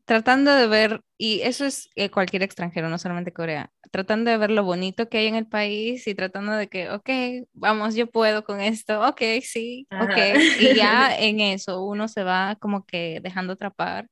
tratando 0.06 0.54
de 0.54 0.68
ver, 0.68 1.02
y 1.18 1.42
eso 1.42 1.66
es 1.66 1.90
eh, 1.96 2.10
cualquier 2.10 2.44
extranjero, 2.44 2.90
no 2.90 2.98
solamente 2.98 3.34
Corea, 3.34 3.72
tratando 3.92 4.32
de 4.32 4.38
ver 4.38 4.52
lo 4.52 4.64
bonito 4.64 5.08
que 5.10 5.20
hay 5.20 5.28
en 5.28 5.36
el 5.36 5.48
país 5.48 6.08
y 6.08 6.16
tratando 6.16 6.54
de 6.54 6.68
que, 6.68 6.90
ok, 6.90 7.10
vamos, 7.54 7.96
yo 7.96 8.08
puedo 8.08 8.44
con 8.44 8.60
esto, 8.62 9.08
ok, 9.08 9.22
sí, 9.42 9.88
ok, 9.92 10.18
y 10.60 10.76
ya 10.76 11.16
en 11.20 11.40
eso 11.40 11.84
uno 11.84 12.08
se 12.08 12.24
va 12.24 12.58
como 12.60 12.86
que 12.86 13.20
dejando 13.22 13.54
atrapar. 13.54 14.08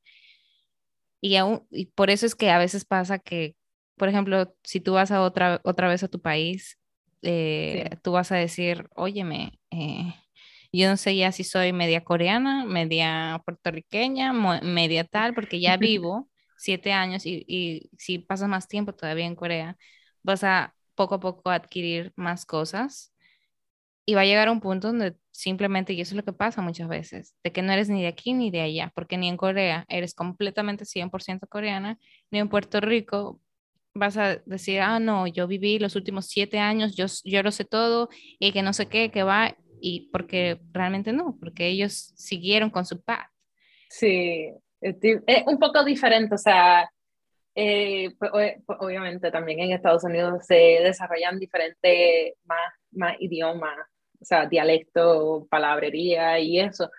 Y, 1.20 1.36
aún, 1.36 1.66
y 1.70 1.86
por 1.86 2.10
eso 2.10 2.26
es 2.26 2.34
que 2.34 2.50
a 2.50 2.58
veces 2.58 2.84
pasa 2.84 3.18
que, 3.18 3.54
por 3.96 4.08
ejemplo, 4.08 4.54
si 4.64 4.80
tú 4.80 4.94
vas 4.94 5.12
a 5.12 5.22
otra, 5.22 5.60
otra 5.62 5.88
vez 5.88 6.02
a 6.02 6.08
tu 6.08 6.20
país, 6.20 6.78
eh, 7.22 7.90
tú 8.02 8.12
vas 8.12 8.32
a 8.32 8.36
decir, 8.36 8.88
óyeme, 8.96 9.60
eh, 9.70 10.14
yo 10.72 10.88
no 10.88 10.96
sé 10.96 11.16
ya 11.16 11.32
si 11.32 11.44
soy 11.44 11.72
media 11.72 12.02
coreana, 12.04 12.64
media 12.64 13.40
puertorriqueña, 13.44 14.32
media 14.62 15.04
tal, 15.04 15.34
porque 15.34 15.60
ya 15.60 15.76
vivo 15.78 16.28
siete 16.56 16.92
años 16.92 17.26
y, 17.26 17.44
y 17.46 17.90
si 17.98 18.18
pasas 18.18 18.48
más 18.48 18.68
tiempo 18.68 18.94
todavía 18.94 19.26
en 19.26 19.36
Corea, 19.36 19.76
vas 20.22 20.44
a 20.44 20.74
poco 20.94 21.16
a 21.16 21.20
poco 21.20 21.50
adquirir 21.50 22.12
más 22.16 22.46
cosas. 22.46 23.12
Y 24.04 24.14
va 24.14 24.22
a 24.22 24.24
llegar 24.24 24.48
a 24.48 24.52
un 24.52 24.60
punto 24.60 24.88
donde 24.88 25.16
simplemente, 25.30 25.92
y 25.92 26.00
eso 26.00 26.12
es 26.14 26.16
lo 26.16 26.24
que 26.24 26.32
pasa 26.32 26.60
muchas 26.62 26.88
veces, 26.88 27.34
de 27.44 27.52
que 27.52 27.62
no 27.62 27.72
eres 27.72 27.88
ni 27.88 28.02
de 28.02 28.08
aquí 28.08 28.34
ni 28.34 28.50
de 28.50 28.60
allá, 28.60 28.92
porque 28.94 29.16
ni 29.16 29.28
en 29.28 29.36
Corea 29.36 29.84
eres 29.88 30.14
completamente 30.14 30.84
100% 30.84 31.46
coreana, 31.48 31.98
ni 32.30 32.40
en 32.40 32.48
Puerto 32.48 32.80
Rico 32.80 33.40
vas 33.94 34.16
a 34.16 34.36
decir, 34.46 34.80
ah, 34.80 34.98
no, 35.00 35.26
yo 35.26 35.46
viví 35.46 35.78
los 35.78 35.96
últimos 35.96 36.26
siete 36.26 36.58
años, 36.58 36.96
yo, 36.96 37.06
yo 37.24 37.42
lo 37.42 37.52
sé 37.52 37.64
todo 37.64 38.08
y 38.38 38.52
que 38.52 38.62
no 38.62 38.72
sé 38.72 38.86
qué, 38.88 39.10
que 39.10 39.22
va, 39.22 39.56
y 39.82 40.08
porque 40.10 40.60
realmente 40.72 41.12
no, 41.12 41.36
porque 41.38 41.66
ellos 41.66 42.12
siguieron 42.16 42.70
con 42.70 42.86
su 42.86 43.02
path. 43.02 43.28
Sí, 43.90 44.48
es, 44.80 44.96
un 45.46 45.58
poco 45.58 45.84
diferente, 45.84 46.34
o 46.34 46.38
sea, 46.38 46.90
eh, 47.54 48.14
pues, 48.18 48.30
pues, 48.64 48.78
obviamente 48.80 49.30
también 49.30 49.60
en 49.60 49.72
Estados 49.72 50.04
Unidos 50.04 50.46
se 50.46 50.54
desarrollan 50.54 51.38
diferentes 51.38 52.34
más, 52.44 52.72
más 52.92 53.16
idiomas, 53.20 53.76
o 54.20 54.24
sea, 54.24 54.46
dialecto, 54.46 55.46
palabrería 55.50 56.38
y 56.38 56.60
eso. 56.60 56.90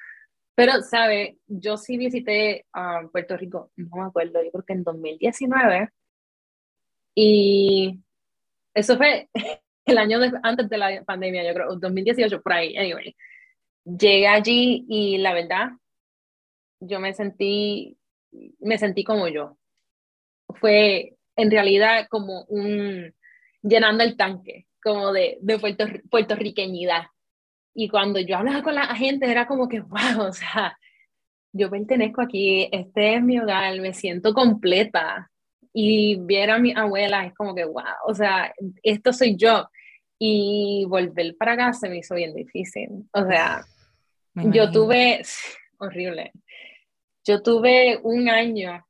Pero, 0.56 0.82
¿sabe? 0.84 1.38
Yo 1.48 1.78
sí 1.78 1.98
visité 1.98 2.66
a 2.74 3.02
Puerto 3.12 3.38
Rico, 3.38 3.72
no 3.78 3.98
me 3.98 4.08
acuerdo, 4.08 4.44
yo 4.44 4.52
creo 4.52 4.66
que 4.66 4.74
en 4.74 4.84
2019, 4.84 5.90
y 7.16 8.00
eso 8.74 8.98
fue 8.98 9.30
el 9.86 9.98
año 9.98 10.20
antes 10.44 10.70
de 10.70 10.78
la 10.78 11.04
pandemia, 11.04 11.46
yo 11.46 11.54
creo, 11.54 11.76
2018, 11.76 12.42
por 12.42 12.54
ahí, 12.54 12.76
anyway. 12.78 13.16
Llegué 13.86 14.28
allí 14.28 14.86
y 14.88 15.18
la 15.18 15.34
verdad, 15.34 15.72
yo 16.80 17.00
me 17.00 17.14
sentí, 17.14 17.98
me 18.60 18.78
sentí 18.78 19.04
como 19.04 19.28
yo. 19.28 19.58
Fue 20.48 21.18
en 21.36 21.52
realidad 21.52 22.08
como 22.10 22.44
un, 22.46 23.14
llenando 23.62 24.04
el 24.04 24.16
tanque, 24.16 24.68
como 24.82 25.12
de, 25.12 25.38
de 25.42 25.60
puerto, 25.60 25.86
puertorriqueñidad. 26.10 27.04
Y 27.74 27.90
cuando 27.90 28.20
yo 28.20 28.38
hablaba 28.38 28.62
con 28.64 28.76
la 28.76 28.96
gente 28.96 29.30
era 29.30 29.48
como 29.48 29.68
que, 29.68 29.82
wow, 29.82 30.28
o 30.28 30.32
sea, 30.34 30.78
yo 31.52 31.70
pertenezco 31.70 32.22
aquí, 32.22 32.70
este 32.72 33.16
es 33.16 33.24
mi 33.24 33.40
hogar, 33.40 33.80
me 33.80 33.94
siento 33.94 34.34
completa, 34.34 35.32
y 35.74 36.18
ver 36.20 36.52
a 36.52 36.60
mi 36.60 36.72
abuela 36.76 37.26
es 37.26 37.34
como 37.34 37.56
que, 37.56 37.66
wow, 37.66 37.84
o 38.06 38.14
sea, 38.14 38.54
esto 38.84 39.12
soy 39.12 39.36
yo. 39.36 39.68
Y 40.20 40.86
volver 40.88 41.36
para 41.36 41.54
acá 41.54 41.74
se 41.74 41.90
me 41.90 41.98
hizo 41.98 42.16
bien 42.16 42.34
difícil. 42.34 42.90
O 43.12 43.26
sea, 43.26 43.66
yo 44.36 44.72
tuve, 44.72 45.22
horrible, 45.80 46.32
yo 47.26 47.42
tuve 47.42 48.00
un 48.04 48.30
año 48.30 48.86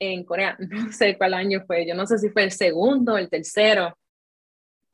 en 0.00 0.24
Corea, 0.24 0.56
no 0.58 0.90
sé 0.90 1.16
cuál 1.16 1.34
año 1.34 1.62
fue, 1.66 1.86
yo 1.86 1.94
no 1.94 2.06
sé 2.06 2.18
si 2.18 2.30
fue 2.30 2.44
el 2.44 2.50
segundo 2.50 3.14
o 3.14 3.18
el 3.18 3.28
tercero, 3.28 3.96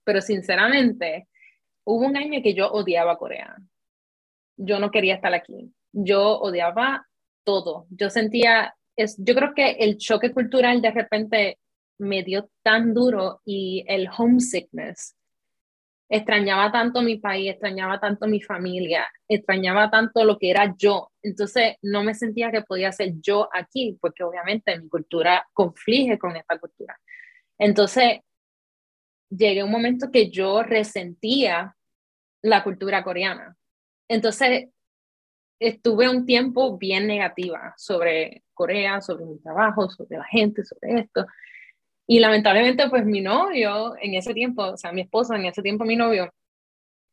pero 0.05 0.21
sinceramente, 0.21 1.29
hubo 1.85 2.07
un 2.07 2.17
año 2.17 2.43
que 2.43 2.55
yo 2.55 2.71
odiaba 2.71 3.17
Corea. 3.17 3.57
Yo 4.57 4.79
no 4.79 4.91
quería 4.91 5.15
estar 5.15 5.33
aquí. 5.33 5.73
Yo 5.93 6.39
odiaba 6.39 7.07
todo. 7.45 7.87
Yo 7.91 8.11
sentía 8.11 8.75
yo 9.19 9.35
creo 9.35 9.55
que 9.55 9.71
el 9.73 9.97
choque 9.97 10.33
cultural 10.33 10.81
de 10.81 10.91
repente 10.91 11.59
me 11.99 12.23
dio 12.23 12.51
tan 12.63 12.95
duro 12.95 13.41
y 13.45 13.85
el 13.87 14.09
homesickness. 14.17 15.17
Extrañaba 16.09 16.73
tanto 16.73 17.03
mi 17.03 17.19
país, 17.19 17.51
extrañaba 17.51 18.01
tanto 18.01 18.27
mi 18.27 18.41
familia, 18.41 19.07
extrañaba 19.29 19.91
tanto 19.91 20.25
lo 20.25 20.39
que 20.39 20.51
era 20.51 20.75
yo. 20.77 21.13
Entonces 21.23 21.77
no 21.83 22.03
me 22.03 22.15
sentía 22.15 22.51
que 22.51 22.63
podía 22.63 22.91
ser 22.91 23.13
yo 23.21 23.49
aquí, 23.53 23.97
porque 24.01 24.25
obviamente 24.25 24.77
mi 24.81 24.89
cultura 24.89 25.47
conflige 25.53 26.19
con 26.19 26.37
esta 26.37 26.59
cultura. 26.59 26.99
Entonces 27.59 28.21
llegué 29.29 29.61
a 29.61 29.65
un 29.65 29.71
momento 29.71 30.11
que 30.11 30.31
yo 30.31 30.63
resentía 30.63 31.77
la 32.43 32.65
cultura 32.65 33.05
coreana. 33.05 33.57
Entonces 34.09 34.71
estuve 35.61 36.09
un 36.09 36.27
tiempo 36.27 36.77
bien 36.79 37.07
negativa 37.07 37.75
sobre 37.77 38.43
Corea, 38.61 39.01
sobre 39.01 39.25
mi 39.25 39.39
trabajo, 39.39 39.89
sobre 39.89 40.19
la 40.19 40.25
gente, 40.25 40.63
sobre 40.65 41.01
esto. 41.01 41.27
Y 42.07 42.21
lamentablemente, 42.21 42.91
pues 42.91 43.07
mi 43.07 43.23
novio 43.23 43.95
en 43.99 44.15
ese 44.15 44.35
tiempo, 44.35 44.65
o 44.65 44.77
sea, 44.77 44.93
mi 44.93 45.01
esposo 45.01 45.35
en 45.35 45.47
ese 45.47 45.63
tiempo, 45.63 45.87
mi 45.87 45.97
novio, 45.97 46.31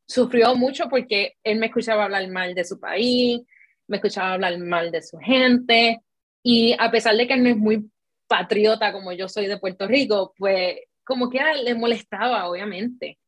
sufrió 0.06 0.56
mucho 0.56 0.90
porque 0.90 1.36
él 1.44 1.58
me 1.60 1.68
escuchaba 1.68 2.04
hablar 2.04 2.28
mal 2.28 2.54
de 2.54 2.66
su 2.66 2.80
país, 2.80 3.42
me 3.88 3.98
escuchaba 3.98 4.34
hablar 4.34 4.58
mal 4.60 4.92
de 4.92 5.02
su 5.02 5.18
gente. 5.20 6.02
Y 6.44 6.76
a 6.78 6.92
pesar 6.92 7.16
de 7.16 7.28
que 7.28 7.36
él 7.36 7.44
no 7.44 7.50
es 7.50 7.58
muy 7.58 7.90
patriota 8.28 8.92
como 8.92 9.14
yo 9.14 9.30
soy 9.30 9.48
de 9.48 9.58
Puerto 9.58 9.88
Rico, 9.88 10.34
pues 10.38 10.80
como 11.06 11.30
que 11.30 11.40
a 11.40 11.54
él 11.54 11.64
le 11.64 11.76
molestaba, 11.76 12.50
obviamente. 12.50 13.20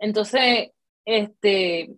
Entonces, 0.00 0.70
este, 1.04 1.90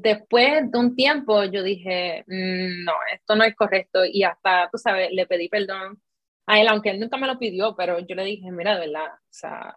después 0.00 0.70
de 0.70 0.78
un 0.78 0.94
tiempo 0.96 1.44
yo 1.44 1.62
dije, 1.62 2.24
mm, 2.26 2.84
no, 2.84 2.92
esto 3.12 3.36
no 3.36 3.44
es 3.44 3.54
correcto 3.54 4.04
y 4.04 4.22
hasta, 4.24 4.68
tú 4.70 4.78
sabes, 4.78 5.10
le 5.12 5.26
pedí 5.26 5.48
perdón 5.48 6.00
a 6.46 6.60
él, 6.60 6.68
aunque 6.68 6.90
él 6.90 7.00
nunca 7.00 7.16
me 7.16 7.26
lo 7.26 7.38
pidió, 7.38 7.74
pero 7.76 7.98
yo 8.00 8.14
le 8.14 8.24
dije, 8.24 8.50
mira, 8.50 8.74
de 8.74 8.86
verdad, 8.86 9.06
o 9.14 9.30
sea, 9.30 9.76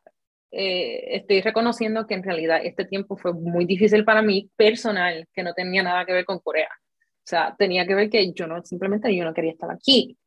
eh, 0.52 1.16
estoy 1.18 1.42
reconociendo 1.42 2.06
que 2.08 2.16
en 2.16 2.24
realidad 2.24 2.60
este 2.64 2.86
tiempo 2.86 3.16
fue 3.16 3.34
muy 3.34 3.66
difícil 3.66 4.04
para 4.04 4.22
mí, 4.22 4.50
personal, 4.56 5.28
que 5.34 5.44
no 5.44 5.54
tenía 5.54 5.84
nada 5.84 6.06
que 6.06 6.14
ver 6.14 6.26
con 6.26 6.40
Corea. 6.40 6.70
O 6.70 7.30
sea, 7.30 7.56
tenía 7.58 7.86
que 7.86 7.96
ver 7.96 8.10
que 8.10 8.34
yo 8.34 8.48
no, 8.48 8.64
simplemente 8.64 9.16
yo 9.16 9.24
no 9.24 9.34
quería 9.34 9.52
estar 9.52 9.72
aquí. 9.72 10.18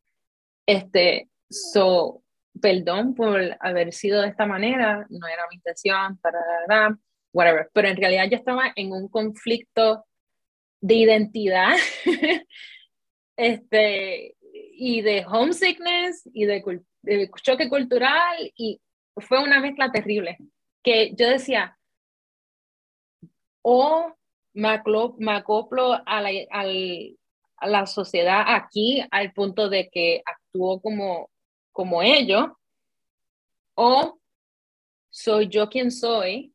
Este, 0.67 1.29
so, 1.49 2.23
perdón 2.61 3.15
por 3.15 3.57
haber 3.61 3.93
sido 3.93 4.23
de 4.23 4.29
esta 4.29 4.47
manera, 4.47 5.07
no 5.11 5.27
era 5.27 5.47
mi 5.51 5.57
intención, 5.57 6.19
para 6.19 6.39
nada 6.69 6.99
whatever. 7.33 7.71
Pero 7.73 7.89
en 7.89 7.97
realidad 7.97 8.29
yo 8.31 8.37
estaba 8.37 8.73
en 8.77 8.93
un 8.93 9.09
conflicto 9.09 10.05
de 10.81 10.95
identidad 10.95 11.77
este, 13.37 14.37
y 14.43 15.03
de 15.03 15.25
homesickness 15.27 16.29
y 16.33 16.45
de, 16.47 16.63
choque 17.43 17.69
cultural 17.69 18.53
y 18.57 18.81
fue 19.17 19.43
una 19.43 19.61
mezcla 19.61 19.91
terrible 19.91 20.39
que 20.83 21.15
yo 21.15 21.29
decía, 21.29 21.79
o 23.63 24.15
me, 24.55 24.69
acoplo, 24.69 26.03
a, 26.07 26.23
la, 26.23 26.31
a 26.51 27.67
la 27.69 27.87
sociedad 27.87 28.45
aquí 28.47 29.03
al 29.11 29.33
punto 29.33 29.69
de 29.69 29.91
que 29.91 30.23
actúo 30.25 30.81
como, 30.81 31.31
como 31.73 32.03
ellos, 32.03 32.47
o 33.75 34.19
soy 35.11 35.49
yo 35.49 35.69
quien 35.69 35.91
soy 35.91 36.55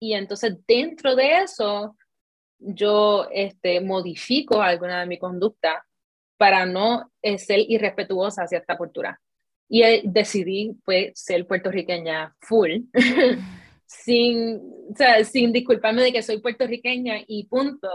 y 0.00 0.14
entonces 0.14 0.56
dentro 0.66 1.14
de 1.14 1.42
eso 1.42 1.96
yo 2.58 3.28
este, 3.32 3.80
modifico 3.80 4.60
alguna 4.62 5.00
de 5.00 5.06
mi 5.06 5.18
conducta 5.18 5.86
para 6.38 6.64
no 6.66 7.12
eh, 7.22 7.38
ser 7.38 7.60
irrespetuosa 7.68 8.44
hacia 8.44 8.58
esta 8.58 8.78
cultura. 8.78 9.20
Y 9.68 9.82
eh, 9.82 10.02
decidí 10.04 10.76
pues, 10.84 11.12
ser 11.14 11.46
puertorriqueña 11.46 12.34
full, 12.40 12.80
sin, 13.86 14.56
o 14.90 14.96
sea, 14.96 15.22
sin 15.24 15.52
disculparme 15.52 16.02
de 16.02 16.12
que 16.12 16.22
soy 16.22 16.40
puertorriqueña 16.40 17.18
y 17.26 17.46
punto. 17.46 17.88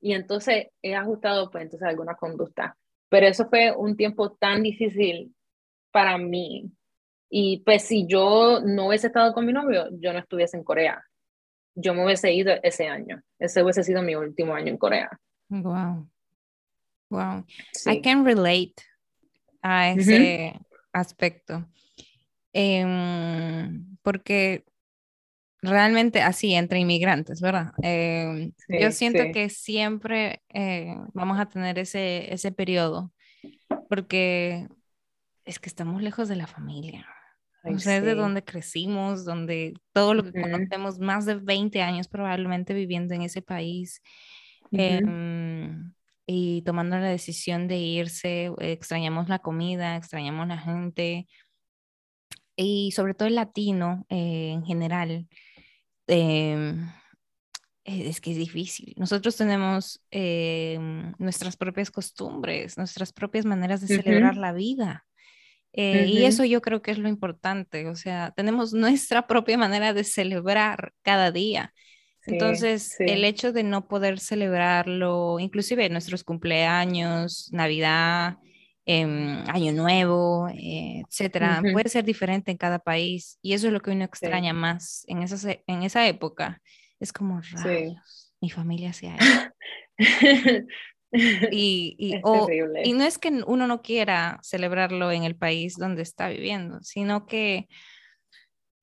Y 0.00 0.14
entonces 0.14 0.68
he 0.82 0.94
ajustado 0.94 1.50
pues 1.50 1.64
entonces 1.64 1.86
alguna 1.86 2.14
conducta. 2.14 2.76
Pero 3.10 3.26
eso 3.26 3.48
fue 3.48 3.70
un 3.70 3.96
tiempo 3.96 4.32
tan 4.32 4.62
difícil 4.62 5.34
para 5.92 6.18
mí. 6.18 6.70
Y 7.30 7.62
pues 7.64 7.84
si 7.84 8.06
yo 8.06 8.60
no 8.64 8.88
hubiese 8.88 9.08
estado 9.08 9.32
con 9.34 9.46
mi 9.46 9.52
novio, 9.52 9.88
yo 9.92 10.12
no 10.12 10.18
estuviese 10.18 10.56
en 10.56 10.64
Corea 10.64 11.04
yo 11.74 11.94
me 11.94 12.04
hubiese 12.04 12.32
ido 12.32 12.54
ese 12.62 12.86
año. 12.86 13.22
Ese 13.38 13.62
hubiese 13.62 13.82
sido 13.84 14.02
mi 14.02 14.14
último 14.14 14.54
año 14.54 14.68
en 14.68 14.78
Corea. 14.78 15.10
Wow. 15.48 16.08
Wow. 17.10 17.44
I 17.86 18.00
can 18.00 18.24
relate 18.24 18.74
a 19.62 19.90
ese 19.90 20.58
aspecto. 20.92 21.66
Em, 22.52 23.96
porque 24.02 24.64
realmente 25.60 26.22
así 26.22 26.54
entre 26.54 26.78
inmigrantes, 26.78 27.40
¿verdad? 27.40 27.72
Em, 27.82 28.52
yo 28.68 28.90
siento 28.92 29.24
que 29.32 29.48
siempre 29.48 30.42
eh, 30.50 30.94
vamos 31.12 31.38
a 31.38 31.46
tener 31.46 31.78
ese, 31.78 32.32
ese 32.32 32.52
periodo 32.52 33.12
porque 33.88 34.68
es 35.44 35.58
que 35.58 35.68
estamos 35.68 36.02
lejos 36.02 36.28
de 36.28 36.36
la 36.36 36.46
familia. 36.46 37.06
O 37.64 37.78
sea, 37.78 37.96
es 37.96 38.04
de 38.04 38.14
donde 38.14 38.44
crecimos, 38.44 39.24
donde 39.24 39.74
todo 39.92 40.14
lo 40.14 40.24
que 40.24 40.40
conocemos, 40.40 40.98
más 40.98 41.24
de 41.24 41.36
20 41.36 41.82
años 41.82 42.08
probablemente 42.08 42.74
viviendo 42.74 43.14
en 43.14 43.22
ese 43.22 43.42
país 43.42 44.02
em, 44.70 45.92
y 46.26 46.62
tomando 46.62 46.98
la 46.98 47.08
decisión 47.08 47.68
de 47.68 47.78
irse, 47.78 48.52
extrañamos 48.58 49.28
la 49.28 49.38
comida, 49.38 49.96
extrañamos 49.96 50.46
la 50.46 50.58
gente 50.58 51.26
y 52.56 52.92
sobre 52.92 53.14
todo 53.14 53.28
el 53.28 53.34
latino 53.34 54.06
eh, 54.08 54.50
en 54.52 54.64
general. 54.64 55.28
Em, 56.06 56.86
es 57.84 58.20
que 58.20 58.30
es 58.30 58.38
difícil. 58.38 58.94
Nosotros 58.96 59.36
tenemos 59.36 60.02
em, 60.10 61.12
nuestras 61.18 61.56
propias 61.56 61.90
costumbres, 61.90 62.78
nuestras 62.78 63.12
propias 63.12 63.44
maneras 63.44 63.82
de 63.82 63.88
celebrar 63.88 64.36
la 64.36 64.52
vida. 64.52 65.06
Eh, 65.76 66.06
y 66.06 66.24
eso 66.24 66.44
yo 66.44 66.62
creo 66.62 66.82
que 66.82 66.92
es 66.92 66.98
lo 66.98 67.08
importante, 67.08 67.88
o 67.88 67.96
sea, 67.96 68.32
tenemos 68.36 68.72
nuestra 68.72 69.26
propia 69.26 69.58
manera 69.58 69.92
de 69.92 70.04
celebrar 70.04 70.92
cada 71.02 71.32
día. 71.32 71.72
Entonces, 72.26 72.96
el 73.00 73.22
hecho 73.24 73.52
de 73.52 73.64
no 73.64 73.86
poder 73.86 74.18
celebrarlo, 74.18 75.38
inclusive 75.40 75.90
nuestros 75.90 76.24
cumpleaños, 76.24 77.50
Navidad, 77.52 78.38
em, 78.86 79.44
Año 79.48 79.72
Nuevo, 79.72 80.48
eh, 80.48 81.02
etcétera, 81.06 81.60
puede 81.72 81.90
ser 81.90 82.04
diferente 82.04 82.50
en 82.50 82.56
cada 82.56 82.78
país 82.78 83.38
y 83.42 83.52
eso 83.52 83.66
es 83.66 83.74
lo 83.74 83.80
que 83.80 83.90
uno 83.90 84.04
extraña 84.04 84.54
más 84.54 85.04
en, 85.06 85.22
esa, 85.22 85.58
en 85.66 85.82
esa 85.82 86.06
época. 86.06 86.62
Es 86.98 87.12
como 87.12 87.42
rayos, 87.42 88.32
mi 88.40 88.48
familia 88.48 88.94
se 88.94 89.08
ha 89.08 89.18
Y, 91.50 91.94
y, 91.96 92.16
y, 92.84 92.92
no 92.92 93.04
es 93.04 93.18
que 93.18 93.28
uno 93.46 93.68
no 93.68 93.82
quiera 93.82 94.40
celebrarlo 94.42 95.12
en 95.12 95.22
el 95.22 95.36
país 95.36 95.76
donde 95.76 96.02
está 96.02 96.28
viviendo, 96.28 96.80
sino 96.82 97.26
que 97.26 97.68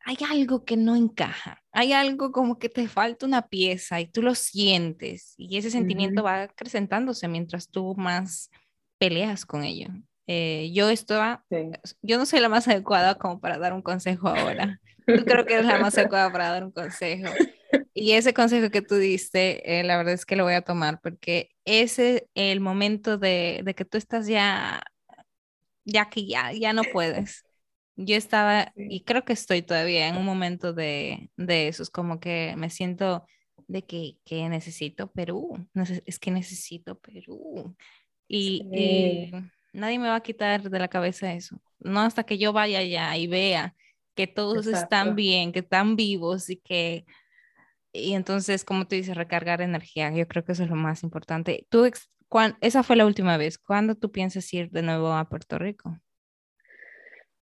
hay 0.05 0.17
algo 0.29 0.63
que 0.63 0.77
no 0.77 0.95
encaja, 0.95 1.61
hay 1.71 1.93
algo 1.93 2.32
como 2.32 2.57
que 2.57 2.69
te 2.69 2.88
falta 2.88 3.25
una 3.25 3.47
pieza 3.47 3.99
y 3.99 4.07
tú 4.07 4.21
lo 4.21 4.34
sientes 4.36 5.34
y 5.38 5.57
ese 5.57 5.69
sentimiento 5.69 6.23
va 6.23 6.43
acrecentándose 6.43 7.27
mientras 7.27 7.69
tú 7.69 7.95
más 7.95 8.49
peleas 8.97 9.45
con 9.45 9.63
ello. 9.63 9.89
Eh, 10.27 10.71
yo 10.73 10.89
estaba, 10.89 11.43
yo 12.01 12.17
no 12.17 12.25
soy 12.25 12.39
la 12.39 12.49
más 12.49 12.67
adecuada 12.67 13.15
como 13.15 13.41
para 13.41 13.57
dar 13.57 13.73
un 13.73 13.82
consejo 13.82 14.29
ahora. 14.29 14.79
Tú 15.05 15.25
creo 15.25 15.45
que 15.45 15.55
eres 15.55 15.65
la 15.65 15.79
más 15.79 15.97
adecuada 15.97 16.32
para 16.32 16.49
dar 16.49 16.63
un 16.63 16.71
consejo. 16.71 17.27
Y 17.93 18.13
ese 18.13 18.34
consejo 18.34 18.69
que 18.69 18.82
tú 18.82 18.95
diste, 18.95 19.80
eh, 19.80 19.84
la 19.84 19.97
verdad 19.97 20.13
es 20.13 20.26
que 20.26 20.36
lo 20.36 20.43
voy 20.43 20.53
a 20.53 20.61
tomar 20.61 20.99
porque 21.01 21.49
ese 21.65 22.28
el 22.36 22.59
momento 22.59 23.17
de, 23.17 23.61
de, 23.63 23.76
que 23.76 23.86
tú 23.86 23.97
estás 23.97 24.28
ya, 24.28 24.82
ya 25.86 26.09
que 26.09 26.26
ya, 26.26 26.51
ya 26.53 26.74
no 26.74 26.84
puedes. 26.91 27.43
Yo 27.95 28.15
estaba, 28.15 28.72
y 28.76 29.03
creo 29.03 29.26
que 29.26 29.34
estoy 29.34 29.61
todavía 29.61 30.07
en 30.07 30.17
un 30.17 30.26
momento 30.26 30.74
de, 30.74 31.30
de 31.38 31.67
eso, 31.67 31.84
es 31.84 31.89
como 31.89 32.19
que 32.19 32.55
me 32.57 32.69
siento 32.69 33.26
de 33.67 33.86
que, 33.86 34.17
que 34.26 34.47
necesito 34.49 35.11
Perú, 35.11 35.67
es 36.05 36.17
que 36.17 36.32
necesito 36.32 36.97
Perú. 36.99 37.76
Y, 38.28 38.63
y, 38.74 39.32
nadie 39.74 39.99
me 39.99 40.07
va 40.07 40.15
a 40.15 40.24
quitar 40.24 40.69
de 40.69 40.80
la 40.80 40.88
cabeza 40.88 41.34
eso, 41.34 41.61
no 41.80 42.01
hasta 42.01 42.24
que 42.24 42.38
yo 42.38 42.53
vaya 42.53 42.80
allá 42.80 43.15
y 43.17 43.28
vea 43.28 43.76
que 44.15 44.28
todos 44.28 44.67
están 44.67 45.15
bien, 45.15 45.51
que 45.51 45.59
están 45.59 45.95
vivos 45.95 46.49
y 46.49 46.57
que 46.57 47.05
y 47.94 48.14
entonces, 48.14 48.64
como 48.64 48.88
tú 48.88 48.96
dices, 48.96 49.16
recargar 49.16 49.62
energía, 49.62 50.12
yo 50.16 50.28
creo 50.28 50.46
que 50.46 50.54
eso 50.54 50.64
es 50.64 50.70
lo 50.70 50.76
más 50.76 51.04
importante. 51.04 51.66
Tú, 51.70 51.89
esa 52.62 52.84
fue 52.84 52.96
la 52.96 53.06
última 53.06 53.38
vez. 53.38 53.58
¿Cuándo 53.58 53.96
tú 53.96 54.12
piensas 54.12 54.52
ir 54.54 54.70
de 54.72 54.82
nuevo 54.82 55.12
a 55.12 55.28
Puerto 55.30 55.58
Rico? 55.58 55.98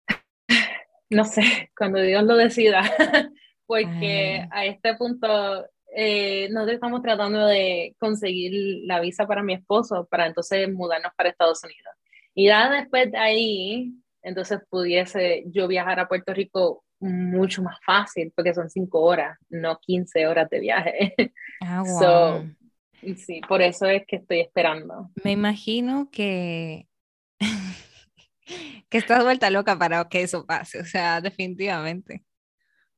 No 1.09 1.24
sé, 1.24 1.70
cuando 1.78 2.01
Dios 2.01 2.24
lo 2.24 2.37
decida, 2.37 2.82
porque 3.66 4.45
a 4.51 4.66
este 4.66 4.97
punto 4.97 5.64
eh, 5.95 6.49
nosotros 6.51 6.74
estamos 6.74 7.01
tratando 7.01 7.47
de 7.47 7.95
conseguir 8.01 8.82
la 8.87 8.99
visa 8.99 9.24
para 9.24 9.45
mi 9.45 9.55
esposo 9.55 10.09
para 10.11 10.26
entonces 10.26 10.68
mudarnos 10.72 11.12
para 11.16 11.28
Estados 11.28 11.62
Unidos. 11.62 11.95
Y 12.34 12.47
ya 12.47 12.68
después 12.70 13.12
de 13.12 13.18
ahí, 13.18 13.93
entonces 14.22 14.59
pudiese 14.68 15.45
yo 15.47 15.68
viajar 15.68 16.01
a 16.01 16.09
Puerto 16.09 16.34
Rico 16.34 16.84
mucho 17.01 17.62
más 17.62 17.78
fácil 17.84 18.32
porque 18.34 18.55
son 18.55 18.70
cinco 18.70 19.03
horas, 19.03 19.38
no 19.49 19.78
15 19.78 20.26
horas 20.26 20.49
de 20.51 20.61
viaje. 20.61 21.14
Ah, 21.61 21.82
sí, 23.16 23.40
por 23.49 23.62
eso 23.62 23.86
es 23.86 24.05
que 24.07 24.16
estoy 24.16 24.40
esperando. 24.40 25.11
Me 25.22 25.32
imagino 25.32 26.09
que 26.11 26.86
que 28.88 28.99
estás 28.99 29.24
vuelta 29.24 29.51
loca 29.51 29.78
para 29.78 30.09
que 30.09 30.22
eso 30.22 30.47
pase, 30.47 30.80
o 30.80 30.84
sea, 30.84 31.20
definitivamente. 31.20 32.24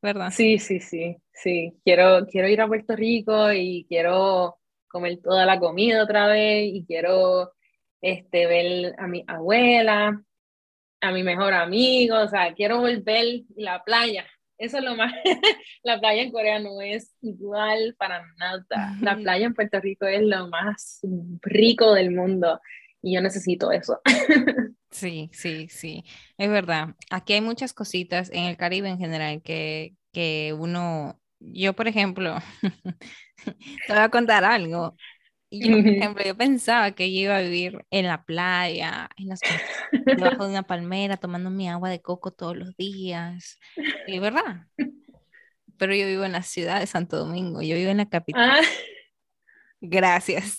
¿Verdad? 0.01 0.30
Sí, 0.30 0.59
sí, 0.59 0.78
sí, 0.78 1.16
sí. 1.32 1.72
Quiero, 1.84 2.24
quiero 2.26 2.49
ir 2.49 2.61
a 2.61 2.68
Puerto 2.68 2.94
Rico 2.94 3.53
y 3.53 3.84
quiero 3.88 4.59
comer 4.86 5.18
toda 5.20 5.44
la 5.44 5.59
comida 5.59 6.05
otra 6.05 6.28
vez 6.28 6.70
y 6.72 6.84
quiero 6.86 7.53
este, 8.01 8.46
ver 8.46 8.94
a 8.96 9.09
mi 9.09 9.24
abuela 9.26 10.22
a 11.01 11.12
mi 11.12 11.22
mejor 11.22 11.55
amigo, 11.55 12.18
o 12.18 12.28
sea, 12.28 12.55
quiero 12.55 12.78
volver 12.80 13.42
la 13.57 13.82
playa. 13.84 14.26
Eso 14.59 14.78
es 14.78 14.84
lo 14.84 14.96
más, 14.96 15.12
la 15.84 16.01
playa 16.01 16.22
en 16.22 16.32
Corea 16.32 16.59
no 16.59 16.80
es 16.80 17.14
igual 17.22 17.94
para 17.96 18.24
nada. 18.38 18.64
La 19.01 19.16
playa 19.16 19.46
en 19.46 19.55
Puerto 19.55 19.80
Rico 19.80 20.07
es 20.07 20.22
lo 20.22 20.49
más 20.49 21.01
rico 21.42 21.94
del 21.94 22.11
mundo 22.11 22.61
y 23.03 23.14
yo 23.14 23.20
necesito 23.20 23.70
eso. 23.72 24.01
Sí, 24.90 25.28
sí, 25.34 25.68
sí, 25.68 26.03
es 26.38 26.49
verdad. 26.49 26.94
Aquí 27.11 27.34
hay 27.34 27.42
muchas 27.42 27.74
cositas 27.74 28.30
en 28.32 28.44
el 28.44 28.57
Caribe 28.57 28.88
en 28.88 28.99
general 28.99 29.42
que, 29.42 29.94
que 30.12 30.55
uno, 30.59 31.20
yo 31.40 31.74
por 31.74 31.88
ejemplo, 31.88 32.36
te 33.86 33.92
voy 33.92 33.99
a 33.99 34.09
contar 34.09 34.44
algo. 34.44 34.96
Yo, 35.51 35.76
por 35.76 35.86
ejemplo, 35.86 36.24
yo 36.24 36.36
pensaba 36.36 36.90
que 36.92 37.11
yo 37.12 37.20
iba 37.20 37.36
a 37.36 37.40
vivir 37.40 37.84
en 37.90 38.07
la 38.07 38.24
playa, 38.24 39.09
en 39.16 39.28
las, 39.28 39.40
debajo 40.05 40.44
de 40.44 40.51
una 40.51 40.62
palmera, 40.64 41.16
tomando 41.16 41.51
mi 41.51 41.68
agua 41.68 41.88
de 41.88 42.03
coco 42.03 42.30
todos 42.30 42.57
los 42.57 42.76
días. 42.76 43.59
Y 44.07 44.18
verdad. 44.18 44.66
Pero 45.78 45.94
yo 45.94 46.07
vivo 46.07 46.24
en 46.24 46.32
la 46.32 46.42
ciudad 46.42 46.80
de 46.80 46.86
Santo 46.86 47.16
Domingo, 47.16 47.62
yo 47.62 47.76
vivo 47.76 47.90
en 47.90 47.99
la 47.99 48.09
capital. 48.09 48.51
Ah. 48.51 48.61
Gracias. 49.80 50.59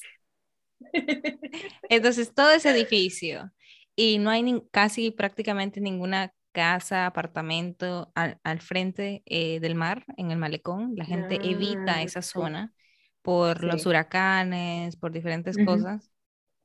Entonces, 1.90 2.34
todo 2.34 2.52
ese 2.52 2.72
edificio 2.72 3.52
y 3.96 4.18
no 4.18 4.30
hay 4.30 4.44
ni, 4.44 4.64
casi 4.72 5.12
prácticamente 5.12 5.82
ninguna 5.82 6.34
casa, 6.52 7.06
apartamento 7.06 8.12
al, 8.16 8.40
al 8.44 8.62
frente 8.62 9.22
eh, 9.26 9.60
del 9.60 9.76
mar, 9.76 10.06
en 10.18 10.32
el 10.32 10.38
malecón. 10.38 10.94
La 10.96 11.06
gente 11.06 11.36
evita 11.36 11.96
ah, 11.96 12.02
esa 12.02 12.22
zona 12.22 12.74
por 13.22 13.64
los 13.64 13.86
huracanes, 13.86 14.96
por 14.96 15.12
diferentes 15.12 15.58
cosas. 15.66 16.12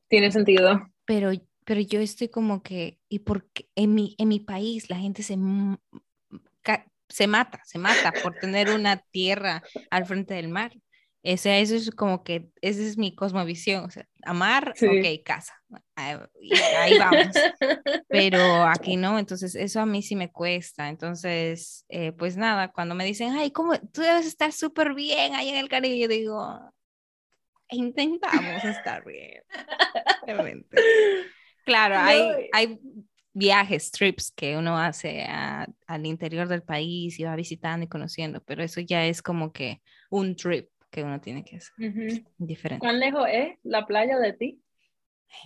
Tiene 0.09 0.31
sentido. 0.31 0.89
Pero, 1.05 1.31
pero 1.65 1.81
yo 1.81 2.01
estoy 2.01 2.29
como 2.29 2.63
que, 2.63 2.99
y 3.09 3.21
porque 3.21 3.69
en 3.75 3.95
mi, 3.95 4.15
en 4.19 4.29
mi 4.29 4.41
país 4.41 4.91
la 4.91 4.97
gente 4.97 5.23
se, 5.23 5.37
se 7.09 7.27
mata, 7.27 7.61
se 7.65 7.79
mata 7.79 8.13
por 8.23 8.35
tener 8.35 8.71
una 8.71 8.99
tierra 8.99 9.63
al 9.91 10.07
frente 10.07 10.35
del 10.35 10.49
mar. 10.49 10.73
O 11.27 11.37
sea, 11.39 11.59
eso 11.59 11.75
es 11.75 11.91
como 11.91 12.23
que, 12.23 12.51
esa 12.61 12.83
es 12.83 12.99
mi 12.99 13.15
cosmovisión, 13.15 13.87
o 13.87 13.91
sea, 13.91 14.07
amar, 14.25 14.75
ok, 14.77 15.25
casa, 15.25 15.55
ahí 15.97 16.99
vamos, 16.99 17.35
pero 18.09 18.65
aquí 18.65 18.97
no, 18.97 19.19
entonces 19.19 19.55
eso 19.55 19.81
a 19.81 19.87
mí 19.87 20.03
sí 20.03 20.17
me 20.17 20.31
cuesta, 20.31 20.91
entonces, 20.91 21.87
eh, 21.89 22.13
pues 22.13 22.37
nada, 22.37 22.71
cuando 22.73 22.95
me 22.95 23.07
dicen, 23.07 23.33
ay, 23.33 23.53
¿cómo? 23.53 23.73
Tú 23.91 24.03
debes 24.03 24.27
estar 24.27 24.53
súper 24.53 24.93
bien 24.93 25.35
ahí 25.35 25.49
en 25.49 25.57
el 25.57 25.71
Caribe, 25.71 25.99
yo 25.99 26.09
digo, 26.09 26.61
intentamos 27.71 28.63
estar 28.63 29.03
bien, 29.07 29.43
realmente. 30.27 30.77
Claro, 31.65 31.97
hay, 31.99 32.51
hay 32.53 32.79
viajes, 33.33 33.91
trips 33.91 34.31
que 34.31 34.59
uno 34.59 34.79
hace 34.79 35.27
al 35.87 36.05
interior 36.05 36.49
del 36.49 36.63
país 36.63 37.19
y 37.19 37.25
va 37.25 37.35
visitando 37.35 37.87
y 37.87 37.89
conociendo, 37.89 38.43
pero 38.45 38.63
eso 38.63 38.83
ya 38.83 39.07
es 39.07 39.23
como 39.23 39.55
que 39.55 39.81
un 40.11 40.37
trip 40.37 40.69
que 40.95 41.03
uno 41.03 41.21
tiene 41.21 41.45
que 41.45 41.57
hacer. 41.57 41.75
Diferente. 42.39 42.79
¿Cuán 42.79 43.01
lejos 43.01 43.27
es 43.29 43.59
la 43.65 43.85
playa 43.85 44.17
de 44.17 44.33
ti? 44.33 44.63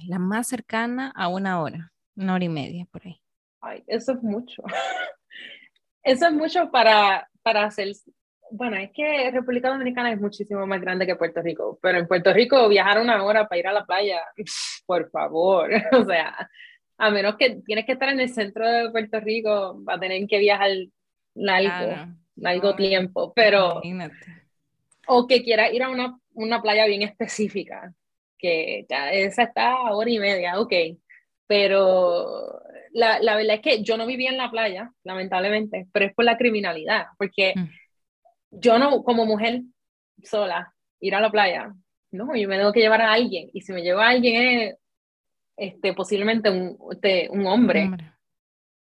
La 0.06 0.18
más 0.18 0.46
cercana 0.46 1.10
a 1.16 1.28
una 1.28 1.62
hora, 1.62 1.90
una 2.16 2.34
hora 2.34 2.44
y 2.44 2.50
media 2.50 2.86
por 2.92 3.06
ahí. 3.06 3.18
Ay, 3.62 3.82
eso 3.86 4.12
es 4.12 4.22
mucho. 4.22 4.62
eso 6.02 6.26
es 6.26 6.32
mucho 6.32 6.70
para, 6.70 7.26
para 7.42 7.64
hacer... 7.64 7.88
Bueno, 8.50 8.76
es 8.76 8.90
que 8.92 9.30
República 9.30 9.70
Dominicana 9.70 10.12
es 10.12 10.20
muchísimo 10.20 10.66
más 10.66 10.80
grande 10.82 11.06
que 11.06 11.16
Puerto 11.16 11.40
Rico, 11.40 11.78
pero 11.80 11.98
en 11.98 12.06
Puerto 12.06 12.32
Rico 12.32 12.68
viajar 12.68 13.00
una 13.00 13.22
hora 13.24 13.48
para 13.48 13.58
ir 13.58 13.66
a 13.68 13.72
la 13.72 13.86
playa, 13.86 14.20
por 14.86 15.10
favor, 15.10 15.70
o 15.92 16.04
sea, 16.04 16.50
a 16.98 17.10
menos 17.10 17.36
que 17.36 17.62
tienes 17.64 17.86
que 17.86 17.92
estar 17.92 18.10
en 18.10 18.20
el 18.20 18.28
centro 18.28 18.68
de 18.68 18.90
Puerto 18.90 19.18
Rico, 19.20 19.82
va 19.82 19.94
a 19.94 20.00
tener 20.00 20.26
que 20.26 20.38
viajar 20.38 20.70
largo, 21.34 22.12
largo 22.36 22.76
tiempo, 22.76 23.32
pero... 23.34 23.80
Imagínate 23.82 24.47
o 25.08 25.26
que 25.26 25.42
quiera 25.42 25.72
ir 25.72 25.82
a 25.82 25.88
una, 25.88 26.18
una 26.34 26.62
playa 26.62 26.86
bien 26.86 27.02
específica, 27.02 27.92
que 28.38 28.86
ya 28.88 29.10
esa 29.12 29.44
está 29.44 29.72
a 29.72 29.94
hora 29.94 30.10
y 30.10 30.18
media, 30.18 30.60
ok. 30.60 30.72
pero 31.46 32.60
la, 32.92 33.18
la, 33.20 33.36
verdad 33.36 33.56
es 33.56 33.60
que 33.60 33.82
yo 33.82 33.96
no 33.96 34.06
vivía 34.06 34.30
en 34.30 34.38
la 34.38 34.50
playa, 34.50 34.92
lamentablemente, 35.04 35.88
pero 35.92 36.06
es 36.06 36.14
por 36.14 36.24
la 36.24 36.36
criminalidad, 36.36 37.06
porque 37.16 37.54
mm. 37.56 37.68
yo 38.50 38.78
no, 38.78 39.02
como 39.02 39.26
mujer 39.26 39.62
sola, 40.22 40.74
ir 41.00 41.14
a 41.14 41.20
la 41.20 41.30
playa, 41.30 41.72
no, 42.10 42.34
yo 42.36 42.48
me 42.48 42.58
tengo 42.58 42.72
que 42.72 42.80
llevar 42.80 43.02
a 43.02 43.12
alguien, 43.12 43.50
y 43.52 43.62
si 43.62 43.72
me 43.72 43.82
llevo 43.82 44.00
a 44.00 44.08
alguien 44.08 44.36
es 44.36 44.76
este, 45.56 45.92
posiblemente 45.92 46.50
un, 46.50 46.78
este, 46.92 47.28
un 47.30 47.46
hombre, 47.46 47.90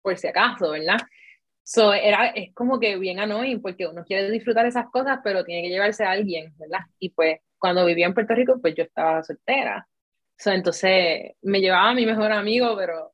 por 0.01 0.17
si 0.17 0.27
acaso, 0.27 0.71
¿verdad? 0.71 0.97
So, 1.69 1.91
era, 1.93 2.27
es 2.27 2.53
como 2.53 2.79
que 2.79 2.97
bien 2.97 3.19
annoying 3.19 3.61
porque 3.61 3.87
uno 3.87 4.05
quiere 4.05 4.31
disfrutar 4.31 4.65
esas 4.65 4.89
cosas, 4.89 5.19
pero 5.21 5.43
tiene 5.43 5.63
que 5.63 5.69
llevarse 5.69 6.05
a 6.05 6.11
alguien, 6.11 6.53
¿verdad? 6.57 6.79
Y 6.97 7.09
pues 7.09 7.41
cuando 7.57 7.85
vivía 7.85 8.05
en 8.05 8.13
Puerto 8.13 8.33
Rico, 8.33 8.57
pues 8.61 8.73
yo 8.73 8.83
estaba 8.83 9.21
soltera. 9.21 9.85
So, 10.37 10.53
entonces 10.53 11.33
me 11.41 11.59
llevaba 11.59 11.89
a 11.89 11.93
mi 11.93 12.05
mejor 12.05 12.31
amigo, 12.31 12.73
pero 12.77 13.11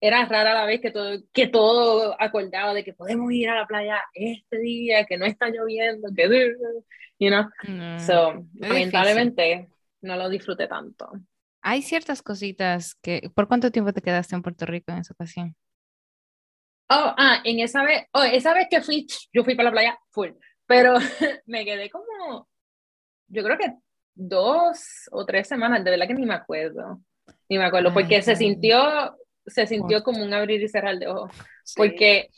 era 0.00 0.24
rara 0.24 0.54
la 0.54 0.66
vez 0.66 0.80
que 0.80 0.92
todo, 0.92 1.18
que 1.32 1.48
todo 1.48 2.14
acordaba 2.20 2.74
de 2.74 2.84
que 2.84 2.92
podemos 2.92 3.32
ir 3.32 3.48
a 3.48 3.56
la 3.56 3.66
playa 3.66 4.00
este 4.14 4.58
día, 4.60 5.04
que 5.04 5.18
no 5.18 5.26
está 5.26 5.48
lloviendo, 5.48 6.08
que, 6.14 6.54
you 7.18 7.28
know. 7.28 7.98
so, 7.98 8.46
lamentablemente 8.54 9.68
no 10.02 10.14
lo 10.14 10.28
disfruté 10.28 10.68
tanto. 10.68 11.10
Hay 11.60 11.82
ciertas 11.82 12.22
cositas 12.22 12.94
que, 12.94 13.32
¿por 13.34 13.48
cuánto 13.48 13.72
tiempo 13.72 13.92
te 13.92 14.00
quedaste 14.00 14.36
en 14.36 14.42
Puerto 14.42 14.64
Rico 14.64 14.92
en 14.92 14.98
esa 14.98 15.12
ocasión? 15.12 15.56
Oh, 16.88 17.14
ah, 17.16 17.40
en 17.44 17.58
esa 17.60 17.82
vez, 17.82 18.04
oh, 18.12 18.22
esa 18.22 18.54
vez 18.54 18.68
que 18.70 18.80
fui, 18.80 19.06
yo 19.32 19.42
fui 19.42 19.56
para 19.56 19.70
la 19.70 19.72
playa 19.72 19.98
full, 20.10 20.30
pero 20.66 20.94
me 21.46 21.64
quedé 21.64 21.90
como, 21.90 22.48
yo 23.28 23.42
creo 23.42 23.58
que 23.58 23.72
dos 24.14 25.08
o 25.10 25.26
tres 25.26 25.48
semanas, 25.48 25.82
de 25.82 25.90
verdad 25.90 26.06
que 26.06 26.14
ni 26.14 26.26
me 26.26 26.34
acuerdo, 26.34 27.00
ni 27.48 27.58
me 27.58 27.64
acuerdo, 27.64 27.92
porque 27.92 28.22
se 28.22 28.36
sintió, 28.36 29.16
se 29.46 29.66
sintió 29.66 30.04
como 30.04 30.22
un 30.22 30.32
abrir 30.32 30.62
y 30.62 30.68
cerrar 30.68 30.96
de 30.98 31.08
ojos, 31.08 31.32
porque 31.74 32.28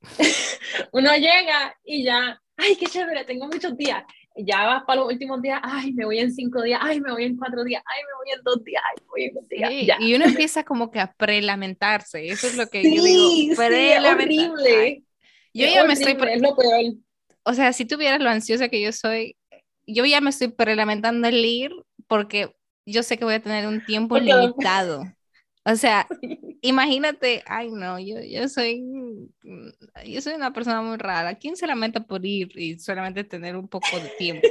uno 0.92 1.14
llega 1.14 1.76
y 1.84 2.04
ya, 2.04 2.40
ay, 2.56 2.76
qué 2.76 2.86
chévere, 2.86 3.24
tengo 3.24 3.46
muchos 3.46 3.76
días, 3.76 4.04
ya 4.36 4.66
vas 4.66 4.84
para 4.84 5.00
los 5.00 5.12
últimos 5.12 5.40
días, 5.42 5.60
ay, 5.62 5.92
me 5.92 6.04
voy 6.04 6.18
en 6.18 6.32
cinco 6.32 6.62
días, 6.62 6.80
ay, 6.82 7.00
me 7.00 7.12
voy 7.12 7.24
en 7.24 7.36
cuatro 7.36 7.64
días, 7.64 7.82
ay, 7.86 8.02
me 8.02 8.16
voy 8.18 8.38
en 8.38 8.42
dos 8.44 8.64
días, 8.64 8.82
ay, 8.90 9.02
me 9.02 9.08
voy 9.08 9.24
en 9.24 9.36
un 9.36 9.48
día. 9.48 9.96
Y 10.00 10.14
uno 10.14 10.24
empieza 10.24 10.64
como 10.64 10.90
que 10.90 11.00
a 11.00 11.12
prelamentarse, 11.12 12.28
eso 12.28 12.46
es 12.46 12.56
lo 12.56 12.66
que 12.68 12.82
yo 12.82 13.02
digo, 13.02 13.56
prelamentarse. 13.56 15.02
yo 15.52 15.66
ya 15.66 15.84
me 15.84 15.92
estoy... 15.94 16.16
Es 16.30 16.42
lo 16.42 16.56
peor. 16.56 16.94
O 17.44 17.54
sea, 17.54 17.72
si 17.72 17.84
tuvieras 17.84 18.20
lo 18.20 18.30
ansiosa 18.30 18.68
que 18.68 18.80
yo 18.80 18.92
soy, 18.92 19.36
yo 19.86 20.04
ya 20.04 20.20
me 20.20 20.30
estoy 20.30 20.48
prelamentando 20.48 21.28
el 21.28 21.44
ir 21.44 21.72
porque 22.06 22.54
yo 22.86 23.02
sé 23.02 23.18
que 23.18 23.24
voy 23.24 23.34
a 23.34 23.42
tener 23.42 23.66
un 23.66 23.84
tiempo 23.84 24.18
limitado. 24.18 25.04
O 25.64 25.76
sea, 25.76 26.06
imagínate, 26.62 27.42
ay 27.46 27.70
no, 27.70 27.98
yo, 27.98 28.20
yo 28.20 28.48
soy 28.48 28.82
yo 30.06 30.20
soy 30.20 30.34
una 30.34 30.52
persona 30.52 30.82
muy 30.82 30.96
rara. 30.96 31.36
¿Quién 31.36 31.56
se 31.56 31.66
lamenta 31.66 32.04
por 32.04 32.24
ir 32.24 32.56
y 32.58 32.78
solamente 32.78 33.24
tener 33.24 33.56
un 33.56 33.68
poco 33.68 33.98
de 33.98 34.08
tiempo? 34.18 34.48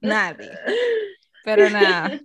Nadie. 0.00 0.50
Pero 1.44 1.68
nada. 1.70 2.20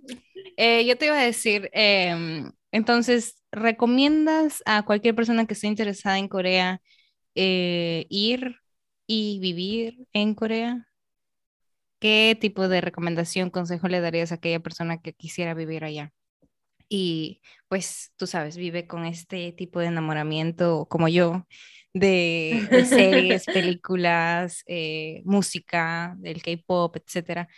Eh, 0.56 0.84
yo 0.86 0.96
te 0.96 1.06
iba 1.06 1.18
a 1.18 1.22
decir, 1.22 1.70
em, 1.72 2.50
entonces, 2.72 3.42
¿recomiendas 3.52 4.62
a 4.66 4.84
cualquier 4.84 5.14
persona 5.14 5.46
que 5.46 5.54
esté 5.54 5.66
interesada 5.66 6.18
en 6.18 6.28
Corea 6.28 6.80
eh, 7.34 8.06
ir 8.08 8.56
y 9.06 9.38
vivir 9.40 10.06
en 10.12 10.34
Corea? 10.34 10.86
¿Qué 11.98 12.36
tipo 12.40 12.68
de 12.68 12.80
recomendación, 12.80 13.50
consejo 13.50 13.88
le 13.88 14.00
darías 14.00 14.32
a 14.32 14.36
aquella 14.36 14.60
persona 14.60 15.00
que 15.02 15.12
quisiera 15.12 15.52
vivir 15.54 15.84
allá? 15.84 16.12
Y 16.90 17.40
pues 17.68 18.12
tú 18.16 18.26
sabes, 18.26 18.56
vive 18.56 18.86
con 18.88 19.06
este 19.06 19.52
tipo 19.52 19.78
de 19.80 19.86
enamoramiento 19.86 20.86
como 20.90 21.08
yo 21.08 21.46
de, 21.94 22.84
series, 22.84 23.46
películas, 23.54 24.64
eh, 24.66 25.22
música, 25.24 26.14
del 26.18 26.42
K-pop, 26.42 26.96
etcétera. 26.96 27.48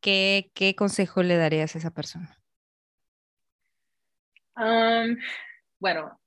¿Qué, 0.00 0.50
¿Qué 0.54 0.76
consejo 0.76 1.22
le 1.22 1.36
darías 1.36 1.74
a 1.74 1.78
esa 1.78 1.90
persona? 1.90 2.38
bueno, 5.80 6.20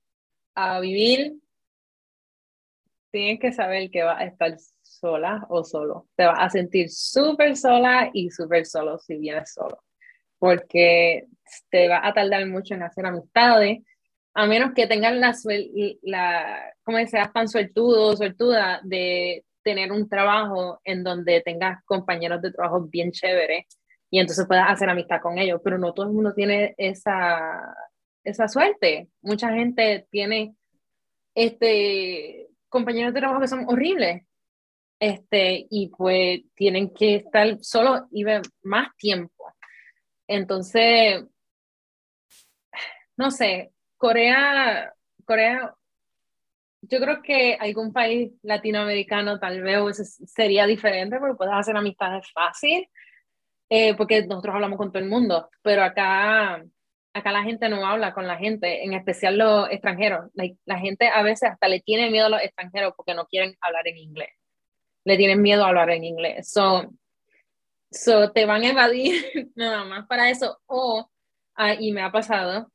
a 0.54 0.80
vivir 0.80 1.34
tienes 3.10 3.40
que 3.40 3.52
saber 3.52 3.90
que 3.90 4.02
va 4.02 4.18
a 4.18 4.24
estar 4.24 4.56
sola 4.82 5.46
o 5.48 5.64
solo. 5.64 6.08
Te 6.16 6.26
vas 6.26 6.38
a 6.40 6.50
sentir 6.50 6.90
súper 6.90 7.56
sola 7.56 8.10
y 8.12 8.30
súper 8.30 8.66
solo 8.66 8.98
si 8.98 9.16
vienes 9.16 9.54
solo 9.54 9.85
porque 10.46 11.26
te 11.70 11.88
va 11.88 12.06
a 12.06 12.12
tardar 12.12 12.46
mucho 12.46 12.74
en 12.74 12.84
hacer 12.84 13.04
amistades, 13.04 13.80
a 14.32 14.46
menos 14.46 14.72
que 14.74 14.86
tengas 14.86 15.12
la, 15.16 15.34
la 16.02 16.72
como 16.84 17.04
seas 17.04 17.32
tan 17.32 17.48
suertudo 17.48 18.08
o 18.10 18.16
suertuda 18.16 18.80
de 18.84 19.44
tener 19.64 19.90
un 19.90 20.08
trabajo 20.08 20.80
en 20.84 21.02
donde 21.02 21.40
tengas 21.40 21.82
compañeros 21.84 22.40
de 22.42 22.52
trabajo 22.52 22.82
bien 22.82 23.10
chéveres 23.10 23.64
y 24.08 24.20
entonces 24.20 24.46
puedas 24.46 24.70
hacer 24.70 24.88
amistad 24.88 25.20
con 25.20 25.36
ellos, 25.36 25.60
pero 25.64 25.78
no 25.78 25.92
todo 25.92 26.06
el 26.06 26.12
mundo 26.12 26.32
tiene 26.32 26.76
esa, 26.78 27.74
esa 28.22 28.46
suerte. 28.46 29.08
Mucha 29.22 29.52
gente 29.52 30.06
tiene 30.12 30.54
este, 31.34 32.46
compañeros 32.68 33.12
de 33.14 33.20
trabajo 33.20 33.40
que 33.40 33.48
son 33.48 33.64
horribles 33.66 34.22
este, 35.00 35.66
y 35.70 35.88
pues 35.88 36.42
tienen 36.54 36.94
que 36.94 37.16
estar 37.16 37.58
solo 37.62 38.06
y 38.12 38.24
más 38.62 38.94
tiempo. 38.96 39.32
Entonces, 40.28 41.24
no 43.16 43.30
sé, 43.30 43.72
Corea, 43.96 44.92
Corea, 45.24 45.74
yo 46.82 47.00
creo 47.00 47.22
que 47.22 47.56
algún 47.58 47.92
país 47.92 48.32
latinoamericano 48.42 49.38
tal 49.38 49.62
vez 49.62 49.96
sería 50.26 50.66
diferente 50.66 51.18
porque 51.18 51.36
puedes 51.36 51.54
hacer 51.54 51.76
amistades 51.76 52.30
fácil, 52.32 52.88
eh, 53.68 53.94
porque 53.96 54.26
nosotros 54.26 54.54
hablamos 54.54 54.78
con 54.78 54.92
todo 54.92 55.02
el 55.02 55.08
mundo, 55.08 55.50
pero 55.62 55.82
acá, 55.82 56.62
acá 57.14 57.32
la 57.32 57.42
gente 57.42 57.68
no 57.68 57.84
habla 57.86 58.14
con 58.14 58.26
la 58.26 58.36
gente, 58.36 58.84
en 58.84 58.92
especial 58.92 59.38
los 59.38 59.68
extranjeros. 59.70 60.30
La, 60.34 60.78
gente 60.78 61.08
a 61.08 61.22
veces 61.22 61.50
hasta 61.50 61.68
le 61.68 61.80
tiene 61.80 62.10
miedo 62.10 62.26
a 62.26 62.30
los 62.30 62.42
extranjeros 62.42 62.94
porque 62.96 63.14
no 63.14 63.26
quieren 63.26 63.56
hablar 63.60 63.88
en 63.88 63.98
inglés. 63.98 64.30
Le 65.04 65.16
tienen 65.16 65.42
miedo 65.42 65.64
a 65.64 65.68
hablar 65.68 65.90
en 65.90 66.04
inglés. 66.04 66.50
So, 66.50 66.92
So, 67.96 68.30
te 68.30 68.44
van 68.44 68.62
a 68.62 68.68
evadir 68.70 69.50
nada 69.54 69.84
más 69.84 70.06
para 70.06 70.30
eso. 70.30 70.60
O, 70.66 71.08
ah, 71.54 71.74
y 71.74 71.92
me 71.92 72.02
ha 72.02 72.12
pasado, 72.12 72.70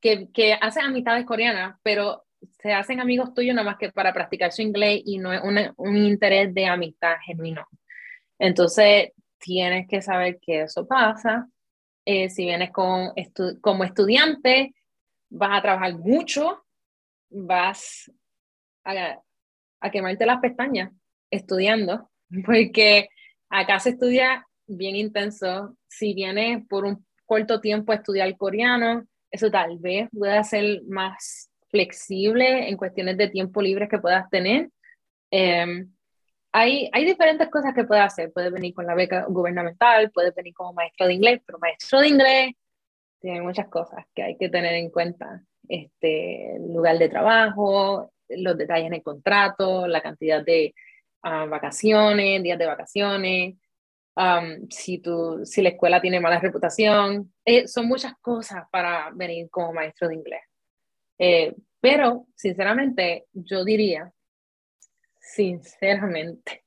que, 0.00 0.30
que 0.32 0.52
hacen 0.54 0.84
amistades 0.84 1.24
coreanas, 1.24 1.78
pero 1.82 2.24
se 2.60 2.72
hacen 2.72 3.00
amigos 3.00 3.34
tuyos 3.34 3.54
nada 3.54 3.70
más 3.70 3.78
que 3.78 3.90
para 3.90 4.12
practicar 4.12 4.52
su 4.52 4.62
inglés 4.62 5.02
y 5.04 5.18
no 5.18 5.32
es 5.32 5.40
un 5.76 5.96
interés 5.96 6.54
de 6.54 6.66
amistad 6.66 7.16
genuino. 7.24 7.66
Entonces, 8.38 9.12
tienes 9.38 9.88
que 9.88 10.02
saber 10.02 10.38
que 10.40 10.62
eso 10.62 10.86
pasa. 10.86 11.48
Eh, 12.04 12.30
si 12.30 12.44
vienes 12.44 12.70
con 12.70 13.12
como 13.60 13.84
estudiante, 13.84 14.74
vas 15.30 15.58
a 15.58 15.62
trabajar 15.62 15.94
mucho, 15.98 16.64
vas 17.30 18.10
a, 18.84 19.20
a 19.80 19.90
quemarte 19.90 20.26
las 20.26 20.40
pestañas 20.40 20.92
estudiando, 21.30 22.10
porque 22.44 23.08
Acá 23.50 23.78
se 23.78 23.90
estudia 23.90 24.46
bien 24.66 24.96
intenso. 24.96 25.76
Si 25.88 26.14
vienes 26.14 26.66
por 26.68 26.84
un 26.84 27.04
corto 27.24 27.60
tiempo 27.60 27.92
a 27.92 27.96
estudiar 27.96 28.36
coreano, 28.36 29.06
eso 29.30 29.50
tal 29.50 29.78
vez 29.78 30.08
pueda 30.10 30.42
ser 30.44 30.82
más 30.88 31.50
flexible 31.70 32.68
en 32.68 32.76
cuestiones 32.76 33.16
de 33.16 33.28
tiempo 33.28 33.60
libre 33.60 33.88
que 33.88 33.98
puedas 33.98 34.28
tener. 34.30 34.70
Em, 35.30 35.90
hay, 36.52 36.88
hay 36.92 37.04
diferentes 37.04 37.48
cosas 37.50 37.74
que 37.74 37.84
puedes 37.84 38.04
hacer. 38.04 38.32
Puedes 38.32 38.52
venir 38.52 38.74
con 38.74 38.86
la 38.86 38.94
beca 38.94 39.26
gubernamental, 39.28 40.10
puedes 40.10 40.34
venir 40.34 40.54
como 40.54 40.72
maestro 40.72 41.06
de 41.06 41.14
inglés, 41.14 41.40
pero 41.46 41.58
maestro 41.58 42.00
de 42.00 42.08
inglés 42.08 42.52
tiene 43.20 43.42
muchas 43.42 43.68
cosas 43.68 44.04
que 44.14 44.22
hay 44.22 44.36
que 44.36 44.48
tener 44.48 44.74
en 44.74 44.90
cuenta. 44.90 45.42
Este, 45.68 46.56
lugar 46.60 46.98
de 46.98 47.10
trabajo, 47.10 48.12
los 48.28 48.56
detalles 48.56 48.86
en 48.86 48.94
el 48.94 49.02
contrato, 49.02 49.86
la 49.86 50.00
cantidad 50.00 50.42
de 50.42 50.74
vacaciones, 51.22 52.42
días 52.42 52.58
de 52.58 52.66
vacaciones, 52.66 53.56
si, 54.70 54.98
tu, 54.98 55.44
si 55.44 55.62
la 55.62 55.70
escuela 55.70 56.00
tiene 56.00 56.20
mala 56.20 56.40
reputación. 56.40 57.32
Eh, 57.44 57.68
son 57.68 57.86
muchas 57.86 58.14
cosas 58.20 58.64
para 58.70 59.10
venir 59.14 59.48
como 59.50 59.72
maestro 59.72 60.08
de 60.08 60.16
inglés. 60.16 60.42
Eh, 61.18 61.54
pero, 61.80 62.26
sinceramente, 62.34 63.26
yo 63.32 63.64
diría, 63.64 64.12
sinceramente, 65.20 66.64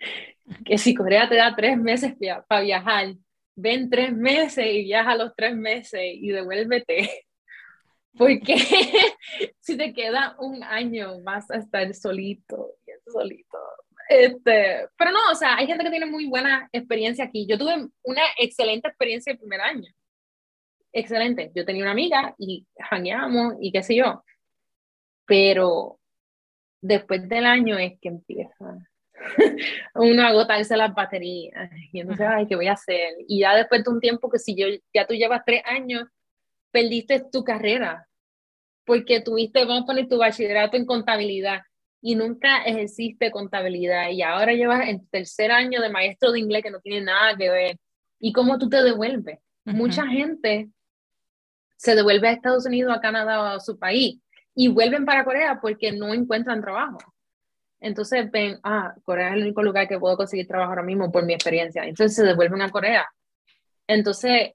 que 0.64 0.78
si 0.78 0.94
Corea 0.94 1.28
te 1.28 1.36
da 1.36 1.54
tres 1.54 1.76
meses 1.76 2.14
para 2.48 2.62
viajar, 2.62 3.14
ven 3.56 3.90
tres 3.90 4.12
meses 4.12 4.66
y 4.66 4.84
viaja 4.84 5.16
los 5.16 5.34
tres 5.36 5.54
meses 5.54 6.00
y 6.02 6.28
devuélvete. 6.28 7.10
Porque 8.16 8.56
si 9.60 9.76
te 9.76 9.92
queda 9.92 10.36
un 10.38 10.62
año 10.62 11.20
vas 11.22 11.50
a 11.50 11.56
estar 11.56 11.92
solito, 11.94 12.76
solito. 13.06 13.58
Este, 14.08 14.88
pero 14.96 15.12
no, 15.12 15.18
o 15.32 15.34
sea, 15.34 15.56
hay 15.56 15.66
gente 15.66 15.84
que 15.84 15.90
tiene 15.90 16.06
muy 16.06 16.26
buena 16.26 16.68
experiencia 16.72 17.24
aquí. 17.24 17.46
Yo 17.46 17.58
tuve 17.58 17.88
una 18.02 18.22
excelente 18.38 18.88
experiencia 18.88 19.32
el 19.32 19.38
primer 19.38 19.60
año. 19.60 19.90
excelente. 20.92 21.50
Yo 21.54 21.64
tenía 21.64 21.82
una 21.82 21.92
amiga 21.92 22.34
y 22.38 22.66
jangueamos 22.78 23.54
y 23.60 23.72
qué 23.72 23.82
sé 23.82 23.96
yo. 23.96 24.22
Pero 25.26 25.98
después 26.80 27.28
del 27.28 27.46
año 27.46 27.78
es 27.78 27.98
que 28.00 28.08
empieza 28.08 28.78
uno 29.94 30.22
a 30.22 30.28
agotarse 30.28 30.76
las 30.76 30.94
baterías 30.94 31.70
y 31.92 32.00
entonces, 32.00 32.26
ay, 32.28 32.46
¿qué 32.46 32.56
voy 32.56 32.68
a 32.68 32.74
hacer? 32.74 33.14
Y 33.26 33.40
ya 33.40 33.54
después 33.56 33.82
de 33.84 33.90
un 33.90 34.00
tiempo 34.00 34.30
que 34.30 34.38
si 34.38 34.54
yo, 34.54 34.66
ya 34.92 35.06
tú 35.06 35.14
llevas 35.14 35.42
tres 35.46 35.62
años, 35.64 36.04
perdiste 36.70 37.24
tu 37.32 37.42
carrera 37.42 38.06
porque 38.84 39.20
tuviste, 39.20 39.64
vamos 39.64 39.84
a 39.84 39.86
poner 39.86 40.08
tu 40.08 40.18
bachillerato 40.18 40.76
en 40.76 40.84
contabilidad 40.86 41.62
y 42.06 42.16
nunca 42.16 42.58
ejerciste 42.64 43.30
contabilidad 43.30 44.10
y 44.10 44.20
ahora 44.20 44.52
llevas 44.52 44.86
el 44.90 45.08
tercer 45.08 45.50
año 45.50 45.80
de 45.80 45.88
maestro 45.88 46.32
de 46.32 46.38
inglés 46.38 46.62
que 46.62 46.70
no 46.70 46.78
tiene 46.80 47.00
nada 47.00 47.34
que 47.34 47.48
ver. 47.48 47.78
¿Y 48.20 48.30
cómo 48.30 48.58
tú 48.58 48.68
te 48.68 48.82
devuelves? 48.82 49.38
Mucha 49.64 50.06
gente 50.06 50.68
se 51.78 51.94
devuelve 51.94 52.28
a 52.28 52.32
Estados 52.32 52.66
Unidos, 52.66 52.94
a 52.94 53.00
Canadá 53.00 53.40
o 53.40 53.46
a 53.46 53.60
su 53.60 53.78
país 53.78 54.20
y 54.54 54.68
vuelven 54.68 55.06
para 55.06 55.24
Corea 55.24 55.58
porque 55.62 55.92
no 55.92 56.12
encuentran 56.12 56.60
trabajo. 56.60 56.98
Entonces 57.80 58.30
ven, 58.30 58.60
ah, 58.64 58.94
Corea 59.02 59.28
es 59.28 59.36
el 59.36 59.42
único 59.44 59.62
lugar 59.62 59.88
que 59.88 59.98
puedo 59.98 60.18
conseguir 60.18 60.46
trabajo 60.46 60.72
ahora 60.72 60.82
mismo 60.82 61.10
por 61.10 61.24
mi 61.24 61.32
experiencia. 61.32 61.84
Entonces 61.84 62.14
se 62.14 62.22
devuelven 62.22 62.60
a 62.60 62.68
Corea. 62.68 63.08
Entonces, 63.86 64.52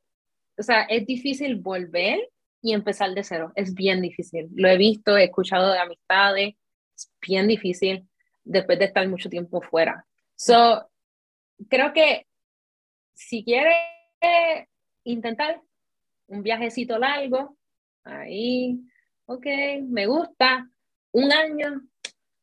o 0.56 0.62
sea, 0.62 0.84
es 0.84 1.04
difícil 1.08 1.56
volver 1.56 2.30
y 2.62 2.74
empezar 2.74 3.12
de 3.16 3.24
cero. 3.24 3.52
Es 3.56 3.74
bien 3.74 4.04
difícil. 4.04 4.50
Lo 4.54 4.70
he 4.70 4.78
visto, 4.78 5.18
he 5.18 5.24
escuchado 5.24 5.72
de 5.72 5.80
amistades, 5.80 6.54
es 7.00 7.12
bien 7.22 7.47
difícil 7.47 8.08
después 8.43 8.78
de 8.80 8.86
estar 8.86 9.08
mucho 9.08 9.30
tiempo 9.30 9.62
fuera. 9.62 10.06
So, 10.36 10.89
creo 11.70 11.93
que 11.93 12.28
si 13.14 13.43
quieres 13.43 13.78
intentar 15.04 15.62
un 16.28 16.43
viajecito 16.43 16.97
largo, 16.97 17.58
ahí, 18.04 18.80
ok, 19.26 19.45
me 19.88 20.06
gusta, 20.08 20.70
un 21.12 21.32
año, 21.32 21.82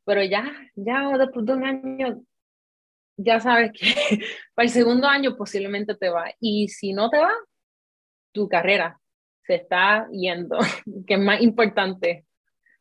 pero 0.04 0.22
ya, 0.24 0.44
ya 0.74 1.16
después 1.18 1.46
de 1.46 1.52
un 1.52 1.64
año, 1.64 2.22
ya 3.16 3.40
sabes 3.40 3.72
que 3.72 3.94
para 4.54 4.66
el 4.66 4.72
segundo 4.72 5.06
año 5.06 5.36
posiblemente 5.36 5.94
te 5.94 6.08
va. 6.08 6.26
Y 6.40 6.68
si 6.68 6.92
no 6.92 7.08
te 7.10 7.18
va, 7.18 7.32
tu 8.32 8.48
carrera 8.48 9.00
se 9.42 9.56
está 9.56 10.08
yendo, 10.10 10.58
que 11.06 11.14
es 11.14 11.20
más 11.20 11.40
importante 11.40 12.25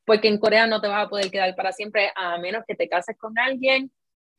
porque 0.06 0.28
en 0.28 0.38
Corea 0.38 0.68
no 0.68 0.82
te 0.82 0.88
vas 0.88 1.06
a 1.06 1.10
poder 1.10 1.32
quedar 1.32 1.56
para 1.56 1.72
siempre 1.72 2.12
a 2.16 2.38
menos 2.38 2.64
que 2.68 2.76
te 2.76 2.88
cases 2.88 3.18
con 3.18 3.38
alguien 3.38 3.91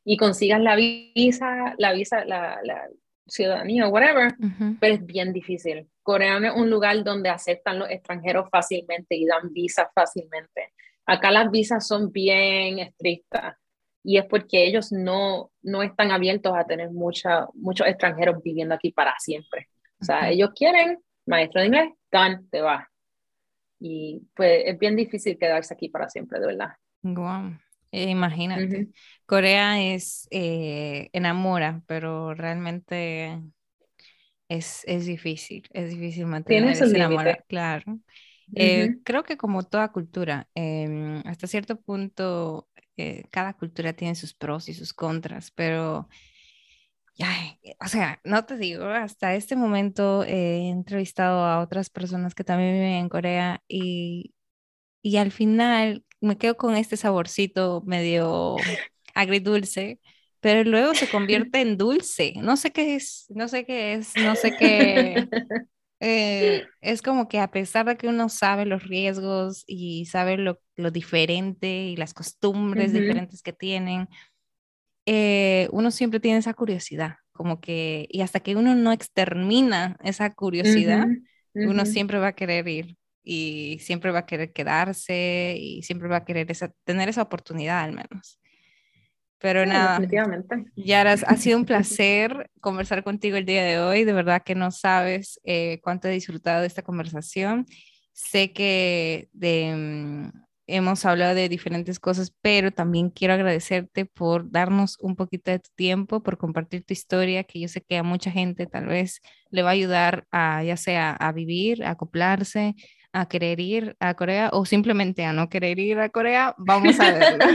y 0.05 0.17
consigas 0.17 0.61
la 0.61 0.75
visa, 0.75 1.75
la 1.77 1.91
visa, 1.91 2.23
la, 2.25 2.59
la 2.63 2.87
ciudadanía 3.27 3.87
whatever, 3.87 4.35
pero 4.79 4.93
es 4.95 5.05
bien 5.05 5.33
difícil. 5.33 5.87
Corea 6.01 6.37
es 6.37 6.55
un 6.55 6.69
lugar 6.69 7.03
donde 7.03 7.29
aceptan 7.29 7.79
los 7.79 7.89
extranjeros 7.89 8.49
fácilmente 8.49 9.15
y 9.15 9.25
dan 9.25 9.51
visas 9.51 9.87
fácilmente. 9.93 10.71
Acá 11.05 11.31
las 11.31 11.51
visas 11.51 11.85
son 11.85 12.11
bien 12.11 12.79
estrictas 12.79 13.57
y 14.03 14.17
es 14.17 14.25
porque 14.25 14.65
ellos 14.65 14.91
no, 14.93 15.51
no 15.61 15.83
están 15.83 16.11
abiertos 16.11 16.53
a 16.55 16.63
tener 16.63 16.91
mucha, 16.91 17.47
muchos 17.53 17.87
extranjeros 17.87 18.41
viviendo 18.41 18.75
aquí 18.75 18.91
para 18.91 19.13
siempre. 19.19 19.67
O 19.99 20.05
sea, 20.05 20.29
ellos 20.29 20.51
quieren 20.55 20.99
maestro 21.25 21.59
de 21.59 21.67
inglés, 21.67 21.89
dan, 22.09 22.47
te 22.49 22.61
va 22.61 22.89
y 23.79 24.21
pues 24.35 24.63
es 24.65 24.79
bien 24.79 24.95
difícil 24.95 25.37
quedarse 25.37 25.73
aquí 25.73 25.89
para 25.89 26.09
siempre, 26.09 26.39
de 26.39 26.47
verdad. 26.47 26.69
Wow. 27.03 27.57
Eh, 27.91 28.09
imagínate, 28.09 28.89
Corea 29.25 29.81
es 29.81 30.27
eh, 30.29 31.09
enamora, 31.13 31.81
pero 31.87 32.33
realmente 32.33 33.41
es, 34.49 34.83
es 34.85 35.05
difícil, 35.05 35.67
es 35.71 35.91
difícil 35.91 36.25
mantener 36.25 36.71
ese 36.71 36.85
enamor, 36.85 37.43
claro. 37.47 37.99
Eh, 38.55 38.97
creo 39.03 39.23
que 39.23 39.37
como 39.37 39.63
toda 39.63 39.91
cultura, 39.91 40.49
em, 40.55 41.21
hasta 41.25 41.47
cierto 41.47 41.79
punto, 41.79 42.67
cada 43.31 43.53
cultura 43.53 43.93
tiene 43.93 44.15
sus 44.15 44.33
pros 44.33 44.69
y 44.69 44.73
sus 44.73 44.93
contras, 44.93 45.51
pero 45.51 46.09
o 47.79 47.87
sea, 47.87 48.19
no 48.23 48.45
te 48.45 48.57
digo, 48.57 48.85
hasta 48.85 49.35
este 49.35 49.55
momento 49.55 50.23
he 50.23 50.69
entrevistado 50.69 51.45
a 51.45 51.61
otras 51.61 51.89
personas 51.89 52.35
que 52.35 52.43
también 52.43 52.73
viven 52.73 52.93
en 52.93 53.09
Corea 53.09 53.63
y, 53.67 54.33
y 55.01 55.17
al 55.17 55.31
final 55.31 56.03
me 56.21 56.37
quedo 56.37 56.57
con 56.57 56.75
este 56.75 56.97
saborcito 56.97 57.81
medio 57.85 58.57
agridulce, 59.15 59.99
pero 60.39 60.63
luego 60.69 60.93
se 60.95 61.09
convierte 61.11 61.61
en 61.61 61.77
dulce. 61.77 62.33
No 62.37 62.57
sé 62.57 62.71
qué 62.71 62.95
es, 62.95 63.25
no 63.29 63.47
sé 63.47 63.65
qué 63.65 63.93
es, 63.93 64.15
no 64.17 64.35
sé 64.35 64.55
qué. 64.57 65.27
Eh, 65.99 66.63
es 66.81 67.01
como 67.01 67.27
que 67.27 67.39
a 67.39 67.49
pesar 67.49 67.87
de 67.87 67.97
que 67.97 68.07
uno 68.07 68.29
sabe 68.29 68.65
los 68.67 68.83
riesgos 68.83 69.63
y 69.65 70.05
sabe 70.05 70.37
lo, 70.37 70.61
lo 70.75 70.91
diferente 70.91 71.67
y 71.67 71.95
las 71.95 72.13
costumbres 72.13 72.93
diferentes 72.93 73.41
que 73.41 73.51
tienen, 73.51 74.07
eh, 75.09 75.69
uno 75.71 75.89
siempre 75.89 76.19
tiene 76.19 76.39
esa 76.39 76.53
curiosidad, 76.53 77.15
como 77.31 77.61
que, 77.61 78.07
y 78.09 78.21
hasta 78.21 78.41
que 78.41 78.57
uno 78.57 78.75
no 78.75 78.91
extermina 78.91 79.95
esa 80.03 80.29
curiosidad, 80.33 81.07
uno 81.53 81.85
siempre 81.85 82.19
va 82.19 82.27
a 82.27 82.35
querer 82.35 82.67
ir 82.67 82.97
y 83.23 83.77
siempre 83.79 84.11
va 84.11 84.19
a 84.19 84.25
querer 84.25 84.51
quedarse 84.51 85.55
y 85.57 85.81
siempre 85.83 86.09
va 86.09 86.17
a 86.17 86.25
querer 86.25 86.51
esa, 86.51 86.73
tener 86.83 87.07
esa 87.07 87.21
oportunidad 87.21 87.85
al 87.85 87.93
menos. 87.93 88.37
Pero 89.39 89.65
nada, 89.65 89.91
definitivamente. 89.99 90.65
Yara, 90.75 91.13
ha 91.13 91.37
sido 91.37 91.57
un 91.57 91.65
placer 91.65 92.49
conversar 92.59 93.01
contigo 93.05 93.37
el 93.37 93.45
día 93.45 93.63
de 93.63 93.79
hoy. 93.79 94.03
De 94.03 94.11
verdad 94.11 94.43
que 94.43 94.55
no 94.55 94.71
sabes 94.71 95.39
eh, 95.45 95.79
cuánto 95.81 96.09
he 96.09 96.11
disfrutado 96.11 96.61
de 96.61 96.67
esta 96.67 96.81
conversación. 96.81 97.65
Sé 98.11 98.51
que 98.51 99.29
de, 99.31 99.73
mm, 99.73 100.46
hemos 100.67 101.05
hablado 101.05 101.33
de 101.35 101.49
diferentes 101.49 101.99
cosas, 101.99 102.33
pero 102.41 102.71
también 102.71 103.09
quiero 103.09 103.33
agradecerte 103.33 104.05
por 104.05 104.51
darnos 104.51 104.97
un 104.99 105.15
poquito 105.15 105.51
de 105.51 105.59
tu 105.59 105.69
tiempo, 105.75 106.21
por 106.21 106.37
compartir 106.37 106.83
tu 106.83 106.93
historia, 106.93 107.43
que 107.45 107.59
yo 107.61 107.67
sé 107.67 107.81
que 107.81 107.97
a 107.97 108.03
mucha 108.03 108.29
gente 108.31 108.67
tal 108.67 108.85
vez 108.85 109.21
le 109.49 109.63
va 109.63 109.69
a 109.69 109.73
ayudar 109.73 110.27
a 110.31 110.63
ya 110.63 110.77
sea 110.77 111.11
a 111.11 111.31
vivir, 111.31 111.83
a 111.83 111.91
acoplarse, 111.91 112.75
a 113.13 113.27
querer 113.27 113.59
ir 113.59 113.95
a 113.99 114.13
Corea 114.13 114.49
o 114.53 114.65
simplemente 114.65 115.23
a 115.25 115.33
no 115.33 115.49
querer 115.49 115.79
ir 115.79 115.99
a 115.99 116.09
Corea. 116.09 116.53
Vamos 116.57 116.99
a 116.99 117.11
verlo. 117.11 117.45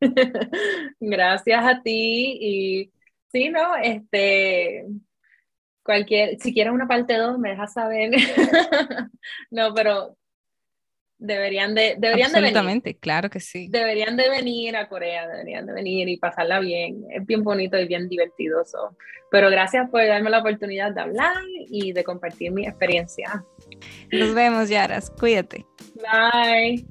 Gracias 1.00 1.64
a 1.64 1.82
ti 1.82 2.38
y 2.40 2.92
sí, 3.32 3.48
no, 3.48 3.76
este 3.76 4.84
cualquier, 5.82 6.38
si 6.38 6.52
quieres 6.52 6.72
una 6.72 6.86
parte 6.86 7.16
2 7.16 7.38
me 7.38 7.50
dejas 7.50 7.72
saber. 7.72 8.12
no, 9.50 9.74
pero 9.74 10.16
Deberían 11.20 11.74
de, 11.74 11.96
deberían 11.98 12.34
Absolutamente, 12.34 12.96
claro 12.96 13.28
que 13.28 13.40
sí. 13.40 13.68
Deberían 13.68 14.16
de 14.16 14.30
venir 14.30 14.74
a 14.74 14.88
Corea, 14.88 15.28
deberían 15.28 15.66
de 15.66 15.72
venir 15.74 16.08
y 16.08 16.16
pasarla 16.16 16.60
bien. 16.60 17.04
Es 17.10 17.26
bien 17.26 17.44
bonito 17.44 17.78
y 17.78 17.86
bien 17.86 18.08
divertidoso. 18.08 18.96
Pero 19.30 19.50
gracias 19.50 19.88
por 19.90 20.04
darme 20.06 20.30
la 20.30 20.38
oportunidad 20.38 20.92
de 20.92 21.00
hablar 21.02 21.36
y 21.68 21.92
de 21.92 22.02
compartir 22.02 22.52
mi 22.52 22.66
experiencia. 22.66 23.44
Nos 24.10 24.34
vemos, 24.34 24.70
Yaras. 24.70 25.10
Cuídate. 25.10 25.66
Bye. 25.94 26.86